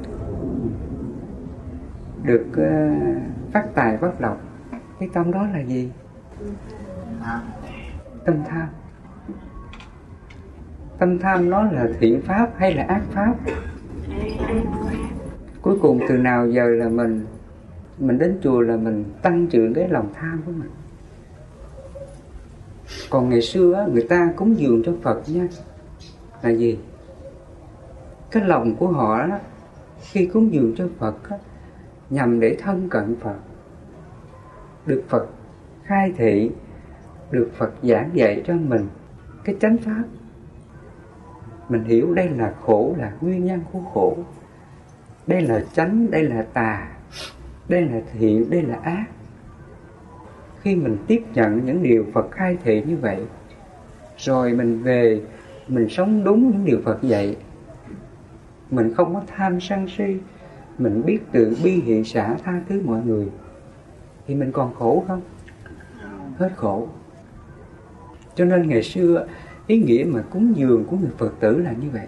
được 2.23 2.45
uh, 2.51 3.21
phát 3.53 3.65
tài 3.75 3.97
phát 3.97 4.21
lộc. 4.21 4.37
Cái 4.99 5.09
tâm 5.13 5.31
đó 5.31 5.47
là 5.53 5.59
gì? 5.59 5.91
Tâm 8.25 8.35
tham 8.47 8.67
tâm 11.03 11.19
tham 11.19 11.49
nó 11.49 11.63
là 11.63 11.87
thiện 11.99 12.21
pháp 12.21 12.51
hay 12.57 12.73
là 12.73 12.83
ác 12.83 13.01
pháp? 13.11 13.35
Cuối 15.61 15.77
cùng 15.81 15.99
từ 16.09 16.17
nào 16.17 16.49
giờ 16.49 16.67
là 16.67 16.89
mình 16.89 17.25
mình 17.99 18.17
đến 18.17 18.39
chùa 18.43 18.61
là 18.61 18.75
mình 18.75 19.03
tăng 19.21 19.47
trưởng 19.47 19.73
cái 19.73 19.89
lòng 19.89 20.13
tham 20.13 20.41
của 20.45 20.51
mình. 20.51 20.69
Còn 23.09 23.29
ngày 23.29 23.41
xưa 23.41 23.87
người 23.93 24.07
ta 24.09 24.33
cúng 24.35 24.59
dường 24.59 24.83
cho 24.85 24.93
phật 25.01 25.21
nha. 25.27 25.47
Là 26.41 26.49
gì? 26.49 26.79
Cái 28.31 28.43
lòng 28.43 28.75
của 28.75 28.87
họ 28.87 29.27
đó, 29.27 29.39
khi 30.01 30.25
cúng 30.25 30.53
dường 30.53 30.75
cho 30.77 30.87
phật 30.97 31.29
đó, 31.29 31.37
nhằm 32.09 32.39
để 32.39 32.57
thân 32.61 32.89
cận 32.89 33.15
phật. 33.19 33.37
Được 34.85 35.03
phật 35.09 35.27
khai 35.83 36.13
thị 36.17 36.51
được 37.31 37.51
phật 37.57 37.71
giảng 37.81 38.09
dạy 38.13 38.43
cho 38.47 38.53
mình 38.53 38.87
cái 39.43 39.55
chánh 39.59 39.77
pháp 39.77 40.03
mình 41.69 41.83
hiểu 41.83 42.13
đây 42.13 42.29
là 42.29 42.53
khổ, 42.61 42.95
là 42.97 43.11
nguyên 43.21 43.45
nhân 43.45 43.61
của 43.71 43.79
khổ. 43.93 44.17
Đây 45.27 45.41
là 45.41 45.63
chánh, 45.73 46.11
đây 46.11 46.23
là 46.23 46.41
tà, 46.53 46.87
đây 47.69 47.81
là 47.81 48.01
thiện, 48.13 48.49
đây 48.49 48.61
là 48.61 48.75
ác. 48.83 49.05
Khi 50.61 50.75
mình 50.75 50.97
tiếp 51.07 51.23
nhận 51.33 51.65
những 51.65 51.83
điều 51.83 52.05
phật 52.13 52.31
khai 52.31 52.57
thị 52.63 52.83
như 52.87 52.97
vậy, 52.97 53.25
rồi 54.17 54.53
mình 54.53 54.83
về, 54.83 55.21
mình 55.67 55.89
sống 55.89 56.23
đúng 56.23 56.51
những 56.51 56.65
điều 56.65 56.79
phật 56.85 57.01
dạy, 57.01 57.35
mình 58.71 58.93
không 58.93 59.13
có 59.13 59.21
tham 59.27 59.61
sân 59.61 59.87
si, 59.97 60.17
mình 60.77 61.01
biết 61.05 61.19
tự 61.31 61.57
bi 61.63 61.71
hiện 61.71 62.03
xã 62.03 62.35
tha 62.43 62.61
thứ 62.69 62.81
mọi 62.85 63.01
người, 63.05 63.27
thì 64.27 64.35
mình 64.35 64.51
còn 64.51 64.73
khổ 64.73 65.03
không? 65.07 65.21
Hết 66.37 66.51
khổ. 66.55 66.87
Cho 68.35 68.45
nên 68.45 68.67
ngày 68.67 68.83
xưa 68.83 69.27
ý 69.67 69.79
nghĩa 69.79 70.05
mà 70.07 70.23
cúng 70.29 70.57
dường 70.57 70.85
của 70.85 70.97
người 70.97 71.11
phật 71.17 71.33
tử 71.39 71.57
là 71.57 71.71
như 71.71 71.89
vậy. 71.89 72.07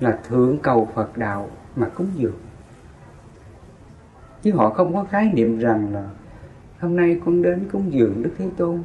Là 0.00 0.18
thượng 0.28 0.58
cầu 0.58 0.88
phật 0.94 1.16
đạo 1.16 1.50
mà 1.76 1.88
cúng 1.88 2.08
dường. 2.14 2.38
Chứ 4.42 4.52
họ 4.52 4.70
không 4.70 4.94
có 4.94 5.04
khái 5.04 5.32
niệm 5.34 5.58
rằng 5.58 5.92
là 5.92 6.08
hôm 6.80 6.96
nay 6.96 7.20
con 7.24 7.42
đến 7.42 7.68
cúng 7.72 7.92
dường 7.92 8.22
đức 8.22 8.30
thế 8.38 8.50
tôn. 8.56 8.82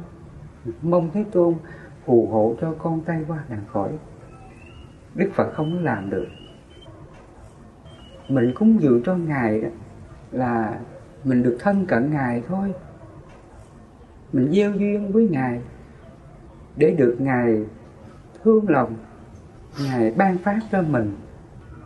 Mong 0.82 1.10
thế 1.14 1.24
tôn 1.32 1.54
phù 2.04 2.26
hộ 2.26 2.54
cho 2.60 2.74
con 2.78 3.00
tay 3.00 3.24
qua 3.28 3.44
nạn 3.48 3.60
khỏi. 3.72 3.92
Đức 5.14 5.30
phật 5.34 5.52
không 5.54 5.72
có 5.72 5.80
làm 5.80 6.10
được. 6.10 6.26
Mình 8.28 8.52
cúng 8.54 8.82
dường 8.82 9.02
cho 9.04 9.16
ngài 9.16 9.60
đó 9.60 9.68
là 10.32 10.78
mình 11.24 11.42
được 11.42 11.56
thân 11.60 11.86
cận 11.86 12.10
ngài 12.10 12.42
thôi. 12.48 12.72
Mình 14.32 14.52
gieo 14.52 14.72
duyên 14.72 15.12
với 15.12 15.28
ngài 15.28 15.60
để 16.76 16.90
được 16.90 17.16
ngài 17.18 17.64
thương 18.44 18.68
lòng, 18.68 18.94
ngài 19.84 20.10
ban 20.10 20.38
phát 20.38 20.58
cho 20.72 20.82
mình 20.82 21.16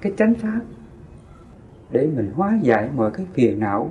cái 0.00 0.12
chánh 0.16 0.34
pháp 0.34 0.60
để 1.90 2.10
mình 2.16 2.30
hóa 2.34 2.58
giải 2.62 2.90
mọi 2.96 3.10
cái 3.10 3.26
phiền 3.34 3.60
não 3.60 3.90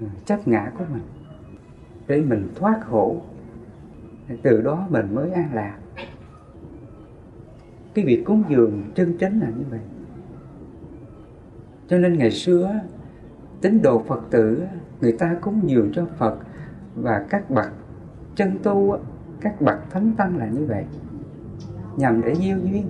ừ, 0.00 0.06
chấp 0.24 0.48
ngã 0.48 0.72
của 0.78 0.84
mình, 0.92 1.02
để 2.06 2.20
mình 2.20 2.48
thoát 2.54 2.80
khổ. 2.84 3.22
Từ 4.42 4.60
đó 4.60 4.86
mình 4.90 5.14
mới 5.14 5.30
an 5.30 5.50
lạc. 5.54 5.78
Cái 7.94 8.04
việc 8.04 8.22
cúng 8.26 8.42
dường 8.48 8.82
chân 8.94 9.18
chánh 9.18 9.40
là 9.40 9.48
như 9.48 9.64
vậy. 9.70 9.80
Cho 11.88 11.98
nên 11.98 12.18
ngày 12.18 12.30
xưa 12.30 12.80
tín 13.60 13.82
đồ 13.82 14.02
phật 14.08 14.20
tử 14.30 14.62
người 15.00 15.12
ta 15.12 15.36
cúng 15.40 15.60
dường 15.64 15.92
cho 15.94 16.06
phật 16.18 16.38
và 16.94 17.26
các 17.30 17.50
bậc 17.50 17.72
chân 18.36 18.58
tu 18.62 18.98
các 19.40 19.60
bậc 19.60 19.90
thánh 19.90 20.12
tăng 20.16 20.36
là 20.36 20.46
như 20.46 20.66
vậy. 20.66 20.84
Nhằm 21.96 22.22
để 22.22 22.34
gieo 22.34 22.58
duyên. 22.58 22.86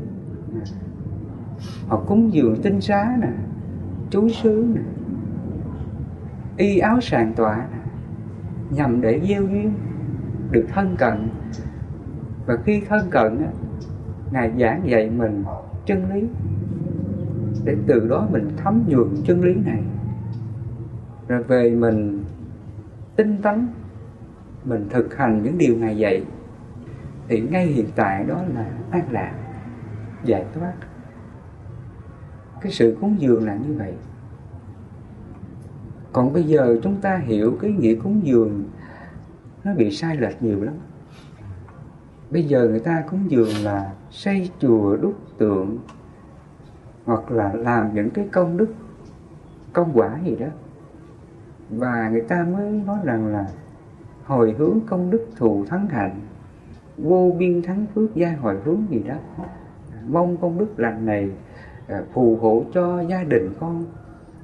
Họ 1.89 2.03
cúng 2.07 2.33
dường 2.33 2.63
tinh 2.63 2.81
xá 2.81 3.17
nè 3.21 3.29
chú 4.11 4.29
sứ 4.29 4.67
nè, 4.75 4.81
y 6.57 6.79
áo 6.79 7.01
sàng 7.01 7.35
tọa 7.35 7.57
nè, 7.57 7.79
nhằm 8.71 9.01
để 9.01 9.21
gieo 9.29 9.43
duyên, 9.43 9.73
được 10.51 10.67
thân 10.73 10.97
cận. 10.99 11.29
Và 12.47 12.57
khi 12.65 12.83
thân 12.89 13.11
cận 13.11 13.47
ngài 14.31 14.53
giảng 14.61 14.83
dạy 14.85 15.11
mình 15.11 15.45
chân 15.87 16.15
lý, 16.15 16.27
để 17.65 17.77
từ 17.87 18.09
đó 18.09 18.29
mình 18.31 18.49
thấm 18.57 18.83
nhuần 18.89 19.09
chân 19.25 19.45
lý 19.45 19.55
này. 19.55 19.83
Rồi 21.29 21.43
về 21.43 21.71
mình 21.71 22.25
tinh 23.17 23.37
tấn, 23.43 23.69
mình 24.65 24.87
thực 24.91 25.17
hành 25.17 25.43
những 25.43 25.59
điều 25.59 25.77
ngài 25.77 25.97
dạy 25.97 26.25
thì 27.31 27.41
ngay 27.41 27.67
hiện 27.67 27.87
tại 27.97 28.25
đó 28.25 28.43
là 28.55 28.67
an 28.91 29.05
lạc, 29.11 29.33
giải 30.25 30.45
thoát. 30.55 30.73
Cái 32.61 32.73
sự 32.73 32.97
cúng 33.01 33.17
dường 33.19 33.47
là 33.47 33.55
như 33.55 33.75
vậy. 33.79 33.95
Còn 36.13 36.33
bây 36.33 36.43
giờ 36.43 36.77
chúng 36.83 37.01
ta 37.01 37.17
hiểu 37.17 37.57
cái 37.61 37.73
nghĩa 37.73 37.95
cúng 37.95 38.21
dường 38.25 38.65
nó 39.65 39.75
bị 39.75 39.91
sai 39.91 40.17
lệch 40.17 40.43
nhiều 40.43 40.63
lắm. 40.63 40.75
Bây 42.31 42.45
giờ 42.45 42.69
người 42.69 42.81
ta 42.81 43.05
cúng 43.11 43.31
dường 43.31 43.65
là 43.65 43.93
xây 44.11 44.51
chùa 44.59 44.97
đúc 44.97 45.15
tượng 45.39 45.79
hoặc 47.05 47.31
là 47.31 47.53
làm 47.53 47.95
những 47.95 48.11
cái 48.11 48.29
công 48.33 48.57
đức, 48.57 48.75
công 49.73 49.91
quả 49.95 50.19
gì 50.25 50.37
đó. 50.37 50.47
Và 51.71 52.09
người 52.09 52.23
ta 52.23 52.47
mới 52.53 52.71
nói 52.87 52.99
rằng 53.05 53.27
là 53.27 53.47
hồi 54.25 54.55
hướng 54.59 54.81
công 54.87 55.11
đức 55.11 55.27
thù 55.37 55.65
thắng 55.69 55.89
hạnh 55.89 56.21
vô 57.03 57.37
biên 57.39 57.63
thắng 57.63 57.87
phước, 57.95 58.15
gia 58.15 58.37
hồi 58.41 58.57
hướng 58.65 58.87
gì 58.91 59.03
đó. 59.09 59.15
Mong 60.09 60.37
công 60.37 60.59
đức 60.59 60.69
lành 60.77 61.07
này 61.07 61.31
à, 61.89 62.03
phù 62.13 62.37
hộ 62.37 62.65
cho 62.75 63.01
gia 63.01 63.25
đình 63.25 63.51
con 63.61 63.85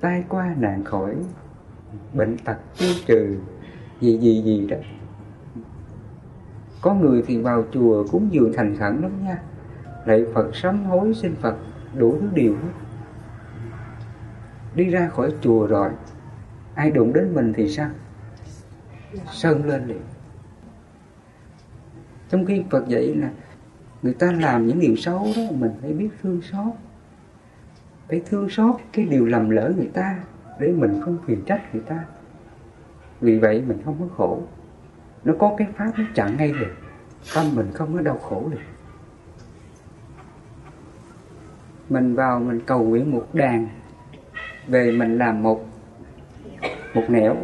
tai 0.01 0.25
qua 0.29 0.55
nạn 0.59 0.85
khỏi, 0.85 1.15
bệnh 2.13 2.37
tật 2.45 2.57
tiêu 2.79 2.95
trừ, 3.07 3.37
gì 4.01 4.19
gì 4.19 4.43
gì 4.43 4.67
đó. 4.67 4.77
Có 6.81 6.95
người 6.95 7.25
thì 7.27 7.39
vào 7.39 7.65
chùa 7.73 8.05
cúng 8.11 8.29
dường 8.31 8.53
thành 8.53 8.77
khẩn 8.77 9.01
lắm 9.03 9.25
nha. 9.25 9.39
Lạy 10.05 10.27
phật 10.35 10.57
sám 10.57 10.85
hối 10.85 11.15
xin 11.15 11.35
phật 11.37 11.57
đủ 11.95 12.17
thứ 12.21 12.29
điều 12.35 12.53
hết. 12.53 12.73
Đi 14.75 14.85
ra 14.85 15.09
khỏi 15.09 15.33
chùa 15.41 15.67
rồi, 15.67 15.91
ai 16.75 16.91
đụng 16.91 17.13
đến 17.13 17.35
mình 17.35 17.53
thì 17.57 17.69
sao? 17.69 17.91
Sơn 19.33 19.65
lên 19.65 19.87
liền 19.87 20.01
trong 22.29 22.45
khi 22.45 22.63
phật 22.71 22.89
dạy 22.89 23.15
là 23.15 23.31
người 24.03 24.15
ta 24.15 24.33
làm 24.33 24.67
những 24.67 24.81
điều 24.81 24.97
xấu 24.97 25.27
đó, 25.37 25.43
mình 25.51 25.71
phải 25.83 25.93
biết 25.93 26.09
thương 26.23 26.41
xót. 26.43 26.73
Phải 28.09 28.23
thương 28.27 28.49
xót 28.49 28.77
cái 28.93 29.05
điều 29.05 29.27
lầm 29.27 29.51
lỡ 29.51 29.73
người 29.77 29.91
ta 29.95 30.19
để 30.61 30.73
mình 30.73 31.01
không 31.05 31.19
phiền 31.27 31.43
trách 31.47 31.75
người 31.75 31.83
ta. 31.83 32.05
Vì 33.21 33.39
vậy 33.39 33.63
mình 33.67 33.79
không 33.85 33.97
có 34.01 34.07
khổ. 34.17 34.43
Nó 35.25 35.35
có 35.39 35.55
cái 35.59 35.69
pháp 35.77 35.93
nó 35.99 36.05
chặn 36.15 36.37
ngay 36.37 36.53
được 36.53 36.75
tâm 37.35 37.55
mình 37.55 37.71
không 37.75 37.95
có 37.95 38.01
đau 38.01 38.19
khổ 38.19 38.49
được 38.51 38.59
mình 41.89 42.15
vào 42.15 42.41
mình 42.41 42.61
cầu 42.67 42.85
nguyện 42.85 43.11
một 43.11 43.27
đàn, 43.33 43.69
về 44.67 44.93
mình 44.93 45.19
làm 45.19 45.43
một 45.43 45.67
một 46.95 47.05
nẻo 47.09 47.37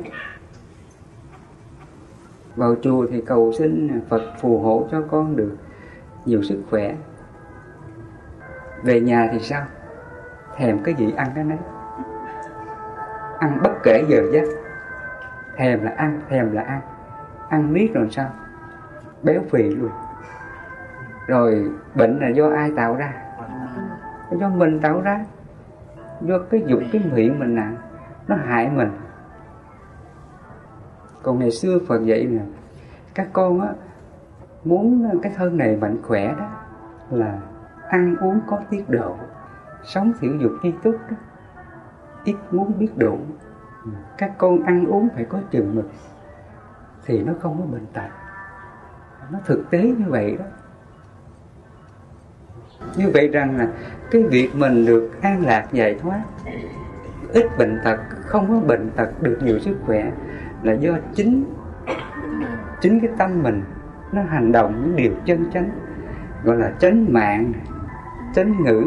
vào 2.57 2.75
chùa 2.83 3.07
thì 3.11 3.21
cầu 3.27 3.53
xin 3.53 4.01
Phật 4.09 4.23
phù 4.41 4.59
hộ 4.59 4.89
cho 4.91 5.03
con 5.11 5.37
được 5.37 5.57
nhiều 6.25 6.43
sức 6.43 6.63
khỏe. 6.71 6.95
Về 8.83 9.01
nhà 9.01 9.29
thì 9.33 9.39
sao? 9.39 9.65
Thèm 10.57 10.79
cái 10.85 10.95
gì 10.95 11.13
ăn 11.17 11.29
cái 11.35 11.45
nấy. 11.45 11.59
Ăn 13.39 13.59
bất 13.63 13.73
kể 13.83 14.05
giờ 14.09 14.23
giấc. 14.33 14.45
Thèm 15.57 15.85
là 15.85 15.95
ăn, 15.97 16.21
thèm 16.29 16.53
là 16.53 16.63
ăn. 16.63 16.81
Ăn 17.49 17.73
miết 17.73 17.95
rồi 17.95 18.09
sao? 18.11 18.31
Béo 19.23 19.41
phì 19.51 19.63
luôn. 19.63 19.91
Rồi 21.27 21.71
bệnh 21.95 22.19
là 22.19 22.29
do 22.29 22.51
ai 22.51 22.73
tạo 22.77 22.97
ra? 22.97 23.13
Do 24.31 24.49
mình 24.49 24.81
tạo 24.81 25.01
ra. 25.01 25.25
Do 26.21 26.39
cái 26.51 26.63
dục, 26.67 26.81
cái 26.93 27.03
miệng 27.13 27.39
mình 27.39 27.55
nặng, 27.55 27.77
nó 28.29 28.37
hại 28.37 28.71
mình 28.75 28.91
còn 31.23 31.39
ngày 31.39 31.51
xưa 31.51 31.79
Phật 31.89 32.05
dạy 32.05 32.27
là 32.27 32.43
các 33.15 33.29
con 33.33 33.61
á, 33.61 33.69
muốn 34.65 35.11
cái 35.23 35.33
thân 35.37 35.57
này 35.57 35.77
mạnh 35.77 35.97
khỏe 36.03 36.35
đó 36.39 36.49
là 37.11 37.39
ăn 37.89 38.17
uống 38.17 38.41
có 38.47 38.61
tiết 38.71 38.91
độ, 38.91 39.17
sống 39.85 40.13
thiểu 40.21 40.33
dục 40.37 40.53
nghiêm 40.63 40.79
túc 40.83 40.95
đó, 41.11 41.17
ít 42.25 42.37
muốn 42.51 42.73
biết 42.79 42.91
đủ 42.97 43.19
các 44.19 44.33
con 44.39 44.63
ăn 44.63 44.87
uống 44.87 45.09
phải 45.15 45.25
có 45.25 45.39
chừng 45.51 45.75
mực 45.75 45.91
thì 47.05 47.23
nó 47.23 47.33
không 47.41 47.59
có 47.59 47.67
bệnh 47.67 47.87
tật. 47.93 48.09
Nó 49.31 49.39
thực 49.45 49.71
tế 49.71 49.83
như 49.83 50.05
vậy 50.09 50.37
đó. 50.39 50.45
Như 52.97 53.11
vậy 53.15 53.29
rằng 53.29 53.57
là 53.57 53.69
cái 54.11 54.23
việc 54.23 54.51
mình 54.55 54.87
được 54.87 55.11
an 55.23 55.47
lạc 55.47 55.69
giải 55.73 55.99
thoát, 56.03 56.23
ít 57.33 57.47
bệnh 57.59 57.81
tật, 57.85 57.99
không 58.27 58.49
có 58.49 58.69
bệnh 58.69 58.91
tật 58.97 59.09
được 59.21 59.39
nhiều 59.43 59.59
sức 59.59 59.77
khỏe 59.87 60.13
là 60.63 60.73
do 60.73 60.93
chính 61.15 61.45
chính 62.81 63.01
cái 63.01 63.11
tâm 63.19 63.43
mình 63.43 63.63
nó 64.13 64.23
hành 64.23 64.53
động 64.53 64.83
những 64.83 64.97
điều 64.97 65.13
chân 65.25 65.51
chánh, 65.53 65.71
gọi 66.45 66.57
là 66.57 66.73
chánh 66.79 67.13
mạng, 67.13 67.53
chánh 68.35 68.65
ngữ, 68.65 68.85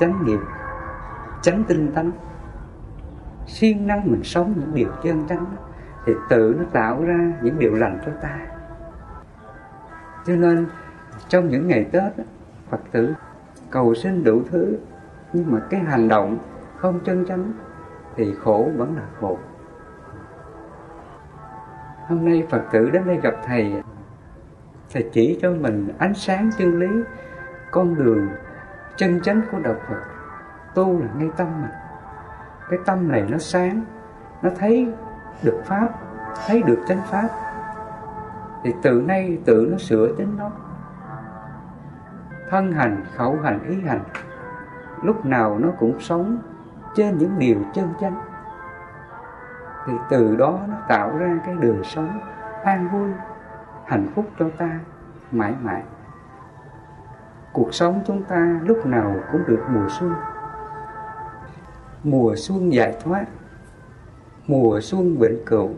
chánh 0.00 0.24
nghiệp, 0.24 0.40
chánh 1.42 1.64
tinh 1.64 1.92
tấn. 1.94 2.12
Siêng 3.46 3.86
năng 3.86 4.10
mình 4.10 4.22
sống 4.22 4.54
những 4.56 4.74
điều 4.74 4.88
chân 5.02 5.26
chánh 5.28 5.44
thì 6.06 6.12
tự 6.28 6.54
nó 6.58 6.64
tạo 6.72 7.04
ra 7.04 7.32
những 7.42 7.58
điều 7.58 7.74
lành 7.74 7.98
cho 8.06 8.12
ta. 8.22 8.38
Cho 10.26 10.36
nên, 10.36 10.66
trong 11.28 11.48
những 11.48 11.68
ngày 11.68 11.84
tết 11.92 12.12
phật 12.70 12.80
tử 12.92 13.14
cầu 13.70 13.94
xin 13.94 14.24
đủ 14.24 14.42
thứ, 14.50 14.78
nhưng 15.32 15.50
mà 15.50 15.60
cái 15.70 15.80
hành 15.80 16.08
động 16.08 16.38
không 16.76 17.00
chân 17.04 17.26
chánh 17.26 17.52
thì 18.16 18.34
khổ 18.44 18.70
vẫn 18.76 18.96
là 18.96 19.02
khổ 19.20 19.38
hôm 22.08 22.24
nay 22.24 22.46
phật 22.50 22.62
tử 22.72 22.90
đến 22.90 23.02
đây 23.06 23.20
gặp 23.22 23.34
thầy. 23.46 23.82
Thầy 24.92 25.10
chỉ 25.12 25.38
cho 25.42 25.50
mình 25.50 25.88
ánh 25.98 26.14
sáng 26.14 26.50
chân 26.58 26.78
lý, 26.78 26.88
con 27.70 27.94
đường 27.94 28.28
chân 28.96 29.20
chánh 29.20 29.40
của 29.52 29.58
đạo 29.58 29.74
phật. 29.88 30.00
Tu 30.74 31.00
là 31.00 31.08
ngay 31.18 31.30
tâm 31.36 31.62
mà. 31.62 31.70
Cái 32.70 32.78
tâm 32.86 33.08
này 33.08 33.26
nó 33.28 33.38
sáng, 33.38 33.84
nó 34.42 34.50
thấy 34.58 34.88
được 35.42 35.62
pháp, 35.64 35.88
thấy 36.46 36.62
được 36.62 36.78
chánh 36.88 37.00
pháp. 37.10 37.28
Thì 38.62 38.72
từ 38.82 39.02
nay 39.06 39.38
tự 39.44 39.68
nó 39.70 39.78
sửa 39.78 40.08
chính 40.18 40.36
nó. 40.38 40.50
Thân 42.50 42.72
hành, 42.72 43.04
khẩu 43.16 43.36
hành, 43.42 43.68
ý 43.68 43.80
hành, 43.86 44.04
lúc 45.02 45.26
nào 45.26 45.58
nó 45.58 45.68
cũng 45.78 46.00
sống 46.00 46.38
trên 46.94 47.18
những 47.18 47.38
điều 47.38 47.56
chân 47.74 47.88
chánh 48.00 48.31
thì 49.86 49.92
từ 50.10 50.36
đó 50.36 50.60
nó 50.68 50.76
tạo 50.88 51.18
ra 51.18 51.38
cái 51.46 51.54
đời 51.60 51.76
sống 51.84 52.20
an 52.64 52.88
vui, 52.92 53.10
hạnh 53.86 54.06
phúc 54.14 54.24
cho 54.38 54.50
ta 54.58 54.80
mãi 55.30 55.54
mãi. 55.62 55.82
Cuộc 57.52 57.74
sống 57.74 58.00
chúng 58.06 58.22
ta 58.22 58.60
lúc 58.62 58.86
nào 58.86 59.14
cũng 59.32 59.42
được 59.46 59.62
mùa 59.68 59.88
xuân. 59.88 60.12
Mùa 62.04 62.34
xuân 62.36 62.72
giải 62.72 62.96
thoát, 63.04 63.24
mùa 64.46 64.80
xuân 64.80 65.16
vĩnh 65.18 65.44
cửu. 65.46 65.70